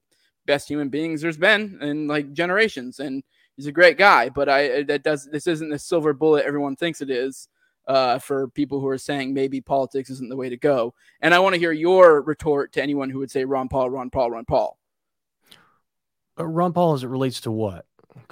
best 0.47 0.69
human 0.69 0.91
beings 0.91 1.21
there's 1.21 1.37
been 1.37 1.81
in 1.83 2.07
like 2.07 2.33
generations, 2.33 3.01
and 3.01 3.25
he's 3.57 3.67
a 3.67 3.73
great 3.73 3.99
guy. 3.99 4.29
But 4.29 4.49
I 4.49 4.81
uh, 4.81 4.83
that 4.87 5.03
does 5.03 5.29
this 5.31 5.49
isn't 5.49 5.71
the 5.71 5.79
silver 5.79 6.13
bullet 6.13 6.45
everyone 6.47 6.77
thinks 6.77 7.01
it 7.01 7.11
is 7.11 7.49
uh, 7.89 8.19
for 8.19 8.49
people 8.49 8.81
who 8.81 8.87
are 8.87 8.99
saying 8.99 9.35
maybe 9.35 9.61
politics 9.61 10.11
isn't 10.11 10.29
the 10.29 10.37
way 10.37 10.49
to 10.49 10.57
go. 10.57 10.95
And 11.21 11.35
I 11.35 11.39
want 11.41 11.55
to 11.55 11.59
hear 11.59 11.73
your 11.73 12.21
retort 12.23 12.73
to 12.75 12.83
anyone 12.83 13.11
who 13.11 13.19
would 13.19 13.31
say 13.31 13.45
Ron 13.45 13.69
Paul, 13.69 13.91
Ron 13.91 14.11
Paul, 14.11 14.31
Ron 14.31 14.45
Paul. 14.45 14.79
Uh, 16.39 16.45
Ron 16.45 16.73
Paul 16.73 16.93
as 16.93 17.03
it 17.03 17.09
relates 17.09 17.41
to 17.41 17.51
what? 17.51 17.87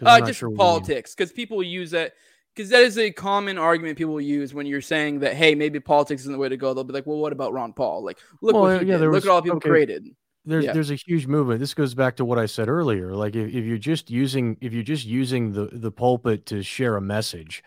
Uh, 0.04 0.20
just 0.20 0.38
sure 0.38 0.50
politics, 0.50 1.14
because 1.14 1.32
people 1.32 1.62
use 1.62 1.90
that. 1.92 2.12
Because 2.54 2.70
that 2.70 2.82
is 2.82 2.96
a 2.96 3.10
common 3.10 3.58
argument 3.58 3.98
people 3.98 4.18
use 4.18 4.54
when 4.54 4.64
you're 4.64 4.80
saying 4.80 5.18
that, 5.20 5.34
hey, 5.34 5.54
maybe 5.54 5.78
politics 5.78 6.22
isn't 6.22 6.32
the 6.32 6.38
way 6.38 6.48
to 6.48 6.56
go. 6.56 6.72
They'll 6.72 6.84
be 6.84 6.94
like, 6.94 7.06
well, 7.06 7.18
what 7.18 7.32
about 7.32 7.52
Ron 7.52 7.74
Paul? 7.74 8.02
Like, 8.02 8.18
look 8.40 8.54
well, 8.54 8.62
what 8.62 8.82
he 8.82 8.88
yeah, 8.88 8.96
did. 8.96 9.08
Was, 9.08 9.24
look 9.24 9.30
at 9.30 9.34
all 9.34 9.42
people 9.42 9.58
okay. 9.58 9.68
created. 9.68 10.06
there's 10.46 10.64
yeah. 10.64 10.72
there's 10.72 10.90
a 10.90 10.94
huge 10.94 11.26
movement. 11.26 11.60
This 11.60 11.74
goes 11.74 11.94
back 11.94 12.16
to 12.16 12.24
what 12.24 12.38
I 12.38 12.46
said 12.46 12.68
earlier. 12.68 13.14
Like 13.14 13.34
if, 13.34 13.48
if 13.48 13.64
you're 13.64 13.78
just 13.78 14.10
using 14.10 14.56
if 14.60 14.72
you're 14.72 14.82
just 14.82 15.04
using 15.04 15.52
the 15.52 15.68
the 15.72 15.90
pulpit 15.90 16.46
to 16.46 16.62
share 16.62 16.96
a 16.96 17.00
message, 17.00 17.62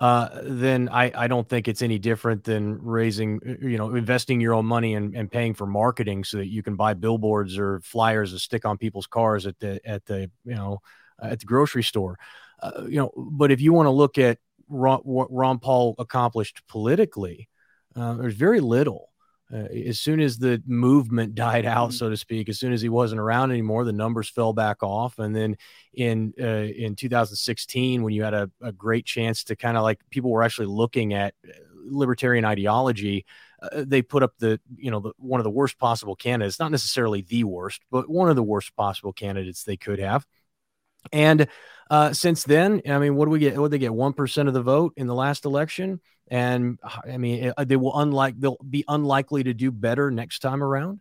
uh, 0.00 0.28
then 0.44 0.88
I, 0.90 1.10
I 1.14 1.26
don't 1.26 1.48
think 1.48 1.66
it's 1.66 1.82
any 1.82 1.98
different 1.98 2.44
than 2.44 2.80
raising, 2.80 3.40
uh, 3.46 3.66
you 3.66 3.78
know, 3.78 3.94
investing 3.94 4.40
your 4.40 4.54
own 4.54 4.66
money 4.66 4.94
and, 4.94 5.14
and 5.16 5.30
paying 5.30 5.54
for 5.54 5.66
marketing 5.66 6.24
so 6.24 6.36
that 6.38 6.48
you 6.48 6.62
can 6.62 6.76
buy 6.76 6.94
billboards 6.94 7.58
or 7.58 7.80
flyers 7.80 8.32
to 8.32 8.38
stick 8.38 8.64
on 8.64 8.78
people's 8.78 9.06
cars 9.06 9.46
at 9.46 9.58
the 9.58 9.80
at 9.84 10.04
the 10.06 10.30
you 10.44 10.54
know 10.54 10.80
at 11.20 11.40
the 11.40 11.46
grocery 11.46 11.82
store. 11.82 12.18
Uh, 12.62 12.84
you 12.88 12.96
know, 12.96 13.10
but 13.16 13.50
if 13.50 13.60
you 13.60 13.72
want 13.72 13.86
to 13.86 13.90
look 13.90 14.18
at 14.18 14.38
Ron, 14.68 15.00
what 15.00 15.32
Ron 15.32 15.58
Paul 15.58 15.94
accomplished 15.98 16.62
politically, 16.68 17.48
uh, 17.96 18.14
there's 18.14 18.34
very 18.34 18.60
little. 18.60 19.07
Uh, 19.52 19.64
as 19.86 19.98
soon 19.98 20.20
as 20.20 20.38
the 20.38 20.62
movement 20.66 21.34
died 21.36 21.66
out, 21.66 21.90
mm-hmm. 21.90 21.96
so 21.96 22.10
to 22.10 22.16
speak, 22.16 22.48
as 22.48 22.58
soon 22.58 22.72
as 22.72 22.82
he 22.82 22.88
wasn't 22.88 23.20
around 23.20 23.50
anymore, 23.50 23.84
the 23.84 23.92
numbers 23.92 24.28
fell 24.28 24.52
back 24.52 24.82
off. 24.82 25.18
And 25.18 25.34
then 25.34 25.56
in 25.94 26.34
uh, 26.40 26.44
in 26.44 26.96
2016, 26.96 28.02
when 28.02 28.12
you 28.12 28.22
had 28.22 28.34
a, 28.34 28.50
a 28.60 28.72
great 28.72 29.06
chance 29.06 29.44
to 29.44 29.56
kind 29.56 29.76
of 29.76 29.82
like 29.82 30.00
people 30.10 30.30
were 30.30 30.42
actually 30.42 30.66
looking 30.66 31.14
at 31.14 31.34
uh, 31.46 31.52
libertarian 31.84 32.44
ideology, 32.44 33.24
uh, 33.62 33.84
they 33.86 34.02
put 34.02 34.22
up 34.22 34.32
the 34.38 34.60
you 34.76 34.90
know 34.90 35.00
the, 35.00 35.12
one 35.18 35.40
of 35.40 35.44
the 35.44 35.50
worst 35.50 35.78
possible 35.78 36.14
candidates, 36.14 36.58
not 36.58 36.70
necessarily 36.70 37.22
the 37.22 37.44
worst, 37.44 37.82
but 37.90 38.08
one 38.08 38.28
of 38.28 38.36
the 38.36 38.42
worst 38.42 38.76
possible 38.76 39.12
candidates 39.12 39.64
they 39.64 39.76
could 39.76 39.98
have. 39.98 40.26
And 41.12 41.48
uh, 41.90 42.12
since 42.12 42.44
then, 42.44 42.82
I 42.88 42.98
mean, 42.98 43.16
what 43.16 43.26
do 43.26 43.30
we 43.30 43.38
get? 43.38 43.58
What 43.58 43.70
they 43.70 43.78
get? 43.78 43.94
One 43.94 44.12
percent 44.12 44.48
of 44.48 44.54
the 44.54 44.62
vote 44.62 44.92
in 44.96 45.06
the 45.06 45.14
last 45.14 45.44
election, 45.44 46.00
and 46.30 46.78
I 46.82 47.16
mean, 47.18 47.52
they 47.66 47.76
will 47.76 47.98
unlike 47.98 48.38
they'll 48.38 48.58
be 48.68 48.84
unlikely 48.88 49.44
to 49.44 49.54
do 49.54 49.70
better 49.70 50.10
next 50.10 50.40
time 50.40 50.62
around, 50.62 51.00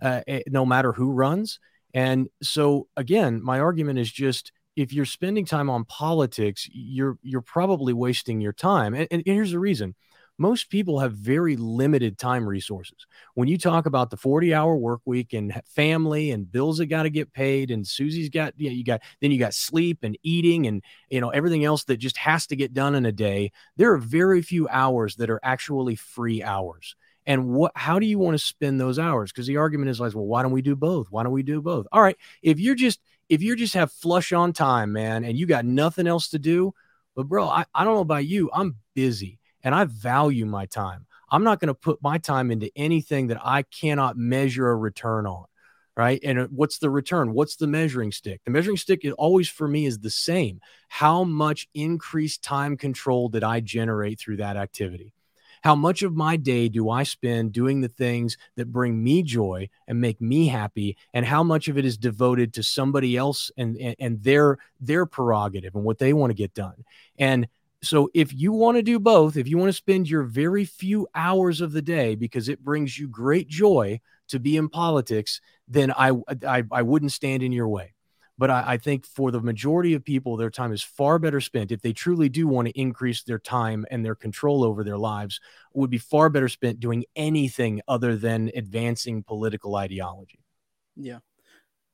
uh, 0.00 0.22
eh, 0.26 0.42
no 0.48 0.66
matter 0.66 0.92
who 0.92 1.12
runs. 1.12 1.60
And 1.92 2.28
so, 2.42 2.88
again, 2.96 3.42
my 3.42 3.60
argument 3.60 3.98
is 3.98 4.10
just 4.10 4.52
if 4.76 4.92
you're 4.92 5.04
spending 5.04 5.44
time 5.46 5.70
on 5.70 5.84
politics, 5.84 6.68
you're 6.72 7.18
you're 7.22 7.40
probably 7.40 7.92
wasting 7.92 8.40
your 8.40 8.52
time. 8.52 8.94
and, 8.94 9.06
and 9.10 9.22
here's 9.24 9.52
the 9.52 9.58
reason: 9.58 9.94
most 10.38 10.68
people 10.68 10.98
have 10.98 11.12
very 11.12 11.56
limited 11.56 12.18
time 12.18 12.48
resources. 12.48 13.06
When 13.34 13.48
you 13.48 13.56
talk 13.56 13.86
about 13.86 14.10
the 14.10 14.16
40 14.16 14.52
hour 14.52 14.76
work 14.76 15.00
week 15.04 15.32
and 15.32 15.60
family 15.66 16.32
and 16.32 16.50
bills 16.50 16.78
that 16.78 16.86
got 16.86 17.04
to 17.04 17.10
get 17.10 17.32
paid 17.32 17.70
and 17.70 17.86
Susie's 17.86 18.30
got, 18.30 18.54
yeah, 18.56 18.70
you 18.70 18.84
got, 18.84 19.00
then 19.20 19.30
you 19.30 19.38
got 19.38 19.54
sleep 19.54 19.98
and 20.02 20.18
eating 20.22 20.66
and, 20.66 20.82
you 21.08 21.20
know, 21.20 21.30
everything 21.30 21.64
else 21.64 21.84
that 21.84 21.98
just 21.98 22.16
has 22.16 22.46
to 22.48 22.56
get 22.56 22.74
done 22.74 22.94
in 22.94 23.06
a 23.06 23.12
day. 23.12 23.52
There 23.76 23.92
are 23.92 23.98
very 23.98 24.42
few 24.42 24.68
hours 24.68 25.16
that 25.16 25.30
are 25.30 25.40
actually 25.42 25.94
free 25.94 26.42
hours. 26.42 26.96
And 27.26 27.50
what, 27.50 27.72
how 27.74 27.98
do 27.98 28.06
you 28.06 28.18
want 28.18 28.34
to 28.34 28.44
spend 28.44 28.80
those 28.80 28.98
hours? 28.98 29.30
Because 29.32 29.46
the 29.46 29.56
argument 29.56 29.90
is 29.90 30.00
like, 30.00 30.14
well, 30.14 30.26
why 30.26 30.42
don't 30.42 30.52
we 30.52 30.62
do 30.62 30.76
both? 30.76 31.06
Why 31.10 31.22
don't 31.22 31.32
we 31.32 31.42
do 31.42 31.62
both? 31.62 31.86
All 31.92 32.02
right. 32.02 32.16
If 32.42 32.58
you're 32.58 32.74
just, 32.74 33.00
if 33.28 33.40
you 33.40 33.56
just 33.56 33.74
have 33.74 33.92
flush 33.92 34.32
on 34.32 34.52
time, 34.52 34.92
man, 34.92 35.24
and 35.24 35.38
you 35.38 35.46
got 35.46 35.64
nothing 35.64 36.06
else 36.06 36.28
to 36.30 36.38
do, 36.38 36.74
but 37.14 37.28
bro, 37.28 37.48
I, 37.48 37.64
I 37.72 37.84
don't 37.84 37.94
know 37.94 38.00
about 38.00 38.26
you. 38.26 38.50
I'm 38.52 38.76
busy 38.94 39.38
and 39.64 39.74
I 39.74 39.84
value 39.84 40.46
my 40.46 40.66
time. 40.66 41.06
I'm 41.30 41.42
not 41.42 41.58
going 41.58 41.68
to 41.68 41.74
put 41.74 42.02
my 42.02 42.18
time 42.18 42.52
into 42.52 42.70
anything 42.76 43.28
that 43.28 43.44
I 43.44 43.62
cannot 43.62 44.16
measure 44.16 44.70
a 44.70 44.76
return 44.76 45.26
on. 45.26 45.46
Right. 45.96 46.20
And 46.24 46.38
uh, 46.40 46.46
what's 46.50 46.78
the 46.78 46.90
return? 46.90 47.34
What's 47.34 47.54
the 47.54 47.68
measuring 47.68 48.10
stick? 48.10 48.40
The 48.44 48.50
measuring 48.50 48.76
stick 48.76 49.04
is 49.04 49.12
always 49.12 49.48
for 49.48 49.68
me 49.68 49.86
is 49.86 50.00
the 50.00 50.10
same. 50.10 50.60
How 50.88 51.22
much 51.22 51.68
increased 51.72 52.42
time 52.42 52.76
control 52.76 53.28
did 53.28 53.44
I 53.44 53.60
generate 53.60 54.18
through 54.18 54.38
that 54.38 54.56
activity? 54.56 55.12
How 55.62 55.76
much 55.76 56.02
of 56.02 56.14
my 56.14 56.36
day 56.36 56.68
do 56.68 56.90
I 56.90 57.04
spend 57.04 57.52
doing 57.52 57.80
the 57.80 57.88
things 57.88 58.36
that 58.56 58.72
bring 58.72 59.02
me 59.02 59.22
joy 59.22 59.70
and 59.86 60.00
make 60.00 60.20
me 60.20 60.48
happy? 60.48 60.96
And 61.14 61.24
how 61.24 61.42
much 61.42 61.68
of 61.68 61.78
it 61.78 61.86
is 61.86 61.96
devoted 61.96 62.52
to 62.54 62.62
somebody 62.62 63.16
else 63.16 63.50
and, 63.56 63.76
and, 63.78 63.96
and 63.98 64.22
their 64.22 64.58
their 64.80 65.06
prerogative 65.06 65.74
and 65.74 65.84
what 65.84 65.98
they 65.98 66.12
want 66.12 66.30
to 66.30 66.34
get 66.34 66.54
done? 66.54 66.84
And 67.18 67.48
so 67.84 68.10
if 68.14 68.32
you 68.32 68.52
want 68.52 68.76
to 68.76 68.82
do 68.82 68.98
both, 68.98 69.36
if 69.36 69.48
you 69.48 69.58
want 69.58 69.68
to 69.68 69.74
spend 69.74 70.08
your 70.08 70.22
very 70.22 70.64
few 70.64 71.08
hours 71.14 71.60
of 71.60 71.72
the 71.72 71.82
day 71.82 72.14
because 72.14 72.48
it 72.48 72.62
brings 72.62 72.98
you 72.98 73.08
great 73.08 73.48
joy 73.48 74.00
to 74.28 74.38
be 74.38 74.56
in 74.56 74.68
politics, 74.68 75.40
then 75.68 75.92
I 75.92 76.10
uh, 76.10 76.34
I, 76.46 76.62
I 76.70 76.82
wouldn't 76.82 77.12
stand 77.12 77.42
in 77.42 77.52
your 77.52 77.68
way. 77.68 77.94
But 78.36 78.50
I, 78.50 78.64
I, 78.66 78.76
think 78.78 79.06
for 79.06 79.30
the 79.30 79.40
majority 79.40 79.94
of 79.94 80.04
people, 80.04 80.36
their 80.36 80.50
time 80.50 80.72
is 80.72 80.82
far 80.82 81.20
better 81.20 81.40
spent 81.40 81.70
if 81.70 81.82
they 81.82 81.92
truly 81.92 82.28
do 82.28 82.48
want 82.48 82.66
to 82.66 82.78
increase 82.78 83.22
their 83.22 83.38
time 83.38 83.86
and 83.92 84.04
their 84.04 84.16
control 84.16 84.64
over 84.64 84.82
their 84.82 84.98
lives. 84.98 85.40
Would 85.72 85.90
be 85.90 85.98
far 85.98 86.28
better 86.28 86.48
spent 86.48 86.80
doing 86.80 87.04
anything 87.14 87.80
other 87.86 88.16
than 88.16 88.50
advancing 88.56 89.22
political 89.22 89.76
ideology. 89.76 90.40
Yeah. 90.96 91.18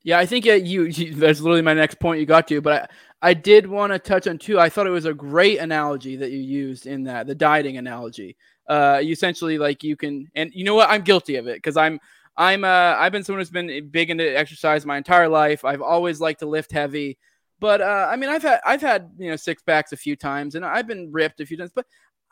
Yeah, 0.03 0.19
I 0.19 0.25
think 0.25 0.47
uh, 0.47 0.53
you, 0.53 0.83
you, 0.85 1.13
that's 1.15 1.41
literally 1.41 1.61
my 1.61 1.73
next 1.73 1.99
point 1.99 2.19
you 2.19 2.25
got 2.25 2.47
to, 2.49 2.61
but 2.61 2.91
I, 3.21 3.29
I 3.29 3.33
did 3.33 3.67
want 3.67 3.93
to 3.93 3.99
touch 3.99 4.27
on 4.27 4.37
two. 4.37 4.59
I 4.59 4.69
thought 4.69 4.87
it 4.87 4.91
was 4.91 5.05
a 5.05 5.13
great 5.13 5.59
analogy 5.59 6.15
that 6.17 6.31
you 6.31 6.39
used 6.39 6.87
in 6.87 7.03
that 7.03 7.27
the 7.27 7.35
dieting 7.35 7.77
analogy. 7.77 8.35
Uh, 8.67 8.99
you 9.03 9.11
essentially 9.11 9.57
like 9.57 9.83
you 9.83 9.95
can, 9.95 10.27
and 10.35 10.51
you 10.53 10.63
know 10.63 10.75
what? 10.75 10.89
I'm 10.89 11.01
guilty 11.01 11.35
of 11.35 11.47
it 11.47 11.55
because 11.57 11.77
I'm 11.77 11.99
I'm 12.37 12.63
uh 12.63 12.95
I've 12.97 13.11
been 13.11 13.23
someone 13.23 13.41
who's 13.41 13.49
been 13.51 13.89
big 13.89 14.09
into 14.09 14.25
exercise 14.37 14.85
my 14.85 14.97
entire 14.97 15.27
life. 15.29 15.65
I've 15.65 15.81
always 15.81 16.19
liked 16.21 16.39
to 16.39 16.45
lift 16.47 16.71
heavy, 16.71 17.17
but 17.59 17.81
uh, 17.81 18.07
I 18.09 18.15
mean 18.15 18.29
I've 18.29 18.41
had 18.43 18.61
I've 18.65 18.81
had 18.81 19.11
you 19.17 19.29
know 19.29 19.35
six 19.35 19.61
packs 19.61 19.91
a 19.91 19.97
few 19.97 20.15
times 20.15 20.55
and 20.55 20.65
I've 20.65 20.87
been 20.87 21.11
ripped 21.11 21.41
a 21.41 21.45
few 21.45 21.57
times, 21.57 21.71
but 21.75 21.85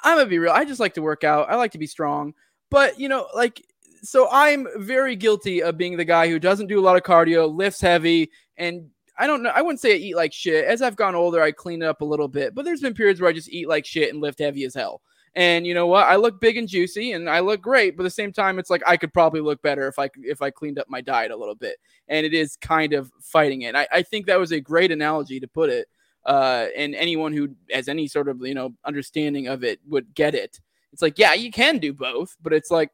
I'm 0.03 0.17
gonna 0.17 0.29
be 0.29 0.39
real. 0.39 0.53
I 0.53 0.65
just 0.65 0.79
like 0.79 0.93
to 0.95 1.01
work 1.01 1.23
out. 1.23 1.49
I 1.49 1.55
like 1.55 1.71
to 1.73 1.77
be 1.77 1.87
strong, 1.87 2.33
but 2.71 2.99
you 2.99 3.09
know 3.09 3.27
like 3.35 3.61
so 4.01 4.27
I'm 4.31 4.67
very 4.77 5.15
guilty 5.15 5.61
of 5.61 5.77
being 5.77 5.97
the 5.97 6.05
guy 6.05 6.27
who 6.27 6.39
doesn't 6.39 6.67
do 6.67 6.79
a 6.79 6.81
lot 6.81 6.95
of 6.95 7.03
cardio, 7.03 7.53
lifts 7.53 7.81
heavy, 7.81 8.31
and 8.57 8.89
I 9.17 9.27
don't 9.27 9.43
know. 9.43 9.51
I 9.53 9.61
wouldn't 9.61 9.81
say 9.81 9.93
I 9.93 9.97
eat 9.97 10.15
like 10.15 10.31
shit. 10.31 10.65
As 10.65 10.81
I've 10.81 10.95
gone 10.95 11.13
older, 11.13 11.41
I 11.41 11.51
clean 11.51 11.81
it 11.81 11.85
up 11.85 12.01
a 12.01 12.05
little 12.05 12.29
bit, 12.29 12.55
but 12.55 12.63
there's 12.63 12.81
been 12.81 12.93
periods 12.93 13.19
where 13.19 13.29
I 13.29 13.33
just 13.33 13.49
eat 13.49 13.67
like 13.67 13.85
shit 13.85 14.13
and 14.13 14.21
lift 14.21 14.39
heavy 14.39 14.63
as 14.63 14.73
hell. 14.73 15.01
And 15.35 15.67
you 15.67 15.73
know 15.73 15.87
what? 15.87 16.07
I 16.07 16.15
look 16.15 16.39
big 16.39 16.57
and 16.57 16.67
juicy, 16.67 17.11
and 17.11 17.29
I 17.29 17.39
look 17.41 17.61
great. 17.61 17.95
But 17.95 18.03
at 18.03 18.05
the 18.05 18.11
same 18.11 18.31
time, 18.31 18.59
it's 18.59 18.69
like 18.69 18.81
I 18.87 18.97
could 18.97 19.13
probably 19.13 19.41
look 19.41 19.61
better 19.61 19.87
if 19.87 19.99
I 19.99 20.09
if 20.23 20.41
I 20.41 20.49
cleaned 20.49 20.79
up 20.79 20.89
my 20.89 21.01
diet 21.01 21.31
a 21.31 21.37
little 21.37 21.55
bit. 21.55 21.77
And 22.07 22.25
it 22.25 22.33
is 22.33 22.55
kind 22.55 22.93
of 22.93 23.11
fighting 23.21 23.63
it. 23.63 23.75
I, 23.75 23.87
I 23.91 24.01
think 24.03 24.25
that 24.25 24.39
was 24.39 24.51
a 24.51 24.59
great 24.59 24.91
analogy 24.91 25.39
to 25.39 25.47
put 25.47 25.69
it. 25.69 25.87
Uh, 26.25 26.67
and 26.75 26.95
anyone 26.95 27.33
who 27.33 27.49
has 27.71 27.87
any 27.87 28.07
sort 28.07 28.27
of 28.27 28.41
you 28.41 28.53
know 28.53 28.73
understanding 28.85 29.47
of 29.47 29.63
it 29.63 29.79
would 29.87 30.13
get 30.13 30.33
it. 30.33 30.59
It's 30.93 31.01
like, 31.01 31.19
yeah, 31.19 31.33
you 31.33 31.51
can 31.51 31.77
do 31.77 31.93
both, 31.93 32.35
but 32.41 32.53
it's 32.53 32.71
like 32.71 32.89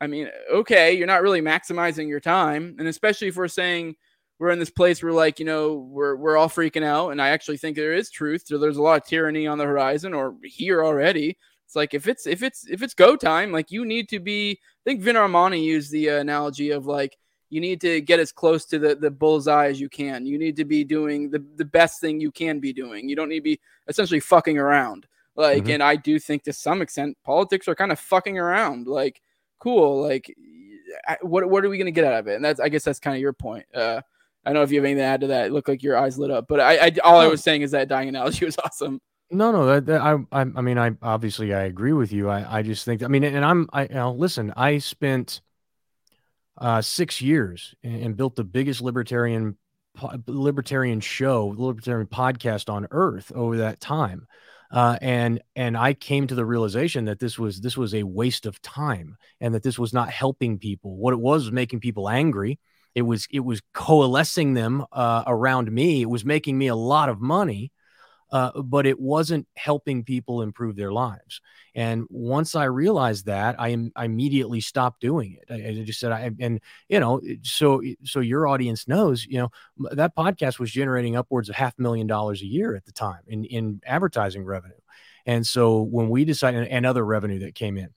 I 0.00 0.06
mean, 0.06 0.28
okay, 0.52 0.92
you're 0.92 1.06
not 1.06 1.22
really 1.22 1.42
maximizing 1.42 2.08
your 2.08 2.20
time. 2.20 2.76
And 2.78 2.88
especially 2.88 3.28
if 3.28 3.36
we're 3.36 3.48
saying 3.48 3.96
we're 4.38 4.50
in 4.50 4.58
this 4.58 4.70
place 4.70 5.02
where 5.02 5.12
like, 5.12 5.38
you 5.38 5.44
know, 5.44 5.74
we're 5.74 6.16
we're 6.16 6.36
all 6.36 6.48
freaking 6.48 6.84
out. 6.84 7.10
And 7.10 7.20
I 7.20 7.28
actually 7.28 7.58
think 7.58 7.76
there 7.76 7.92
is 7.92 8.10
truth. 8.10 8.44
So 8.46 8.58
there's 8.58 8.78
a 8.78 8.82
lot 8.82 9.02
of 9.02 9.06
tyranny 9.06 9.46
on 9.46 9.58
the 9.58 9.64
horizon 9.64 10.14
or 10.14 10.36
here 10.42 10.82
already. 10.82 11.36
It's 11.66 11.76
like 11.76 11.94
if 11.94 12.08
it's 12.08 12.26
if 12.26 12.42
it's 12.42 12.66
if 12.66 12.82
it's 12.82 12.94
go 12.94 13.14
time, 13.14 13.52
like 13.52 13.70
you 13.70 13.84
need 13.84 14.08
to 14.08 14.18
be 14.18 14.52
I 14.52 14.82
think 14.90 15.02
Vin 15.02 15.16
Armani 15.16 15.62
used 15.62 15.92
the 15.92 16.10
uh, 16.10 16.16
analogy 16.16 16.70
of 16.70 16.86
like 16.86 17.16
you 17.50 17.60
need 17.60 17.80
to 17.82 18.00
get 18.00 18.20
as 18.20 18.32
close 18.32 18.64
to 18.66 18.78
the, 18.78 18.94
the 18.94 19.10
bullseye 19.10 19.66
as 19.66 19.80
you 19.80 19.88
can. 19.88 20.24
You 20.24 20.38
need 20.38 20.56
to 20.56 20.64
be 20.64 20.84
doing 20.84 21.30
the, 21.30 21.44
the 21.56 21.64
best 21.64 22.00
thing 22.00 22.20
you 22.20 22.30
can 22.30 22.60
be 22.60 22.72
doing. 22.72 23.08
You 23.08 23.16
don't 23.16 23.28
need 23.28 23.40
to 23.40 23.42
be 23.42 23.60
essentially 23.88 24.20
fucking 24.20 24.56
around. 24.56 25.06
Like, 25.34 25.64
mm-hmm. 25.64 25.72
and 25.72 25.82
I 25.82 25.96
do 25.96 26.18
think 26.18 26.44
to 26.44 26.52
some 26.52 26.80
extent 26.80 27.18
politics 27.24 27.66
are 27.66 27.74
kind 27.74 27.90
of 27.92 27.98
fucking 27.98 28.38
around. 28.38 28.86
Like, 28.86 29.20
cool. 29.60 30.02
Like, 30.02 30.34
what 31.22 31.48
what 31.48 31.64
are 31.64 31.68
we 31.68 31.78
gonna 31.78 31.90
get 31.90 32.04
out 32.04 32.14
of 32.14 32.26
it? 32.26 32.36
And 32.36 32.44
that's 32.44 32.60
I 32.60 32.68
guess 32.68 32.84
that's 32.84 32.98
kind 32.98 33.16
of 33.16 33.20
your 33.20 33.32
point. 33.32 33.66
Uh, 33.74 34.00
I 34.44 34.50
don't 34.50 34.54
know 34.54 34.62
if 34.62 34.70
you 34.70 34.78
have 34.78 34.84
anything 34.84 34.98
to 34.98 35.04
add 35.04 35.20
to 35.20 35.26
that. 35.28 35.46
It 35.46 35.52
looked 35.52 35.68
like 35.68 35.82
your 35.82 35.96
eyes 35.96 36.18
lit 36.18 36.30
up, 36.30 36.46
but 36.48 36.60
I, 36.60 36.86
I 36.86 36.92
all 37.04 37.20
I 37.20 37.26
was 37.26 37.42
saying 37.42 37.62
is 37.62 37.70
that 37.72 37.88
dying 37.88 38.08
analogy 38.08 38.44
was 38.46 38.58
awesome. 38.58 39.00
No, 39.32 39.52
no, 39.52 39.66
that, 39.66 39.86
that, 39.86 40.00
I, 40.00 40.14
I, 40.32 40.40
I 40.40 40.60
mean, 40.60 40.76
I 40.76 40.90
obviously 41.02 41.54
I 41.54 41.62
agree 41.62 41.92
with 41.92 42.10
you. 42.10 42.28
I, 42.28 42.58
I 42.58 42.62
just 42.62 42.84
think, 42.84 43.04
I 43.04 43.06
mean, 43.06 43.22
and 43.22 43.44
I'm, 43.44 43.68
I, 43.72 43.82
you 43.82 43.94
know, 43.94 44.10
listen, 44.12 44.52
I 44.56 44.78
spent 44.78 45.40
uh, 46.58 46.82
six 46.82 47.22
years 47.22 47.72
and, 47.84 48.02
and 48.02 48.16
built 48.16 48.34
the 48.34 48.42
biggest 48.42 48.80
libertarian, 48.80 49.56
libertarian 50.26 50.98
show, 50.98 51.54
libertarian 51.56 52.08
podcast 52.08 52.68
on 52.68 52.88
earth 52.90 53.30
over 53.32 53.58
that 53.58 53.78
time 53.78 54.26
uh, 54.70 54.98
and 55.02 55.42
and 55.56 55.76
I 55.76 55.94
came 55.94 56.26
to 56.28 56.34
the 56.34 56.44
realization 56.44 57.06
that 57.06 57.18
this 57.18 57.38
was 57.38 57.60
this 57.60 57.76
was 57.76 57.94
a 57.94 58.04
waste 58.04 58.46
of 58.46 58.60
time, 58.62 59.16
and 59.40 59.54
that 59.54 59.62
this 59.62 59.78
was 59.78 59.92
not 59.92 60.10
helping 60.10 60.58
people. 60.58 60.96
What 60.96 61.12
it 61.12 61.20
was 61.20 61.44
was 61.44 61.52
making 61.52 61.80
people 61.80 62.08
angry. 62.08 62.58
It 62.94 63.02
was 63.02 63.26
it 63.30 63.40
was 63.40 63.60
coalescing 63.74 64.54
them 64.54 64.84
uh, 64.92 65.24
around 65.26 65.70
me. 65.72 66.02
It 66.02 66.10
was 66.10 66.24
making 66.24 66.56
me 66.56 66.68
a 66.68 66.76
lot 66.76 67.08
of 67.08 67.20
money, 67.20 67.72
uh, 68.32 68.62
but 68.62 68.86
it 68.86 68.98
wasn't 68.98 69.46
helping 69.56 70.04
people 70.04 70.42
improve 70.42 70.76
their 70.76 70.92
lives. 70.92 71.40
And 71.74 72.06
once 72.10 72.54
I 72.54 72.64
realized 72.64 73.26
that, 73.26 73.56
I, 73.58 73.76
I 73.96 74.04
immediately 74.04 74.60
stopped 74.60 75.00
doing 75.00 75.38
it. 75.40 75.52
I, 75.52 75.80
I, 75.80 75.84
just 75.84 76.00
said, 76.00 76.12
I, 76.12 76.30
and 76.38 76.60
you 76.88 77.00
know, 77.00 77.20
so 77.42 77.82
so 78.04 78.20
your 78.20 78.46
audience 78.46 78.86
knows, 78.86 79.26
you 79.26 79.38
know, 79.38 79.50
that 79.92 80.16
podcast 80.16 80.58
was 80.58 80.70
generating 80.70 81.16
upwards 81.16 81.48
of 81.48 81.56
half 81.56 81.74
a 81.78 81.82
million 81.82 82.06
dollars 82.06 82.42
a 82.42 82.46
year 82.46 82.74
at 82.74 82.84
the 82.84 82.92
time 82.92 83.22
in 83.26 83.44
in 83.44 83.80
advertising 83.84 84.44
revenue. 84.44 84.74
And 85.26 85.46
so 85.46 85.82
when 85.82 86.08
we 86.08 86.24
decided, 86.24 86.68
and 86.68 86.86
other 86.86 87.04
revenue 87.04 87.40
that 87.40 87.54
came 87.54 87.76
in, 87.76 87.90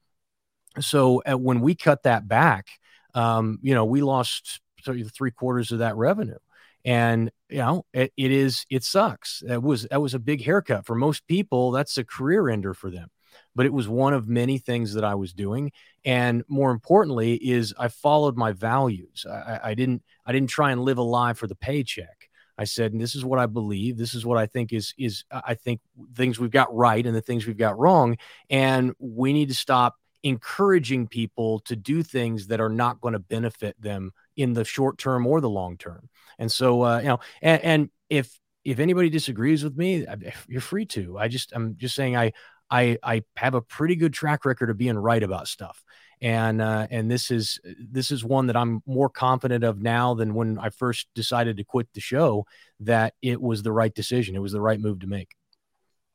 so 0.79 1.21
uh, 1.29 1.37
when 1.37 1.61
we 1.61 1.75
cut 1.75 2.03
that 2.03 2.27
back, 2.27 2.67
um, 3.13 3.59
you 3.61 3.73
know, 3.75 3.85
we 3.85 4.01
lost 4.01 4.59
three 4.83 5.31
quarters 5.31 5.71
of 5.71 5.79
that 5.79 5.95
revenue. 5.95 6.37
And 6.85 7.31
you 7.49 7.59
know, 7.59 7.85
it, 7.93 8.11
it 8.17 8.31
is 8.31 8.65
it 8.69 8.83
sucks. 8.83 9.41
That 9.45 9.63
was 9.63 9.83
that 9.89 10.01
was 10.01 10.13
a 10.13 10.19
big 10.19 10.43
haircut 10.43 10.85
for 10.85 10.95
most 10.95 11.27
people. 11.27 11.71
That's 11.71 11.97
a 11.97 12.03
career 12.03 12.49
ender 12.49 12.73
for 12.73 12.89
them. 12.89 13.09
But 13.55 13.65
it 13.65 13.73
was 13.73 13.87
one 13.87 14.13
of 14.13 14.27
many 14.27 14.57
things 14.57 14.93
that 14.93 15.03
I 15.03 15.15
was 15.15 15.33
doing. 15.33 15.71
And 16.05 16.43
more 16.47 16.71
importantly, 16.71 17.35
is 17.35 17.73
I 17.77 17.87
followed 17.87 18.35
my 18.37 18.51
values. 18.51 19.25
I, 19.29 19.59
I 19.63 19.73
didn't 19.73 20.03
I 20.25 20.31
didn't 20.31 20.49
try 20.49 20.71
and 20.71 20.81
live 20.81 20.97
a 20.97 21.03
lie 21.03 21.33
for 21.33 21.47
the 21.47 21.55
paycheck. 21.55 22.29
I 22.57 22.65
said, 22.65 22.97
this 22.99 23.15
is 23.15 23.25
what 23.25 23.39
I 23.39 23.47
believe. 23.47 23.97
This 23.97 24.13
is 24.13 24.25
what 24.25 24.37
I 24.37 24.45
think 24.45 24.73
is 24.73 24.93
is 24.97 25.23
I 25.31 25.55
think 25.55 25.81
things 26.15 26.39
we've 26.39 26.51
got 26.51 26.73
right 26.75 27.05
and 27.05 27.15
the 27.15 27.21
things 27.21 27.47
we've 27.47 27.57
got 27.57 27.79
wrong. 27.79 28.17
And 28.49 28.93
we 28.99 29.33
need 29.33 29.49
to 29.49 29.55
stop 29.55 29.95
encouraging 30.23 31.07
people 31.07 31.59
to 31.61 31.75
do 31.75 32.01
things 32.01 32.47
that 32.47 32.61
are 32.61 32.69
not 32.69 33.01
going 33.01 33.13
to 33.13 33.19
benefit 33.19 33.79
them 33.81 34.11
in 34.37 34.53
the 34.53 34.63
short 34.63 34.97
term 34.97 35.27
or 35.27 35.41
the 35.41 35.49
long 35.49 35.77
term. 35.77 36.09
And 36.39 36.51
so, 36.51 36.83
uh, 36.83 36.99
you 36.99 37.07
know, 37.07 37.19
and, 37.41 37.63
and 37.63 37.89
if 38.09 38.39
if 38.63 38.79
anybody 38.79 39.09
disagrees 39.09 39.63
with 39.63 39.77
me, 39.77 40.05
you're 40.47 40.61
free 40.61 40.85
to. 40.87 41.17
I 41.17 41.27
just 41.27 41.51
I'm 41.53 41.75
just 41.77 41.95
saying 41.95 42.15
I 42.15 42.33
I 42.69 42.97
I 43.03 43.23
have 43.37 43.55
a 43.55 43.61
pretty 43.61 43.95
good 43.95 44.13
track 44.13 44.45
record 44.45 44.69
of 44.69 44.77
being 44.77 44.97
right 44.97 45.21
about 45.21 45.47
stuff. 45.47 45.83
And 46.21 46.61
uh, 46.61 46.87
and 46.89 47.11
this 47.11 47.31
is 47.31 47.59
this 47.63 48.09
is 48.09 48.23
one 48.23 48.47
that 48.47 48.55
I'm 48.55 48.81
more 48.85 49.09
confident 49.09 49.63
of 49.63 49.81
now 49.81 50.13
than 50.13 50.33
when 50.33 50.57
I 50.57 50.69
first 50.69 51.07
decided 51.15 51.57
to 51.57 51.65
quit 51.65 51.87
the 51.93 51.99
show. 51.99 52.45
That 52.79 53.13
it 53.21 53.41
was 53.41 53.63
the 53.63 53.73
right 53.73 53.93
decision. 53.93 54.35
It 54.35 54.39
was 54.39 54.53
the 54.53 54.61
right 54.61 54.79
move 54.79 55.01
to 55.01 55.07
make. 55.07 55.35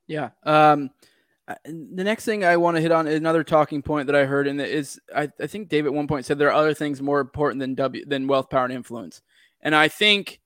Yeah. 0.06 0.30
Um, 0.44 0.90
the 1.64 2.04
next 2.04 2.24
thing 2.24 2.44
I 2.44 2.56
want 2.56 2.76
to 2.76 2.80
hit 2.80 2.92
on 2.92 3.06
another 3.06 3.44
talking 3.44 3.82
point 3.82 4.06
that 4.06 4.16
I 4.16 4.24
heard, 4.24 4.46
and 4.46 4.60
is 4.60 5.00
I, 5.14 5.30
I 5.40 5.46
think 5.46 5.68
Dave 5.68 5.86
at 5.86 5.92
one 5.92 6.06
point 6.06 6.26
said 6.26 6.38
there 6.38 6.48
are 6.48 6.60
other 6.60 6.74
things 6.74 7.00
more 7.00 7.20
important 7.20 7.60
than 7.60 7.74
W 7.74 8.04
than 8.06 8.26
wealth, 8.26 8.50
power, 8.50 8.64
and 8.64 8.72
influence. 8.72 9.22
And 9.60 9.74
I 9.74 9.88
think 9.88 10.40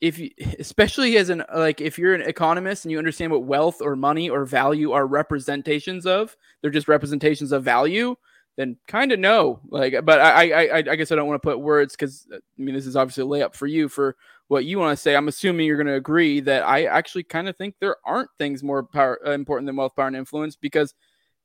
if 0.00 0.18
you, 0.18 0.30
especially 0.58 1.16
as 1.16 1.30
an 1.30 1.44
like 1.54 1.80
if 1.80 1.98
you're 1.98 2.14
an 2.14 2.22
economist 2.22 2.84
and 2.84 2.92
you 2.92 2.98
understand 2.98 3.32
what 3.32 3.44
wealth 3.44 3.80
or 3.80 3.96
money 3.96 4.28
or 4.28 4.44
value 4.44 4.92
are 4.92 5.06
representations 5.06 6.06
of, 6.06 6.36
they're 6.60 6.70
just 6.70 6.88
representations 6.88 7.52
of 7.52 7.64
value. 7.64 8.16
Then 8.56 8.78
kind 8.88 9.12
of 9.12 9.18
know, 9.18 9.60
like, 9.68 9.94
but 10.06 10.18
I, 10.18 10.50
I, 10.50 10.76
I 10.78 10.96
guess 10.96 11.12
I 11.12 11.14
don't 11.14 11.28
want 11.28 11.42
to 11.42 11.46
put 11.46 11.60
words 11.60 11.94
because 11.94 12.26
I 12.32 12.38
mean 12.56 12.74
this 12.74 12.86
is 12.86 12.96
obviously 12.96 13.22
a 13.22 13.26
layup 13.26 13.54
for 13.54 13.66
you 13.66 13.86
for 13.88 14.16
what 14.48 14.64
you 14.64 14.78
want 14.78 14.96
to 14.96 15.02
say. 15.02 15.14
I'm 15.14 15.28
assuming 15.28 15.66
you're 15.66 15.76
going 15.76 15.88
to 15.88 15.94
agree 15.94 16.40
that 16.40 16.62
I 16.62 16.84
actually 16.84 17.24
kind 17.24 17.48
of 17.48 17.56
think 17.56 17.74
there 17.80 17.96
aren't 18.04 18.30
things 18.38 18.62
more 18.62 18.82
power, 18.82 19.20
uh, 19.26 19.32
important 19.32 19.66
than 19.66 19.76
wealth, 19.76 19.94
power, 19.94 20.06
and 20.06 20.16
influence 20.16 20.56
because 20.56 20.94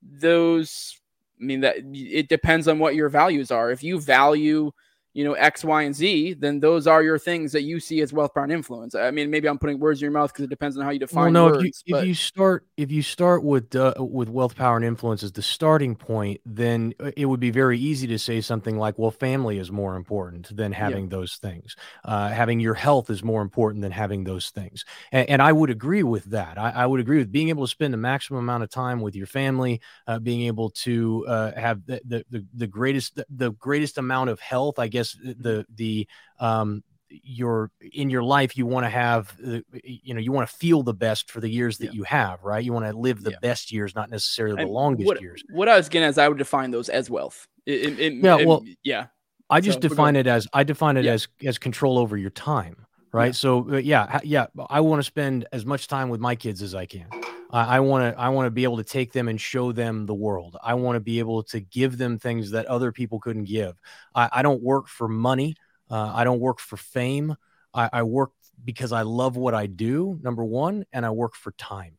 those. 0.01 0.97
I 1.39 1.43
mean 1.43 1.61
that 1.61 1.77
it 1.91 2.29
depends 2.29 2.67
on 2.67 2.77
what 2.77 2.93
your 2.93 3.09
values 3.09 3.49
are. 3.49 3.71
If 3.71 3.81
you 3.81 3.99
value 3.99 4.71
you 5.13 5.23
know 5.23 5.33
X, 5.33 5.63
Y, 5.63 5.81
and 5.83 5.95
Z, 5.95 6.35
then 6.35 6.59
those 6.59 6.87
are 6.87 7.03
your 7.03 7.19
things 7.19 7.51
that 7.51 7.63
you 7.63 7.79
see 7.79 8.01
as 8.01 8.13
wealth, 8.13 8.33
power, 8.33 8.43
and 8.43 8.53
influence. 8.53 8.95
I 8.95 9.11
mean, 9.11 9.29
maybe 9.29 9.49
I'm 9.49 9.59
putting 9.59 9.79
words 9.79 10.01
in 10.01 10.05
your 10.05 10.11
mouth 10.11 10.31
because 10.31 10.45
it 10.45 10.49
depends 10.49 10.77
on 10.77 10.83
how 10.83 10.91
you 10.91 10.99
define. 10.99 11.33
Well, 11.33 11.49
no, 11.49 11.57
words, 11.57 11.65
if 11.65 11.81
you 11.85 11.95
but... 11.95 12.03
if 12.03 12.07
you 12.07 12.13
start 12.13 12.65
if 12.77 12.91
you 12.91 13.01
start 13.01 13.43
with 13.43 13.75
uh, 13.75 13.93
with 13.97 14.29
wealth, 14.29 14.55
power, 14.55 14.77
and 14.77 14.85
influence 14.85 15.23
as 15.23 15.33
the 15.33 15.41
starting 15.41 15.95
point, 15.95 16.39
then 16.45 16.93
uh, 16.99 17.11
it 17.17 17.25
would 17.25 17.39
be 17.39 17.51
very 17.51 17.77
easy 17.77 18.07
to 18.07 18.17
say 18.17 18.39
something 18.39 18.77
like, 18.77 18.97
"Well, 18.97 19.11
family 19.11 19.57
is 19.57 19.71
more 19.71 19.95
important 19.95 20.55
than 20.55 20.71
having 20.71 21.05
yeah. 21.05 21.17
those 21.17 21.35
things. 21.35 21.75
Uh, 22.05 22.29
having 22.29 22.59
your 22.59 22.75
health 22.75 23.09
is 23.09 23.23
more 23.23 23.41
important 23.41 23.81
than 23.81 23.91
having 23.91 24.23
those 24.23 24.49
things." 24.49 24.85
And, 25.11 25.29
and 25.29 25.41
I 25.41 25.51
would 25.51 25.69
agree 25.69 26.03
with 26.03 26.25
that. 26.25 26.57
I, 26.57 26.69
I, 26.71 26.85
would 26.85 27.01
agree 27.01 27.17
with 27.17 27.31
being 27.31 27.49
able 27.49 27.65
to 27.65 27.71
spend 27.71 27.93
the 27.93 27.97
maximum 27.97 28.39
amount 28.39 28.63
of 28.63 28.69
time 28.69 29.01
with 29.01 29.15
your 29.15 29.27
family, 29.27 29.81
uh, 30.07 30.19
being 30.19 30.43
able 30.43 30.69
to 30.69 31.25
uh, 31.27 31.59
have 31.59 31.85
the, 31.85 32.01
the, 32.05 32.25
the 32.29 32.45
the 32.53 32.67
greatest 32.67 33.19
the 33.29 33.51
greatest 33.51 33.97
amount 33.97 34.29
of 34.29 34.39
health. 34.39 34.79
I 34.79 34.87
guess 34.87 35.00
the 35.13 35.65
the 35.75 36.07
um, 36.39 36.83
your 37.23 37.71
in 37.93 38.09
your 38.09 38.23
life 38.23 38.57
you 38.57 38.65
want 38.65 38.85
to 38.85 38.89
have 38.89 39.35
you 39.83 40.13
know 40.13 40.19
you 40.19 40.31
want 40.31 40.47
to 40.47 40.55
feel 40.55 40.81
the 40.83 40.93
best 40.93 41.29
for 41.29 41.39
the 41.41 41.49
years 41.49 41.77
that 41.77 41.87
yeah. 41.87 41.91
you 41.91 42.03
have 42.03 42.41
right 42.43 42.63
you 42.63 42.71
want 42.71 42.85
to 42.85 42.93
live 42.93 43.21
the 43.23 43.31
yeah. 43.31 43.37
best 43.41 43.71
years 43.71 43.93
not 43.95 44.09
necessarily 44.09 44.55
the 44.55 44.61
and 44.61 44.71
longest 44.71 45.07
what, 45.07 45.21
years 45.21 45.43
what 45.51 45.67
i 45.67 45.75
was 45.75 45.89
getting 45.89 46.07
as 46.07 46.17
i 46.17 46.27
would 46.27 46.37
define 46.37 46.71
those 46.71 46.89
as 46.89 47.09
wealth 47.09 47.47
it, 47.65 47.99
it, 47.99 48.13
yeah 48.13 48.37
it, 48.37 48.47
well 48.47 48.63
yeah 48.83 49.07
i 49.49 49.59
just 49.59 49.81
so, 49.81 49.89
define 49.89 50.15
it 50.15 50.27
as 50.27 50.47
i 50.53 50.63
define 50.63 50.97
it 50.97 51.05
yeah. 51.05 51.13
as 51.13 51.27
as 51.45 51.57
control 51.57 51.97
over 51.97 52.17
your 52.17 52.29
time 52.29 52.85
right 53.13 53.35
so 53.35 53.69
uh, 53.71 53.77
yeah 53.77 54.19
yeah 54.23 54.47
i 54.69 54.79
want 54.79 54.99
to 54.99 55.03
spend 55.03 55.47
as 55.51 55.65
much 55.65 55.87
time 55.87 56.09
with 56.09 56.19
my 56.19 56.35
kids 56.35 56.61
as 56.61 56.75
i 56.75 56.85
can 56.85 57.07
I 57.53 57.81
want 57.81 58.15
to 58.15 58.19
I 58.19 58.29
want 58.29 58.47
to 58.47 58.51
be 58.51 58.63
able 58.63 58.77
to 58.77 58.83
take 58.83 59.11
them 59.11 59.27
and 59.27 59.39
show 59.39 59.73
them 59.73 60.05
the 60.05 60.13
world. 60.13 60.55
I 60.63 60.75
want 60.75 60.95
to 60.95 61.01
be 61.01 61.19
able 61.19 61.43
to 61.43 61.59
give 61.59 61.97
them 61.97 62.17
things 62.17 62.51
that 62.51 62.65
other 62.67 62.93
people 62.93 63.19
couldn't 63.19 63.43
give. 63.43 63.77
I, 64.15 64.29
I 64.31 64.41
don't 64.41 64.63
work 64.63 64.87
for 64.87 65.09
money. 65.09 65.55
Uh, 65.89 66.11
I 66.15 66.23
don't 66.23 66.39
work 66.39 66.59
for 66.59 66.77
fame. 66.77 67.35
I, 67.73 67.89
I, 67.91 68.03
work 68.03 68.31
because 68.63 68.93
I 68.93 69.01
love 69.01 69.35
what 69.35 69.53
I 69.53 69.65
do. 69.65 70.17
Number 70.21 70.45
one, 70.45 70.85
and 70.93 71.05
I 71.05 71.09
work 71.09 71.35
for 71.35 71.51
time. 71.51 71.97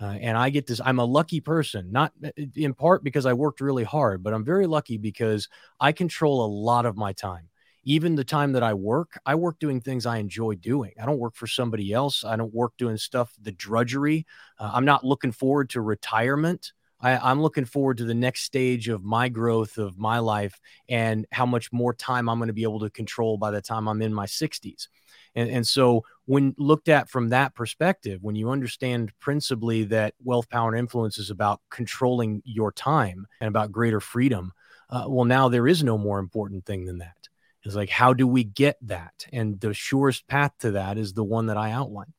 Uh, 0.00 0.16
and 0.20 0.36
I 0.36 0.50
get 0.50 0.66
this. 0.66 0.80
I'm 0.84 0.98
a 0.98 1.04
lucky 1.04 1.40
person, 1.40 1.92
not 1.92 2.12
uh, 2.24 2.30
in 2.56 2.74
part 2.74 3.04
because 3.04 3.26
I 3.26 3.34
worked 3.34 3.60
really 3.60 3.84
hard, 3.84 4.24
but 4.24 4.34
I'm 4.34 4.44
very 4.44 4.66
lucky 4.66 4.96
because 4.96 5.48
I 5.78 5.92
control 5.92 6.44
a 6.44 6.48
lot 6.48 6.86
of 6.86 6.96
my 6.96 7.12
time 7.12 7.49
even 7.84 8.14
the 8.14 8.24
time 8.24 8.52
that 8.52 8.62
I 8.62 8.74
work, 8.74 9.18
I 9.24 9.34
work 9.34 9.58
doing 9.58 9.80
things 9.80 10.06
I 10.06 10.18
enjoy 10.18 10.56
doing. 10.56 10.92
I 11.00 11.06
don't 11.06 11.18
work 11.18 11.34
for 11.34 11.46
somebody 11.46 11.92
else. 11.92 12.24
I 12.24 12.36
don't 12.36 12.52
work 12.52 12.72
doing 12.76 12.96
stuff, 12.96 13.32
the 13.40 13.52
drudgery. 13.52 14.26
Uh, 14.58 14.70
I'm 14.74 14.84
not 14.84 15.04
looking 15.04 15.32
forward 15.32 15.70
to 15.70 15.80
retirement. 15.80 16.72
I, 17.02 17.30
am 17.30 17.40
looking 17.40 17.64
forward 17.64 17.96
to 17.98 18.04
the 18.04 18.14
next 18.14 18.42
stage 18.42 18.88
of 18.88 19.02
my 19.02 19.30
growth 19.30 19.78
of 19.78 19.98
my 19.98 20.18
life 20.18 20.60
and 20.88 21.26
how 21.32 21.46
much 21.46 21.72
more 21.72 21.94
time 21.94 22.28
I'm 22.28 22.38
going 22.38 22.48
to 22.48 22.54
be 22.54 22.62
able 22.62 22.80
to 22.80 22.90
control 22.90 23.38
by 23.38 23.50
the 23.50 23.62
time 23.62 23.88
I'm 23.88 24.02
in 24.02 24.12
my 24.12 24.26
60s. 24.26 24.88
And, 25.34 25.48
and 25.48 25.66
so, 25.66 26.04
when 26.26 26.54
looked 26.58 26.88
at 26.88 27.08
from 27.08 27.30
that 27.30 27.54
perspective, 27.54 28.18
when 28.22 28.34
you 28.36 28.50
understand 28.50 29.12
principally 29.20 29.84
that 29.84 30.14
wealth, 30.22 30.48
power, 30.50 30.68
and 30.68 30.78
influence 30.78 31.18
is 31.18 31.30
about 31.30 31.60
controlling 31.70 32.42
your 32.44 32.70
time 32.72 33.26
and 33.40 33.48
about 33.48 33.72
greater 33.72 34.00
freedom, 34.00 34.52
uh, 34.90 35.04
well, 35.08 35.24
now 35.24 35.48
there 35.48 35.66
is 35.66 35.82
no 35.82 35.96
more 35.96 36.18
important 36.18 36.66
thing 36.66 36.84
than 36.84 36.98
that 36.98 37.28
is 37.64 37.76
like 37.76 37.90
how 37.90 38.12
do 38.12 38.26
we 38.26 38.44
get 38.44 38.78
that? 38.82 39.26
And 39.32 39.60
the 39.60 39.74
surest 39.74 40.26
path 40.26 40.52
to 40.60 40.72
that 40.72 40.98
is 40.98 41.12
the 41.12 41.24
one 41.24 41.46
that 41.46 41.56
i 41.56 41.70
outlined. 41.70 42.12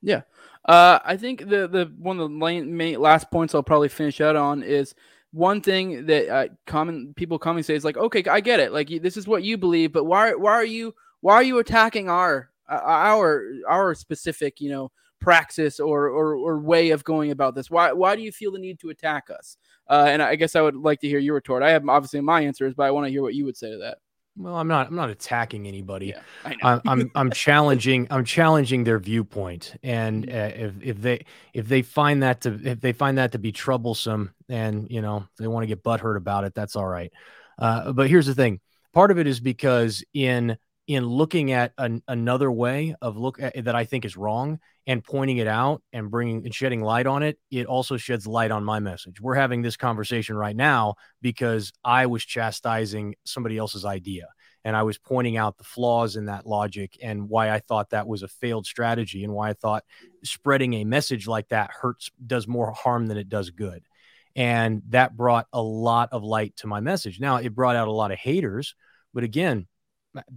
Yeah. 0.00 0.22
Uh, 0.64 0.98
i 1.04 1.16
think 1.16 1.40
the 1.40 1.66
the 1.68 1.92
one 1.98 2.20
of 2.20 2.30
the 2.30 2.96
last 2.96 3.30
points 3.30 3.52
i'll 3.52 3.64
probably 3.64 3.88
finish 3.88 4.20
out 4.20 4.36
on 4.36 4.62
is 4.62 4.94
one 5.32 5.60
thing 5.60 6.06
that 6.06 6.28
uh, 6.28 6.48
common 6.66 7.14
people 7.14 7.38
commonly 7.38 7.62
say 7.62 7.74
is 7.74 7.84
like 7.84 7.96
okay 7.96 8.22
i 8.30 8.40
get 8.40 8.60
it. 8.60 8.72
Like 8.72 8.88
this 8.88 9.16
is 9.16 9.26
what 9.26 9.42
you 9.42 9.56
believe 9.58 9.92
but 9.92 10.04
why 10.04 10.34
why 10.34 10.52
are 10.52 10.64
you 10.64 10.94
why 11.20 11.34
are 11.34 11.42
you 11.42 11.58
attacking 11.58 12.08
our 12.08 12.50
uh, 12.70 12.80
our 12.84 13.44
our 13.68 13.94
specific 13.94 14.60
you 14.60 14.70
know 14.70 14.90
praxis 15.20 15.78
or, 15.78 16.08
or 16.08 16.34
or 16.36 16.58
way 16.60 16.90
of 16.90 17.04
going 17.04 17.30
about 17.30 17.54
this? 17.54 17.70
Why 17.70 17.92
why 17.92 18.16
do 18.16 18.22
you 18.22 18.32
feel 18.32 18.52
the 18.52 18.58
need 18.58 18.78
to 18.80 18.90
attack 18.90 19.30
us? 19.30 19.56
Uh, 19.88 20.06
and 20.08 20.22
i 20.22 20.36
guess 20.36 20.54
i 20.54 20.60
would 20.60 20.76
like 20.76 21.00
to 21.00 21.08
hear 21.08 21.18
your 21.18 21.34
retort. 21.34 21.62
I 21.62 21.70
have 21.70 21.88
obviously 21.88 22.20
my 22.20 22.42
answers 22.42 22.74
but 22.74 22.84
i 22.84 22.90
want 22.92 23.06
to 23.06 23.10
hear 23.10 23.22
what 23.22 23.34
you 23.34 23.44
would 23.44 23.56
say 23.56 23.70
to 23.70 23.78
that 23.78 23.98
well, 24.36 24.56
I'm 24.56 24.68
not. 24.68 24.88
I'm 24.88 24.96
not 24.96 25.10
attacking 25.10 25.66
anybody. 25.66 26.06
Yeah, 26.06 26.20
I 26.44 26.50
know. 26.50 26.80
I'm, 26.86 27.10
I'm. 27.14 27.30
challenging. 27.30 28.06
I'm 28.10 28.24
challenging 28.24 28.84
their 28.84 28.98
viewpoint, 28.98 29.76
and 29.82 30.26
mm-hmm. 30.26 30.36
uh, 30.36 30.66
if 30.66 30.74
if 30.82 31.02
they 31.02 31.24
if 31.52 31.68
they 31.68 31.82
find 31.82 32.22
that 32.22 32.40
to 32.42 32.58
if 32.64 32.80
they 32.80 32.92
find 32.92 33.18
that 33.18 33.32
to 33.32 33.38
be 33.38 33.52
troublesome, 33.52 34.34
and 34.48 34.90
you 34.90 35.02
know 35.02 35.26
they 35.38 35.46
want 35.46 35.64
to 35.64 35.66
get 35.66 35.82
butthurt 35.82 36.16
about 36.16 36.44
it, 36.44 36.54
that's 36.54 36.76
all 36.76 36.86
right. 36.86 37.12
Uh, 37.58 37.92
but 37.92 38.08
here's 38.08 38.26
the 38.26 38.34
thing. 38.34 38.60
Part 38.94 39.10
of 39.10 39.18
it 39.18 39.26
is 39.26 39.40
because 39.40 40.02
in 40.14 40.56
in 40.94 41.04
looking 41.06 41.52
at 41.52 41.72
an, 41.78 42.02
another 42.08 42.50
way 42.50 42.94
of 43.00 43.16
look 43.16 43.40
at, 43.40 43.64
that 43.64 43.74
I 43.74 43.84
think 43.84 44.04
is 44.04 44.16
wrong 44.16 44.58
and 44.86 45.02
pointing 45.04 45.38
it 45.38 45.46
out 45.46 45.82
and 45.92 46.10
bringing 46.10 46.44
and 46.44 46.54
shedding 46.54 46.82
light 46.82 47.06
on 47.06 47.22
it, 47.22 47.38
it 47.50 47.66
also 47.66 47.96
sheds 47.96 48.26
light 48.26 48.50
on 48.50 48.64
my 48.64 48.80
message. 48.80 49.20
We're 49.20 49.34
having 49.34 49.62
this 49.62 49.76
conversation 49.76 50.36
right 50.36 50.56
now 50.56 50.94
because 51.20 51.72
I 51.84 52.06
was 52.06 52.24
chastising 52.24 53.14
somebody 53.24 53.58
else's 53.58 53.84
idea 53.84 54.28
and 54.64 54.76
I 54.76 54.82
was 54.82 54.98
pointing 54.98 55.36
out 55.36 55.58
the 55.58 55.64
flaws 55.64 56.16
in 56.16 56.26
that 56.26 56.46
logic 56.46 56.98
and 57.02 57.28
why 57.28 57.50
I 57.50 57.58
thought 57.58 57.90
that 57.90 58.06
was 58.06 58.22
a 58.22 58.28
failed 58.28 58.66
strategy 58.66 59.24
and 59.24 59.32
why 59.32 59.50
I 59.50 59.54
thought 59.54 59.84
spreading 60.24 60.74
a 60.74 60.84
message 60.84 61.26
like 61.26 61.48
that 61.48 61.70
hurts 61.70 62.10
does 62.24 62.46
more 62.46 62.72
harm 62.72 63.06
than 63.06 63.18
it 63.18 63.28
does 63.28 63.50
good. 63.50 63.82
And 64.34 64.82
that 64.88 65.16
brought 65.16 65.46
a 65.52 65.60
lot 65.60 66.08
of 66.12 66.22
light 66.22 66.56
to 66.58 66.66
my 66.66 66.80
message. 66.80 67.20
Now, 67.20 67.36
it 67.36 67.54
brought 67.54 67.76
out 67.76 67.88
a 67.88 67.92
lot 67.92 68.12
of 68.12 68.18
haters, 68.18 68.74
but 69.12 69.24
again, 69.24 69.66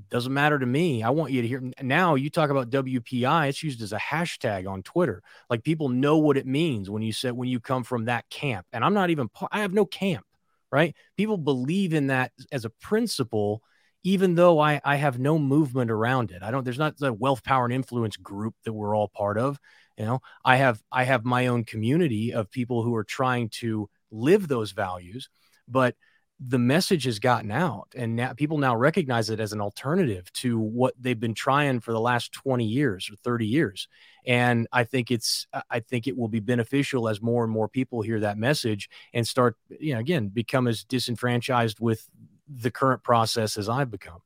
doesn't 0.09 0.34
matter 0.34 0.57
to 0.57 0.65
me. 0.65 1.03
I 1.03 1.09
want 1.09 1.32
you 1.32 1.41
to 1.41 1.47
hear 1.47 1.61
now 1.82 2.15
you 2.15 2.30
talk 2.30 2.49
about 2.49 2.69
WPI, 2.69 3.49
it's 3.49 3.63
used 3.63 3.82
as 3.82 3.93
a 3.93 3.97
hashtag 3.97 4.69
on 4.69 4.84
Twitter. 4.84 5.21
Like 5.49 5.63
people 5.63 5.89
know 5.89 6.17
what 6.17 6.38
it 6.38 6.45
means 6.45 6.89
when 6.89 7.01
you 7.01 7.11
said 7.11 7.34
when 7.34 7.49
you 7.49 7.59
come 7.59 7.84
from 7.84 8.05
that 8.05 8.30
camp. 8.30 8.65
And 8.71 8.84
I'm 8.84 8.93
not 8.93 9.09
even 9.09 9.30
I 9.51 9.61
have 9.61 9.73
no 9.73 9.86
camp, 9.86 10.26
right? 10.71 10.95
People 11.17 11.38
believe 11.38 11.93
in 11.93 12.07
that 12.07 12.32
as 12.51 12.65
a 12.65 12.69
principle, 12.69 13.61
even 14.03 14.36
though 14.36 14.59
I, 14.59 14.80
I 14.84 14.95
have 14.95 15.19
no 15.19 15.38
movement 15.38 15.91
around 15.91 16.32
it. 16.32 16.41
I 16.41 16.51
don't 16.51 16.63
there's 16.63 16.80
not 16.80 16.97
the 16.97 17.13
wealth, 17.13 17.43
power, 17.43 17.65
and 17.65 17.73
influence 17.73 18.17
group 18.17 18.55
that 18.63 18.73
we're 18.73 18.95
all 18.95 19.09
part 19.09 19.38
of. 19.38 19.59
You 19.97 20.05
know, 20.05 20.19
I 20.43 20.57
have 20.57 20.82
I 20.91 21.03
have 21.03 21.26
my 21.26 21.47
own 21.47 21.65
community 21.65 22.34
of 22.34 22.51
people 22.51 22.84
who 22.84 22.95
are 22.95 23.03
trying 23.03 23.49
to 23.61 23.89
live 24.11 24.47
those 24.47 24.71
values, 24.71 25.30
but 25.67 25.95
the 26.40 26.60
message 26.60 27.06
has 27.06 27.18
gotten 27.18 27.50
out 27.50 27.88
and 27.96 28.16
now 28.16 28.34
people 28.34 28.58
now 28.58 28.76
recognize 28.76 29.30
it 29.30 29.40
as 29.40 29.54
an 29.54 29.62
alternative 29.62 30.32
to 30.34 30.60
what 30.60 30.94
they've 31.00 31.20
been 31.20 31.34
trying 31.34 31.80
for 31.80 31.94
the 31.94 32.00
last 32.00 32.34
20 32.34 32.66
years 32.66 33.10
or 33.10 33.16
30 33.16 33.48
years. 33.48 33.88
And 34.26 34.68
i 34.74 34.84
think 34.84 35.12
it's 35.12 35.48
i 35.70 35.80
think 35.80 36.08
it 36.08 36.18
will 36.18 36.28
be 36.28 36.42
beneficial 36.42 37.08
as 37.08 37.22
more 37.22 37.44
and 37.44 37.54
more 37.54 37.70
people 37.70 38.02
hear 38.02 38.20
that 38.20 38.38
message 38.38 38.90
and 39.14 39.26
start 39.26 39.56
you 39.70 39.94
know 39.94 40.00
again 40.00 40.28
become 40.28 40.68
as 40.68 40.84
disenfranchised 40.84 41.80
with 41.80 42.10
the 42.50 42.72
current 42.72 43.04
process 43.04 43.58
as 43.58 43.70
i've 43.70 43.92
become. 43.92 44.20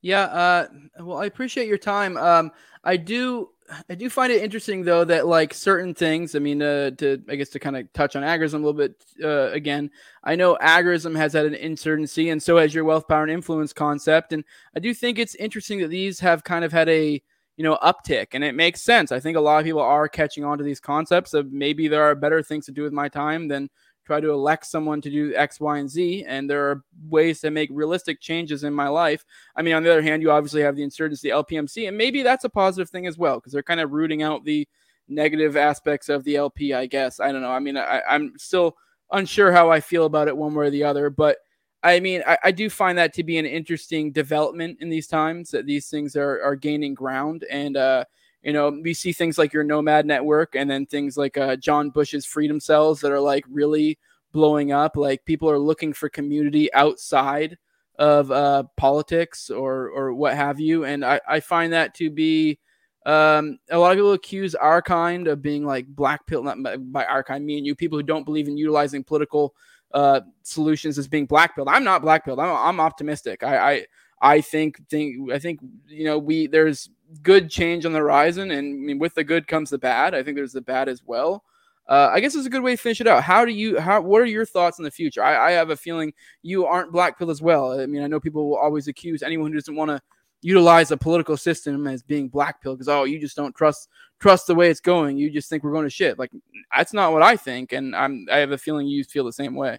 Yeah 0.00 0.22
uh 0.22 0.68
well 1.00 1.18
i 1.18 1.26
appreciate 1.26 1.68
your 1.68 1.78
time. 1.78 2.16
Um 2.16 2.52
i 2.84 2.96
do 2.96 3.50
I 3.88 3.94
do 3.94 4.10
find 4.10 4.32
it 4.32 4.42
interesting 4.42 4.82
though 4.82 5.04
that 5.04 5.26
like 5.26 5.54
certain 5.54 5.94
things. 5.94 6.34
I 6.34 6.38
mean, 6.38 6.62
uh, 6.62 6.90
to 6.98 7.22
I 7.28 7.36
guess 7.36 7.48
to 7.50 7.58
kind 7.58 7.76
of 7.76 7.92
touch 7.92 8.16
on 8.16 8.22
agorism 8.22 8.54
a 8.54 8.56
little 8.58 8.72
bit 8.72 9.02
uh, 9.22 9.50
again. 9.52 9.90
I 10.24 10.36
know 10.36 10.56
agorism 10.60 11.16
has 11.16 11.32
had 11.32 11.46
an 11.46 11.54
insurgency, 11.54 12.30
and 12.30 12.42
so 12.42 12.58
has 12.58 12.74
your 12.74 12.84
wealth, 12.84 13.08
power, 13.08 13.22
and 13.22 13.32
influence 13.32 13.72
concept. 13.72 14.32
And 14.32 14.44
I 14.76 14.80
do 14.80 14.92
think 14.94 15.18
it's 15.18 15.34
interesting 15.36 15.80
that 15.80 15.88
these 15.88 16.20
have 16.20 16.44
kind 16.44 16.64
of 16.64 16.72
had 16.72 16.88
a 16.88 17.22
you 17.56 17.64
know 17.64 17.78
uptick, 17.82 18.28
and 18.32 18.44
it 18.44 18.54
makes 18.54 18.82
sense. 18.82 19.12
I 19.12 19.20
think 19.20 19.36
a 19.36 19.40
lot 19.40 19.58
of 19.58 19.64
people 19.64 19.80
are 19.80 20.08
catching 20.08 20.44
on 20.44 20.58
to 20.58 20.64
these 20.64 20.80
concepts 20.80 21.34
of 21.34 21.52
maybe 21.52 21.88
there 21.88 22.02
are 22.02 22.14
better 22.14 22.42
things 22.42 22.66
to 22.66 22.72
do 22.72 22.82
with 22.82 22.92
my 22.92 23.08
time 23.08 23.48
than 23.48 23.70
try 24.04 24.20
to 24.20 24.30
elect 24.30 24.66
someone 24.66 25.00
to 25.00 25.10
do 25.10 25.34
X, 25.34 25.60
Y, 25.60 25.78
and 25.78 25.88
Z. 25.88 26.24
And 26.26 26.48
there 26.48 26.70
are 26.70 26.84
ways 27.08 27.40
to 27.40 27.50
make 27.50 27.70
realistic 27.72 28.20
changes 28.20 28.64
in 28.64 28.74
my 28.74 28.88
life. 28.88 29.24
I 29.56 29.62
mean, 29.62 29.74
on 29.74 29.82
the 29.82 29.90
other 29.90 30.02
hand, 30.02 30.22
you 30.22 30.30
obviously 30.30 30.62
have 30.62 30.76
the 30.76 30.82
insurgency, 30.82 31.30
the 31.30 31.36
LPMC, 31.36 31.88
and 31.88 31.96
maybe 31.96 32.22
that's 32.22 32.44
a 32.44 32.50
positive 32.50 32.90
thing 32.90 33.06
as 33.06 33.18
well 33.18 33.36
because 33.36 33.52
they're 33.52 33.62
kind 33.62 33.80
of 33.80 33.92
rooting 33.92 34.22
out 34.22 34.44
the 34.44 34.66
negative 35.08 35.56
aspects 35.56 36.08
of 36.08 36.24
the 36.24 36.36
LP, 36.36 36.74
I 36.74 36.86
guess. 36.86 37.20
I 37.20 37.32
don't 37.32 37.42
know. 37.42 37.50
I 37.50 37.58
mean, 37.58 37.76
I, 37.76 38.02
am 38.08 38.32
still 38.38 38.76
unsure 39.10 39.52
how 39.52 39.70
I 39.70 39.80
feel 39.80 40.06
about 40.06 40.28
it 40.28 40.36
one 40.36 40.54
way 40.54 40.66
or 40.66 40.70
the 40.70 40.84
other, 40.84 41.10
but 41.10 41.38
I 41.82 42.00
mean, 42.00 42.22
I, 42.26 42.38
I, 42.44 42.50
do 42.52 42.70
find 42.70 42.96
that 42.98 43.12
to 43.14 43.24
be 43.24 43.38
an 43.38 43.46
interesting 43.46 44.12
development 44.12 44.78
in 44.80 44.88
these 44.88 45.08
times 45.08 45.50
that 45.50 45.66
these 45.66 45.90
things 45.90 46.14
are, 46.14 46.40
are 46.40 46.54
gaining 46.54 46.94
ground. 46.94 47.44
And, 47.50 47.76
uh, 47.76 48.04
you 48.42 48.52
know, 48.52 48.70
we 48.70 48.94
see 48.94 49.12
things 49.12 49.38
like 49.38 49.52
your 49.52 49.64
Nomad 49.64 50.06
Network 50.06 50.54
and 50.54 50.68
then 50.68 50.86
things 50.86 51.16
like 51.16 51.36
uh, 51.36 51.56
John 51.56 51.90
Bush's 51.90 52.26
Freedom 52.26 52.60
Cells 52.60 53.00
that 53.00 53.12
are 53.12 53.20
like 53.20 53.44
really 53.48 53.98
blowing 54.32 54.72
up. 54.72 54.96
Like 54.96 55.24
people 55.24 55.48
are 55.48 55.58
looking 55.58 55.92
for 55.92 56.08
community 56.08 56.72
outside 56.74 57.56
of 57.98 58.30
uh, 58.30 58.64
politics 58.76 59.50
or 59.50 59.88
or 59.90 60.14
what 60.14 60.34
have 60.34 60.58
you, 60.58 60.84
and 60.84 61.04
I, 61.04 61.20
I 61.28 61.40
find 61.40 61.72
that 61.72 61.94
to 61.96 62.10
be 62.10 62.58
um, 63.06 63.58
a 63.70 63.78
lot 63.78 63.92
of 63.92 63.98
people 63.98 64.12
accuse 64.12 64.54
our 64.54 64.80
kind 64.80 65.28
of 65.28 65.42
being 65.42 65.64
like 65.64 65.86
black 65.86 66.26
pill, 66.26 66.42
not 66.42 66.58
by 66.92 67.04
our 67.04 67.22
kind, 67.22 67.44
me 67.44 67.58
and 67.58 67.66
you, 67.66 67.74
people 67.74 67.98
who 67.98 68.02
don't 68.02 68.24
believe 68.24 68.48
in 68.48 68.56
utilizing 68.56 69.04
political 69.04 69.54
uh, 69.92 70.20
solutions 70.42 70.98
as 70.98 71.06
being 71.08 71.26
black 71.26 71.54
pilled. 71.54 71.68
I'm 71.68 71.84
not 71.84 72.02
black 72.02 72.24
pilled. 72.24 72.40
I'm, 72.40 72.56
I'm 72.56 72.80
optimistic. 72.80 73.42
I, 73.42 73.72
I 73.72 73.86
I 74.22 74.40
think 74.40 74.88
think 74.88 75.32
I 75.32 75.38
think 75.38 75.60
you 75.88 76.04
know 76.04 76.18
we 76.18 76.46
there's 76.46 76.88
good 77.22 77.50
change 77.50 77.84
on 77.84 77.92
the 77.92 77.98
horizon, 77.98 78.50
and 78.50 78.74
I 78.74 78.86
mean, 78.86 78.98
with 78.98 79.14
the 79.14 79.24
good 79.24 79.46
comes 79.46 79.70
the 79.70 79.78
bad. 79.78 80.14
I 80.14 80.22
think 80.22 80.36
there's 80.36 80.52
the 80.52 80.60
bad 80.60 80.88
as 80.88 81.02
well. 81.04 81.44
Uh, 81.88 82.10
I 82.12 82.20
guess 82.20 82.34
it's 82.34 82.46
a 82.46 82.50
good 82.50 82.62
way 82.62 82.76
to 82.76 82.80
finish 82.80 83.00
it 83.00 83.06
out. 83.06 83.22
How 83.22 83.44
do 83.44 83.52
you? 83.52 83.78
How? 83.78 84.00
What 84.00 84.22
are 84.22 84.26
your 84.26 84.46
thoughts 84.46 84.78
in 84.78 84.84
the 84.84 84.90
future? 84.90 85.22
I, 85.22 85.48
I 85.48 85.50
have 85.52 85.70
a 85.70 85.76
feeling 85.76 86.12
you 86.42 86.64
aren't 86.64 86.92
black 86.92 87.18
pill 87.18 87.30
as 87.30 87.42
well. 87.42 87.78
I 87.78 87.86
mean, 87.86 88.02
I 88.02 88.06
know 88.06 88.20
people 88.20 88.48
will 88.48 88.56
always 88.56 88.88
accuse 88.88 89.22
anyone 89.22 89.50
who 89.50 89.58
doesn't 89.58 89.74
want 89.74 89.90
to 89.90 90.00
utilize 90.42 90.90
a 90.90 90.96
political 90.96 91.36
system 91.36 91.86
as 91.86 92.02
being 92.02 92.28
black 92.28 92.60
pill 92.62 92.74
because 92.74 92.88
oh, 92.88 93.04
you 93.04 93.20
just 93.20 93.36
don't 93.36 93.54
trust 93.54 93.88
trust 94.20 94.46
the 94.46 94.54
way 94.54 94.70
it's 94.70 94.80
going. 94.80 95.16
You 95.16 95.30
just 95.30 95.48
think 95.48 95.64
we're 95.64 95.72
going 95.72 95.84
to 95.84 95.90
shit. 95.90 96.18
Like 96.18 96.30
that's 96.76 96.92
not 96.92 97.12
what 97.12 97.22
I 97.22 97.36
think, 97.36 97.72
and 97.72 97.96
I'm 97.96 98.26
I 98.30 98.38
have 98.38 98.52
a 98.52 98.58
feeling 98.58 98.86
you 98.86 99.02
feel 99.04 99.24
the 99.24 99.32
same 99.32 99.54
way. 99.54 99.78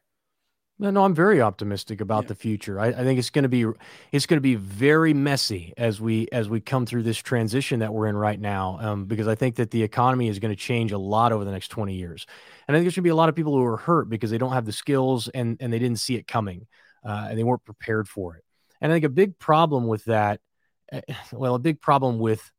No, 0.84 0.90
no, 0.90 1.06
I'm 1.06 1.16
very 1.16 1.42
optimistic 1.42 2.02
about 2.02 2.26
yeah. 2.26 2.28
the 2.28 2.36
future. 2.36 2.78
I, 2.78 2.88
I 2.88 3.04
think 3.06 3.18
it's 3.18 3.30
going 3.30 3.44
to 3.44 3.50
be 3.50 3.66
it's 4.12 4.26
going 4.26 4.36
to 4.36 4.42
be 4.42 4.56
very 4.56 5.14
messy 5.14 5.74
as 5.78 6.02
we 6.02 6.28
as 6.34 6.50
we 6.50 6.60
come 6.60 6.86
through 6.86 7.04
this 7.04 7.18
transition 7.18 7.80
that 7.80 7.94
we're 7.94 8.08
in 8.08 8.18
right 8.18 8.38
now. 8.38 8.80
Um, 8.82 9.06
because 9.06 9.30
I 9.30 9.36
think 9.36 9.56
that 9.56 9.72
the 9.72 9.82
economy 9.82 10.28
is 10.28 10.40
going 10.40 10.54
to 10.54 10.60
change 10.60 10.92
a 10.92 10.98
lot 10.98 11.32
over 11.32 11.46
the 11.46 11.52
next 11.52 11.70
20 11.70 11.96
years, 11.96 12.28
and 12.68 12.76
I 12.76 12.78
think 12.78 12.84
there's 12.84 12.96
going 12.96 13.04
to 13.04 13.08
be 13.08 13.12
a 13.12 13.16
lot 13.16 13.30
of 13.30 13.36
people 13.36 13.54
who 13.54 13.64
are 13.64 13.78
hurt 13.78 14.10
because 14.10 14.30
they 14.30 14.38
don't 14.38 14.52
have 14.52 14.66
the 14.66 14.74
skills 14.74 15.30
and 15.30 15.56
and 15.62 15.72
they 15.72 15.80
didn't 15.80 16.00
see 16.00 16.18
it 16.18 16.28
coming, 16.28 16.68
uh, 17.06 17.28
and 17.30 17.40
they 17.40 17.46
weren't 17.46 17.64
prepared 17.64 18.10
for 18.10 18.36
it. 18.36 18.44
And 18.82 18.92
I 18.92 18.96
think 18.96 19.06
a 19.06 19.10
big 19.10 19.40
problem 19.40 19.88
with 19.88 20.04
that, 20.04 20.42
eh, 20.92 21.00
well, 21.32 21.56
a 21.56 21.60
big 21.60 21.80
problem 21.80 22.20
with 22.20 22.52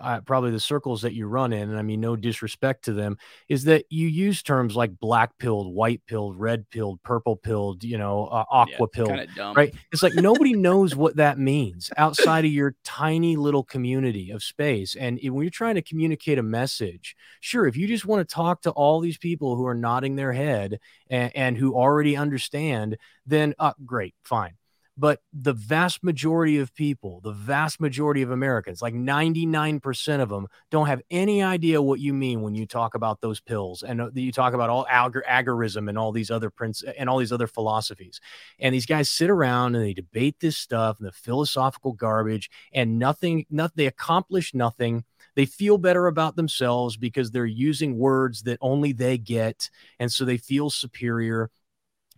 uh, 0.00 0.20
probably 0.20 0.50
the 0.50 0.60
circles 0.60 1.02
that 1.02 1.14
you 1.14 1.26
run 1.26 1.52
in, 1.52 1.68
and 1.68 1.78
I 1.78 1.82
mean 1.82 2.00
no 2.00 2.16
disrespect 2.16 2.84
to 2.84 2.92
them, 2.92 3.18
is 3.48 3.64
that 3.64 3.84
you 3.90 4.06
use 4.06 4.42
terms 4.42 4.76
like 4.76 4.98
black 4.98 5.36
pilled, 5.38 5.74
white 5.74 6.02
pilled, 6.06 6.38
red 6.38 6.68
pilled, 6.70 7.02
purple 7.02 7.36
pilled, 7.36 7.84
you 7.84 7.98
know, 7.98 8.26
uh, 8.26 8.44
aqua 8.50 8.72
yeah, 8.80 8.86
pilled, 8.92 9.56
right? 9.56 9.74
It's 9.92 10.02
like 10.02 10.14
nobody 10.14 10.54
knows 10.54 10.94
what 10.94 11.16
that 11.16 11.38
means 11.48 11.90
outside 11.96 12.44
of 12.44 12.52
your 12.52 12.74
tiny 12.84 13.36
little 13.36 13.64
community 13.64 14.30
of 14.30 14.42
space. 14.42 14.94
And 14.94 15.18
when 15.22 15.42
you're 15.42 15.50
trying 15.50 15.76
to 15.76 15.82
communicate 15.82 16.38
a 16.38 16.42
message, 16.42 17.16
sure, 17.40 17.66
if 17.66 17.76
you 17.76 17.86
just 17.86 18.06
want 18.06 18.26
to 18.26 18.34
talk 18.34 18.62
to 18.62 18.70
all 18.70 19.00
these 19.00 19.18
people 19.18 19.56
who 19.56 19.66
are 19.66 19.74
nodding 19.74 20.16
their 20.16 20.32
head 20.32 20.80
and, 21.10 21.34
and 21.34 21.56
who 21.56 21.74
already 21.74 22.16
understand, 22.16 22.96
then 23.26 23.54
uh, 23.58 23.72
great, 23.84 24.14
fine. 24.24 24.54
But 24.98 25.20
the 25.32 25.52
vast 25.52 26.02
majority 26.02 26.58
of 26.58 26.74
people, 26.74 27.20
the 27.22 27.30
vast 27.30 27.80
majority 27.80 28.22
of 28.22 28.32
Americans, 28.32 28.82
like 28.82 28.94
99% 28.94 30.20
of 30.20 30.28
them, 30.28 30.48
don't 30.72 30.88
have 30.88 31.02
any 31.08 31.40
idea 31.40 31.80
what 31.80 32.00
you 32.00 32.12
mean 32.12 32.42
when 32.42 32.56
you 32.56 32.66
talk 32.66 32.96
about 32.96 33.20
those 33.20 33.40
pills 33.40 33.84
and 33.84 34.00
uh, 34.00 34.10
you 34.12 34.32
talk 34.32 34.54
about 34.54 34.70
all 34.70 34.86
agar- 34.90 35.24
agorism 35.28 35.88
and 35.88 35.96
all 35.96 36.10
these 36.10 36.32
other 36.32 36.50
prints 36.50 36.82
and 36.98 37.08
all 37.08 37.18
these 37.18 37.30
other 37.30 37.46
philosophies. 37.46 38.20
And 38.58 38.74
these 38.74 38.86
guys 38.86 39.08
sit 39.08 39.30
around 39.30 39.76
and 39.76 39.84
they 39.84 39.94
debate 39.94 40.40
this 40.40 40.58
stuff 40.58 40.98
and 40.98 41.06
the 41.06 41.12
philosophical 41.12 41.92
garbage 41.92 42.50
and 42.72 42.98
nothing, 42.98 43.46
nothing, 43.50 43.74
they 43.76 43.86
accomplish 43.86 44.52
nothing 44.52 45.04
they 45.38 45.46
feel 45.46 45.78
better 45.78 46.08
about 46.08 46.34
themselves 46.34 46.96
because 46.96 47.30
they're 47.30 47.46
using 47.46 47.96
words 47.96 48.42
that 48.42 48.58
only 48.60 48.92
they 48.92 49.16
get 49.16 49.70
and 50.00 50.10
so 50.10 50.24
they 50.24 50.36
feel 50.36 50.68
superior 50.68 51.48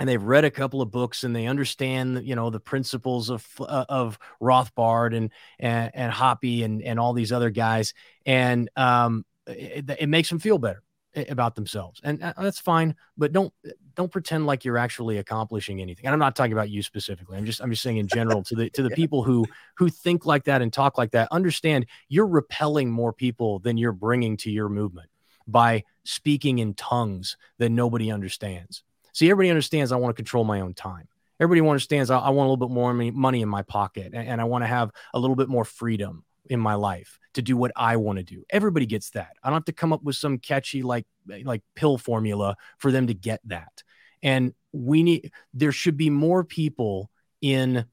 and 0.01 0.09
they've 0.09 0.23
read 0.23 0.47
a 0.47 0.51
couple 0.51 0.81
of 0.81 0.91
books 0.91 1.23
and 1.23 1.37
they 1.37 1.47
understand 1.47 2.27
you 2.27 2.35
know 2.35 2.51
the 2.51 2.59
principles 2.59 3.31
of 3.31 3.47
uh, 3.61 3.85
of 3.89 4.19
Rothbard 4.43 5.17
and 5.17 5.31
and, 5.61 5.91
and 5.95 6.13
Hoppe 6.13 6.65
and 6.65 6.83
and 6.83 6.99
all 6.99 7.13
these 7.13 7.31
other 7.31 7.51
guys 7.51 7.95
and 8.27 8.69
um 8.75 9.25
it, 9.47 9.89
it 9.99 10.09
makes 10.09 10.29
them 10.29 10.39
feel 10.39 10.59
better 10.59 10.83
about 11.29 11.57
themselves 11.57 12.01
and 12.05 12.23
uh, 12.23 12.33
that's 12.39 12.61
fine 12.61 12.95
but 13.17 13.33
don't 13.33 13.53
don't 13.97 14.13
pretend 14.13 14.47
like 14.47 14.65
you're 14.65 14.79
actually 14.79 15.19
accomplishing 15.19 15.81
anything 15.81 16.07
and 16.07 16.13
i'm 16.13 16.21
not 16.21 16.37
talking 16.37 16.53
about 16.53 16.71
you 16.71 16.85
specifically 16.85 17.37
i'm 17.37 17.45
just 17.45 17.61
i'm 17.61 17.69
just 17.69 17.83
saying 17.83 17.97
in 17.97 18.07
general 18.07 18.45
to 18.45 18.55
the 18.55 18.71
to 18.71 18.81
the 18.81 18.89
yeah. 18.91 18.95
people 18.95 19.25
who 19.25 19.45
who 19.77 19.89
think 19.89 20.25
like 20.25 20.45
that 20.45 20.63
and 20.63 20.73
talk 20.73 20.97
like 20.97 21.11
that 21.11 21.27
understand 21.33 21.85
you're 22.09 22.29
repelling 22.29 22.89
more 22.89 23.13
people 23.13 23.59
than 23.59 23.77
you're 23.77 23.91
bringing 23.91 24.37
to 24.37 24.53
your 24.53 24.69
movement 24.69 25.11
by 25.49 25.83
speaking 26.05 26.61
in 26.61 26.75
tongues 26.75 27.37
that 27.59 27.71
nobody 27.71 28.13
understands 28.13 28.85
See, 29.13 29.31
everybody 29.31 29.51
understands 29.51 29.93
I 29.93 29.97
want 29.97 30.15
to 30.15 30.21
control 30.21 30.45
my 30.45 30.61
own 30.61 30.75
time. 30.75 31.09
Everybody 31.41 31.67
understands 31.67 32.11
I, 32.11 32.19
I 32.19 32.31
want 32.31 32.47
a 32.47 32.51
little 32.51 32.69
bit 32.69 32.73
more 32.73 32.93
money 32.93 33.41
in 33.41 33.49
my 33.49 33.63
pocket 33.63 34.13
and, 34.15 34.29
and 34.29 34.41
I 34.41 34.45
want 34.45 34.63
to 34.63 34.69
have 34.69 34.91
a 35.15 35.19
little 35.19 35.37
bit 35.37 35.49
more 35.49 35.65
freedom 35.65 36.25
in 36.47 36.61
my 36.61 36.75
life 36.75 37.19
to 37.35 37.43
do 37.43 37.57
what 37.57 37.73
I 37.77 37.97
want 37.97 38.19
to 38.19 38.25
do. 38.25 38.45
Everybody 38.51 38.87
gets 38.87 39.11
that. 39.11 39.31
I 39.43 39.49
don't 39.49 39.57
have 39.57 39.65
to 39.67 39.73
come 39.73 39.93
up 39.93 40.03
with 40.03 40.17
some 40.17 40.39
catchy 40.39 40.83
like 40.83 41.07
like 41.45 41.63
pill 41.77 41.97
formula 41.97 42.57
for 42.79 42.91
them 42.91 43.07
to 43.07 43.15
get 43.15 43.41
that. 43.47 43.83
And 44.23 44.53
we 44.73 45.03
need 45.03 45.33
there 45.55 45.73
should 45.73 45.97
be 45.97 46.11
more 46.11 46.45
people 46.45 47.11
in 47.41 47.87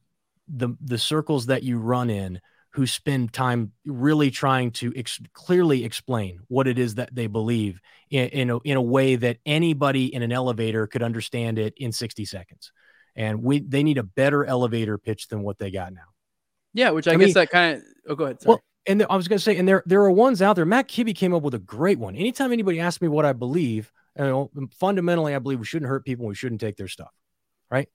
the 0.47 0.75
the 0.81 0.97
circles 0.97 1.47
that 1.47 1.63
you 1.63 1.77
run 1.77 2.09
in 2.09 2.41
who 2.77 2.85
spend 2.85 3.33
time 3.33 3.71
really 3.87 4.29
trying 4.29 4.69
to 4.69 4.93
ex- 4.95 5.19
clearly 5.33 5.83
explain 5.83 6.41
what 6.47 6.67
it 6.67 6.77
is 6.77 6.93
that 6.93 7.09
they 7.11 7.25
believe 7.25 7.81
in, 8.11 8.29
in 8.29 8.49
a, 8.51 8.59
in, 8.59 8.77
a, 8.77 8.81
way 8.81 9.15
that 9.15 9.37
anybody 9.47 10.13
in 10.13 10.21
an 10.21 10.31
elevator 10.31 10.85
could 10.85 11.01
understand 11.01 11.57
it 11.57 11.73
in 11.77 11.91
60 11.91 12.23
seconds. 12.25 12.71
And 13.15 13.41
we 13.41 13.61
they 13.61 13.81
need 13.81 13.97
a 13.97 14.03
better 14.03 14.45
elevator 14.45 14.99
pitch 14.99 15.27
than 15.27 15.41
what 15.41 15.57
they 15.57 15.71
got 15.71 15.91
now. 15.91 16.01
Yeah, 16.75 16.91
which 16.91 17.07
I, 17.07 17.13
I 17.13 17.15
guess 17.15 17.25
mean, 17.25 17.33
that 17.33 17.49
kind 17.49 17.77
of. 17.77 17.83
Oh, 18.09 18.15
go 18.15 18.25
ahead. 18.25 18.43
Sorry. 18.43 18.49
Well, 18.51 18.61
and 18.85 19.03
I 19.09 19.15
was 19.15 19.27
going 19.27 19.39
to 19.39 19.43
say, 19.43 19.57
and 19.57 19.67
there 19.67 19.81
there 19.87 20.03
are 20.03 20.11
ones 20.11 20.43
out 20.43 20.55
there. 20.55 20.65
Matt 20.65 20.87
Kibbe 20.87 21.15
came 21.15 21.33
up 21.33 21.41
with 21.41 21.55
a 21.55 21.59
great 21.59 21.97
one. 21.97 22.15
Anytime 22.15 22.51
anybody 22.51 22.79
asks 22.79 23.01
me 23.01 23.07
what 23.07 23.25
I 23.25 23.33
believe, 23.33 23.91
you 24.19 24.23
know, 24.23 24.51
fundamentally, 24.79 25.33
I 25.33 25.39
believe 25.39 25.57
we 25.57 25.65
shouldn't 25.65 25.89
hurt 25.89 26.05
people. 26.05 26.27
We 26.27 26.35
shouldn't 26.35 26.61
take 26.61 26.77
their 26.77 26.87
stuff. 26.87 27.11
Right. 27.71 27.89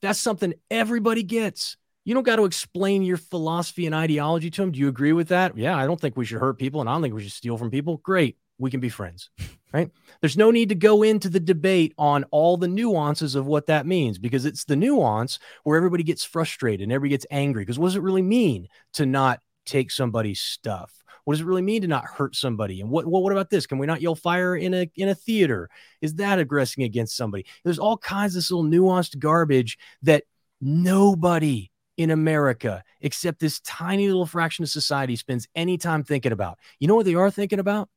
That's 0.00 0.20
something 0.20 0.54
everybody 0.70 1.24
gets. 1.24 1.76
You 2.04 2.14
don't 2.14 2.24
got 2.24 2.36
to 2.36 2.44
explain 2.44 3.02
your 3.02 3.16
philosophy 3.16 3.86
and 3.86 3.94
ideology 3.94 4.50
to 4.50 4.60
them. 4.60 4.72
Do 4.72 4.80
you 4.80 4.88
agree 4.88 5.12
with 5.12 5.28
that? 5.28 5.56
Yeah, 5.56 5.76
I 5.76 5.86
don't 5.86 6.00
think 6.00 6.16
we 6.16 6.24
should 6.24 6.40
hurt 6.40 6.58
people 6.58 6.80
and 6.80 6.90
I 6.90 6.94
don't 6.94 7.02
think 7.02 7.14
we 7.14 7.22
should 7.22 7.32
steal 7.32 7.56
from 7.56 7.70
people. 7.70 7.98
Great. 7.98 8.36
We 8.58 8.70
can 8.70 8.80
be 8.80 8.88
friends, 8.88 9.30
right? 9.72 9.90
There's 10.20 10.36
no 10.36 10.50
need 10.50 10.68
to 10.70 10.74
go 10.74 11.02
into 11.02 11.28
the 11.28 11.40
debate 11.40 11.94
on 11.98 12.24
all 12.30 12.56
the 12.56 12.68
nuances 12.68 13.34
of 13.34 13.46
what 13.46 13.66
that 13.66 13.86
means 13.86 14.18
because 14.18 14.44
it's 14.46 14.64
the 14.64 14.76
nuance 14.76 15.38
where 15.62 15.76
everybody 15.76 16.02
gets 16.02 16.24
frustrated 16.24 16.82
and 16.82 16.92
everybody 16.92 17.14
gets 17.14 17.26
angry. 17.30 17.62
Because 17.62 17.78
what 17.78 17.88
does 17.88 17.96
it 17.96 18.02
really 18.02 18.22
mean 18.22 18.68
to 18.94 19.06
not 19.06 19.40
take 19.64 19.90
somebody's 19.90 20.40
stuff? 20.40 20.92
What 21.24 21.34
does 21.34 21.40
it 21.40 21.46
really 21.46 21.62
mean 21.62 21.82
to 21.82 21.88
not 21.88 22.04
hurt 22.04 22.34
somebody? 22.34 22.80
And 22.80 22.90
what 22.90 23.06
what, 23.06 23.22
what 23.22 23.32
about 23.32 23.48
this? 23.48 23.66
Can 23.66 23.78
we 23.78 23.86
not 23.86 24.02
yell 24.02 24.16
fire 24.16 24.56
in 24.56 24.74
a 24.74 24.90
in 24.96 25.08
a 25.08 25.14
theater? 25.14 25.70
Is 26.00 26.16
that 26.16 26.40
aggressing 26.40 26.82
against 26.82 27.16
somebody? 27.16 27.46
There's 27.62 27.78
all 27.78 27.96
kinds 27.96 28.32
of 28.32 28.38
this 28.38 28.50
little 28.50 28.68
nuanced 28.68 29.20
garbage 29.20 29.78
that 30.02 30.24
nobody 30.60 31.71
in 31.96 32.10
America, 32.10 32.82
except 33.00 33.40
this 33.40 33.60
tiny 33.60 34.06
little 34.06 34.26
fraction 34.26 34.62
of 34.62 34.70
society, 34.70 35.16
spends 35.16 35.46
any 35.54 35.78
time 35.78 36.02
thinking 36.02 36.32
about. 36.32 36.58
You 36.78 36.88
know 36.88 36.94
what 36.94 37.06
they 37.06 37.14
are 37.14 37.30
thinking 37.30 37.58
about? 37.58 37.88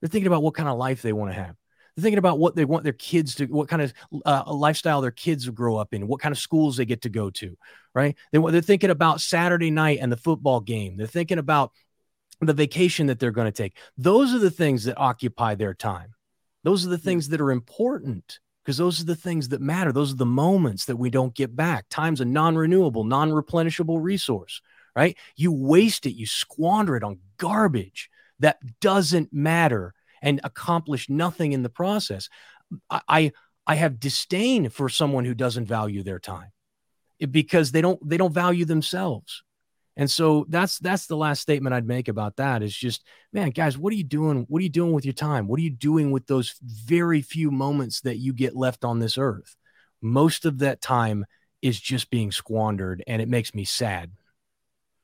They're 0.00 0.08
thinking 0.08 0.28
about 0.28 0.42
what 0.42 0.54
kind 0.54 0.68
of 0.68 0.78
life 0.78 1.02
they 1.02 1.12
want 1.12 1.30
to 1.30 1.34
have. 1.34 1.56
They're 1.96 2.02
thinking 2.02 2.18
about 2.18 2.38
what 2.38 2.54
they 2.54 2.64
want 2.64 2.84
their 2.84 2.92
kids 2.92 3.34
to, 3.36 3.46
what 3.46 3.68
kind 3.68 3.82
of 3.82 3.92
uh, 4.24 4.44
lifestyle 4.52 5.00
their 5.00 5.10
kids 5.10 5.46
will 5.46 5.54
grow 5.54 5.76
up 5.76 5.92
in, 5.92 6.06
what 6.06 6.20
kind 6.20 6.32
of 6.32 6.38
schools 6.38 6.76
they 6.76 6.84
get 6.84 7.02
to 7.02 7.08
go 7.08 7.30
to, 7.30 7.56
right? 7.94 8.16
They, 8.32 8.38
they're 8.38 8.60
thinking 8.60 8.90
about 8.90 9.20
Saturday 9.20 9.70
night 9.70 9.98
and 10.00 10.10
the 10.10 10.16
football 10.16 10.60
game. 10.60 10.96
They're 10.96 11.06
thinking 11.06 11.38
about 11.38 11.72
the 12.40 12.54
vacation 12.54 13.08
that 13.08 13.18
they're 13.18 13.32
going 13.32 13.52
to 13.52 13.52
take. 13.52 13.76
Those 13.98 14.32
are 14.32 14.38
the 14.38 14.50
things 14.50 14.84
that 14.84 14.96
occupy 14.96 15.56
their 15.56 15.74
time. 15.74 16.14
Those 16.62 16.86
are 16.86 16.90
the 16.90 16.98
things 16.98 17.28
that 17.28 17.40
are 17.40 17.50
important 17.50 18.38
because 18.70 18.78
those 18.78 19.00
are 19.00 19.04
the 19.04 19.16
things 19.16 19.48
that 19.48 19.60
matter. 19.60 19.90
Those 19.90 20.12
are 20.12 20.16
the 20.16 20.24
moments 20.24 20.84
that 20.84 20.94
we 20.94 21.10
don't 21.10 21.34
get 21.34 21.56
back. 21.56 21.86
Time's 21.90 22.20
a 22.20 22.24
non 22.24 22.54
renewable, 22.54 23.02
non 23.02 23.30
replenishable 23.30 24.00
resource, 24.00 24.62
right? 24.94 25.16
You 25.34 25.50
waste 25.50 26.06
it, 26.06 26.12
you 26.12 26.24
squander 26.24 26.94
it 26.94 27.02
on 27.02 27.18
garbage 27.36 28.08
that 28.38 28.58
doesn't 28.80 29.32
matter 29.32 29.92
and 30.22 30.40
accomplish 30.44 31.10
nothing 31.10 31.50
in 31.50 31.64
the 31.64 31.68
process. 31.68 32.28
I, 32.88 33.32
I 33.66 33.74
have 33.74 33.98
disdain 33.98 34.68
for 34.68 34.88
someone 34.88 35.24
who 35.24 35.34
doesn't 35.34 35.66
value 35.66 36.04
their 36.04 36.20
time 36.20 36.52
eh, 37.20 37.26
because 37.26 37.72
they 37.72 37.80
don't 37.80 37.98
they 38.08 38.18
don't 38.18 38.32
value 38.32 38.66
themselves. 38.66 39.42
And 40.00 40.10
so 40.10 40.46
that's 40.48 40.78
that's 40.78 41.06
the 41.06 41.16
last 41.16 41.42
statement 41.42 41.74
I'd 41.74 41.86
make 41.86 42.08
about 42.08 42.36
that 42.36 42.62
is 42.62 42.74
just, 42.74 43.04
man, 43.34 43.50
guys, 43.50 43.76
what 43.76 43.92
are 43.92 43.96
you 43.96 44.02
doing? 44.02 44.46
What 44.48 44.60
are 44.60 44.62
you 44.62 44.70
doing 44.70 44.94
with 44.94 45.04
your 45.04 45.12
time? 45.12 45.46
What 45.46 45.60
are 45.60 45.62
you 45.62 45.68
doing 45.68 46.10
with 46.10 46.26
those 46.26 46.54
very 46.62 47.20
few 47.20 47.50
moments 47.50 48.00
that 48.00 48.16
you 48.16 48.32
get 48.32 48.56
left 48.56 48.82
on 48.82 48.98
this 48.98 49.18
earth? 49.18 49.56
Most 50.00 50.46
of 50.46 50.60
that 50.60 50.80
time 50.80 51.26
is 51.60 51.78
just 51.78 52.08
being 52.08 52.32
squandered, 52.32 53.04
and 53.06 53.20
it 53.20 53.28
makes 53.28 53.54
me 53.54 53.66
sad. 53.66 54.12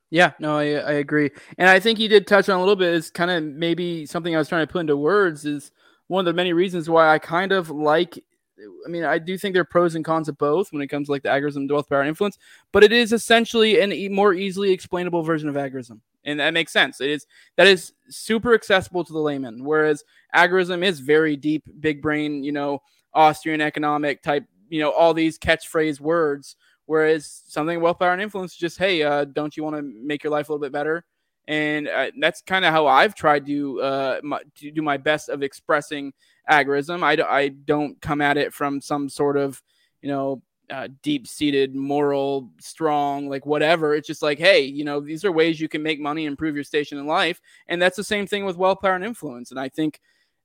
Yeah, 0.08 0.32
no, 0.38 0.56
I, 0.56 0.76
I 0.76 0.92
agree. 0.92 1.30
And 1.58 1.68
I 1.68 1.78
think 1.78 1.98
you 1.98 2.08
did 2.08 2.26
touch 2.26 2.48
on 2.48 2.56
a 2.56 2.60
little 2.60 2.74
bit 2.74 2.94
is 2.94 3.10
kind 3.10 3.30
of 3.30 3.44
maybe 3.44 4.06
something 4.06 4.34
I 4.34 4.38
was 4.38 4.48
trying 4.48 4.66
to 4.66 4.72
put 4.72 4.80
into 4.80 4.96
words 4.96 5.44
is 5.44 5.72
one 6.06 6.20
of 6.20 6.24
the 6.24 6.32
many 6.32 6.54
reasons 6.54 6.88
why 6.88 7.12
I 7.12 7.18
kind 7.18 7.52
of 7.52 7.68
like 7.68 8.18
I 8.58 8.88
mean, 8.88 9.04
I 9.04 9.18
do 9.18 9.36
think 9.36 9.52
there 9.54 9.62
are 9.62 9.66
pros 9.66 9.94
and 9.94 10.04
cons 10.04 10.28
of 10.28 10.38
both 10.38 10.72
when 10.72 10.82
it 10.82 10.86
comes 10.88 11.08
to 11.08 11.12
like 11.12 11.22
the 11.22 11.28
agorism, 11.28 11.70
wealth, 11.70 11.88
power, 11.88 12.02
influence, 12.02 12.38
but 12.72 12.82
it 12.84 12.92
is 12.92 13.12
essentially 13.12 13.80
an 13.80 13.92
e- 13.92 14.08
more 14.08 14.32
easily 14.32 14.72
explainable 14.72 15.22
version 15.22 15.48
of 15.48 15.56
agorism. 15.56 16.00
And 16.24 16.40
that 16.40 16.54
makes 16.54 16.72
sense. 16.72 17.00
It 17.00 17.10
is 17.10 17.26
that 17.56 17.66
is 17.66 17.92
super 18.08 18.54
accessible 18.54 19.04
to 19.04 19.12
the 19.12 19.18
layman, 19.18 19.64
whereas 19.64 20.04
agorism 20.34 20.84
is 20.84 21.00
very 21.00 21.36
deep, 21.36 21.64
big 21.80 22.02
brain, 22.02 22.42
you 22.42 22.52
know, 22.52 22.82
Austrian 23.14 23.60
economic 23.60 24.22
type, 24.22 24.44
you 24.68 24.80
know, 24.80 24.90
all 24.90 25.14
these 25.14 25.38
catchphrase 25.38 26.00
words. 26.00 26.56
Whereas 26.86 27.42
something 27.48 27.80
wealth, 27.80 27.98
power, 27.98 28.12
and 28.12 28.22
influence 28.22 28.52
is 28.52 28.58
just, 28.58 28.78
hey, 28.78 29.02
uh, 29.02 29.24
don't 29.24 29.56
you 29.56 29.64
want 29.64 29.76
to 29.76 29.82
make 29.82 30.22
your 30.22 30.30
life 30.30 30.48
a 30.48 30.52
little 30.52 30.64
bit 30.64 30.72
better? 30.72 31.04
And 31.48 31.88
uh, 31.88 32.10
that's 32.18 32.42
kind 32.42 32.64
of 32.64 32.72
how 32.72 32.86
I've 32.86 33.14
tried 33.14 33.46
to, 33.46 33.80
uh, 33.80 34.20
my, 34.22 34.40
to 34.56 34.70
do 34.70 34.82
my 34.82 34.96
best 34.96 35.28
of 35.28 35.42
expressing 35.42 36.12
agorism. 36.50 37.02
I, 37.02 37.22
I 37.24 37.48
don't 37.48 38.00
come 38.00 38.20
at 38.20 38.36
it 38.36 38.52
from 38.52 38.80
some 38.80 39.08
sort 39.08 39.36
of, 39.36 39.62
you 40.02 40.08
know, 40.08 40.42
uh, 40.70 40.88
deep 41.02 41.26
seated 41.26 41.74
moral, 41.74 42.50
strong, 42.60 43.28
like 43.28 43.46
whatever. 43.46 43.94
It's 43.94 44.08
just 44.08 44.22
like, 44.22 44.38
hey, 44.38 44.62
you 44.62 44.84
know, 44.84 45.00
these 45.00 45.24
are 45.24 45.30
ways 45.30 45.60
you 45.60 45.68
can 45.68 45.82
make 45.82 46.00
money, 46.00 46.24
improve 46.24 46.54
your 46.54 46.64
station 46.64 46.98
in 46.98 47.06
life. 47.06 47.40
And 47.68 47.80
that's 47.80 47.96
the 47.96 48.04
same 48.04 48.26
thing 48.26 48.44
with 48.44 48.56
wealth, 48.56 48.80
power, 48.80 48.94
and 48.94 49.04
influence. 49.04 49.50
And 49.50 49.60
I 49.60 49.68
think, 49.68 50.00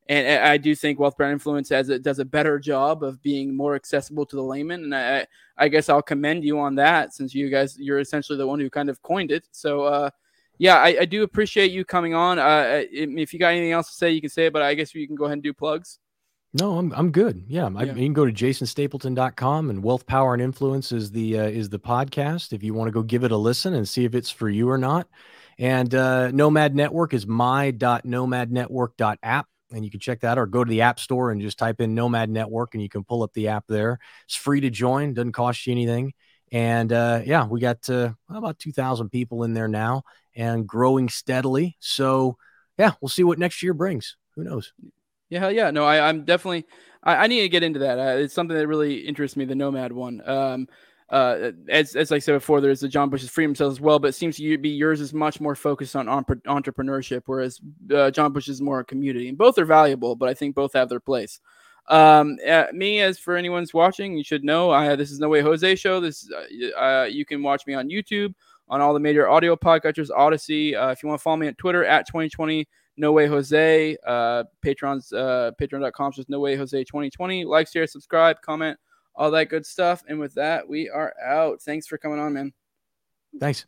and 0.08 0.44
I 0.44 0.58
do 0.58 0.76
think 0.76 1.00
wealth, 1.00 1.18
power, 1.18 1.28
and 1.28 1.34
influence 1.34 1.70
has 1.70 1.90
it 1.90 2.04
does 2.04 2.20
a 2.20 2.26
better 2.26 2.60
job 2.60 3.04
of 3.04 3.22
being 3.22 3.56
more 3.56 3.76
accessible 3.76 4.26
to 4.28 4.36
the 4.36 4.44
layman. 4.44 4.84
And 4.84 4.96
I, 4.96 5.26
I 5.58 5.68
guess 5.70 5.90
I'll 5.90 6.02
commend 6.02 6.44
you 6.44 6.60
on 6.60 6.76
that 6.76 7.14
since 7.14 7.34
you 7.34 7.50
guys, 7.50 7.78
you're 7.80 8.00
essentially 8.00 8.38
the 8.38 8.48
one 8.48 8.60
who 8.60 8.70
kind 8.70 8.90
of 8.90 9.02
coined 9.02 9.32
it. 9.32 9.48
So, 9.52 9.84
uh, 9.84 10.10
yeah, 10.62 10.76
I, 10.76 10.98
I, 11.02 11.06
do 11.06 11.24
appreciate 11.24 11.72
you 11.72 11.84
coming 11.84 12.14
on. 12.14 12.38
Uh, 12.38 12.84
if 12.92 13.34
you 13.34 13.40
got 13.40 13.48
anything 13.48 13.72
else 13.72 13.88
to 13.88 13.96
say, 13.96 14.12
you 14.12 14.22
can 14.22 14.30
say 14.30 14.46
it, 14.46 14.54
but 14.54 14.62
I 14.62 14.76
guess 14.76 14.94
you 14.94 15.08
can 15.08 15.16
go 15.16 15.26
ahead 15.26 15.34
and 15.34 15.42
do 15.42 15.54
plugs. 15.54 15.98
No, 16.54 16.78
I'm 16.78 16.94
I'm 16.94 17.12
good. 17.12 17.46
Yeah, 17.48 17.68
yeah. 17.68 17.80
I, 17.80 17.86
you 17.86 17.96
can 17.96 18.14
go 18.14 18.28
to 18.28 18.32
jasonstapleton.com 18.32 19.72
and 19.72 19.84
Wealth 19.84 20.06
Power 20.06 20.36
and 20.36 20.44
Influence 20.44 20.92
is 20.92 21.10
the 21.10 21.40
uh, 21.40 21.46
is 21.46 21.70
the 21.70 21.80
podcast 21.80 22.54
if 22.54 22.62
you 22.62 22.76
want 22.76 22.90
to 22.90 22.92
go 22.92 23.02
give 23.02 23.24
it 23.24 23.32
a 23.32 23.38
listen 23.38 23.74
and 23.74 23.90
see 23.90 24.06
if 24.06 24.14
it's 24.14 24.30
for 24.30 24.50
you 24.50 24.70
or 24.70 24.78
not. 24.78 25.08
And 25.58 25.96
uh, 25.96 26.30
Nomad 26.30 26.76
Network 26.76 27.16
is 27.16 27.26
my.nomadnetwork.app 27.26 29.48
and 29.72 29.84
you 29.84 29.90
can 29.90 30.00
check 30.00 30.20
that 30.20 30.38
or 30.38 30.46
go 30.46 30.64
to 30.64 30.70
the 30.70 30.82
app 30.82 31.00
store 31.00 31.32
and 31.32 31.42
just 31.42 31.58
type 31.58 31.82
in 31.82 31.96
Nomad 31.96 32.30
Network 32.30 32.76
and 32.76 32.84
you 32.84 32.90
can 32.90 33.04
pull 33.04 33.24
up 33.24 33.34
the 33.34 33.48
app 33.48 33.66
there. 33.68 33.98
It's 34.26 34.36
free 34.36 34.62
to 34.62 34.70
join, 34.70 35.16
doesn't 35.16 35.32
cost 35.32 35.66
you 35.66 35.72
anything. 35.72 36.14
And 36.52 36.94
uh, 36.94 37.22
yeah, 37.26 37.48
we 37.48 37.62
got 37.62 37.90
uh, 37.90 38.12
about 38.30 38.60
2,000 38.60 39.10
people 39.10 39.44
in 39.44 39.56
there 39.56 39.70
now 39.70 40.04
and 40.36 40.68
growing 40.68 41.10
steadily. 41.10 41.78
So 41.80 42.38
yeah, 42.78 42.94
we'll 43.02 43.10
see 43.10 43.24
what 43.24 43.40
next 43.40 43.62
year 43.62 43.74
brings. 43.74 44.18
Who 44.36 44.44
knows? 44.44 44.74
Yeah, 45.30 45.50
yeah. 45.50 45.72
No, 45.72 45.86
I, 45.86 46.08
I'm 46.08 46.26
definitely. 46.26 46.66
I, 47.04 47.16
I, 47.16 47.28
need 47.28 47.42
to 47.42 47.50
get 47.50 47.64
into 47.64 47.80
that. 47.80 48.00
Uh, 48.00 48.18
it's 48.18 48.34
something 48.34 48.56
that 48.56 48.68
really 48.68 49.00
interests 49.00 49.38
me. 49.38 49.46
The 49.46 49.56
Nomad 49.56 49.92
one. 49.92 50.28
Um, 50.28 50.68
uh, 51.10 51.52
as 51.68 51.96
as 51.96 52.12
I 52.12 52.20
said 52.20 52.34
before, 52.34 52.62
there's 52.62 52.80
the 52.80 52.88
John 52.88 53.10
Bush's 53.10 53.30
Freedom 53.30 53.54
Cells 53.54 53.74
as 53.74 53.82
well, 53.82 54.00
but 54.00 54.10
it 54.10 54.16
seems 54.16 54.38
to 54.38 54.58
be 54.58 54.70
yours 54.70 55.02
is 55.02 55.14
much 55.14 55.42
more 55.42 55.56
focused 55.56 55.96
on 55.96 56.08
entrepreneurship, 56.08 57.24
whereas 57.26 57.60
uh, 57.94 58.12
John 58.12 58.32
Bush 58.32 58.48
is 58.48 58.62
more 58.62 58.80
a 58.80 58.86
community. 58.86 59.28
And 59.28 59.38
both 59.38 59.58
are 59.58 59.66
valuable, 59.66 60.16
but 60.16 60.30
I 60.30 60.34
think 60.34 60.56
both 60.56 60.74
have 60.74 60.88
their 60.88 61.02
place. 61.02 61.42
Um, 61.88 62.38
uh, 62.48 62.68
me, 62.72 63.02
as 63.02 63.20
for 63.20 63.36
anyone's 63.36 63.74
watching, 63.74 64.16
you 64.16 64.24
should 64.24 64.46
know 64.46 64.72
I 64.72 64.96
this 64.96 65.12
is 65.12 65.20
No 65.20 65.28
Way 65.28 65.42
Jose 65.42 65.76
show. 65.76 66.00
This 66.00 66.30
uh, 66.32 66.82
uh, 66.82 67.04
you 67.04 67.26
can 67.26 67.44
watch 67.44 67.68
me 67.68 67.74
on 67.74 67.90
YouTube 67.90 68.34
on 68.72 68.80
all 68.80 68.94
the 68.94 69.00
major 69.00 69.30
audio 69.30 69.56
podcatchers, 69.56 70.10
Odysee. 70.10 70.76
Uh, 70.76 70.90
if 70.90 71.04
you 71.04 71.10
want 71.10 71.20
to 71.20 71.24
follow 71.24 71.36
me 71.36 71.48
on 71.48 71.54
Twitter 71.56 71.86
at 71.86 72.08
2020 72.08 72.68
No 72.96 73.12
Way 73.12 73.28
Jose, 73.28 73.98
uh, 74.08 74.44
Patreon's 74.66 75.12
uh, 75.12 75.52
Patreon.com 75.62 76.14
just 76.14 76.30
No 76.30 76.40
Way 76.40 76.56
Jose 76.56 76.82
2020. 76.84 77.44
Like, 77.44 77.68
share, 77.68 77.86
subscribe, 77.86 78.42
comment, 78.42 78.80
all 79.14 79.30
that 79.32 79.50
good 79.50 79.66
stuff. 79.66 80.04
And 80.08 80.20
with 80.20 80.34
that, 80.36 80.68
we 80.68 80.90
are 80.90 81.14
out. 81.22 81.62
Thanks 81.62 81.86
for 81.86 81.98
coming 81.98 82.18
on, 82.18 82.34
man. 82.34 82.54
Thanks. 83.40 83.66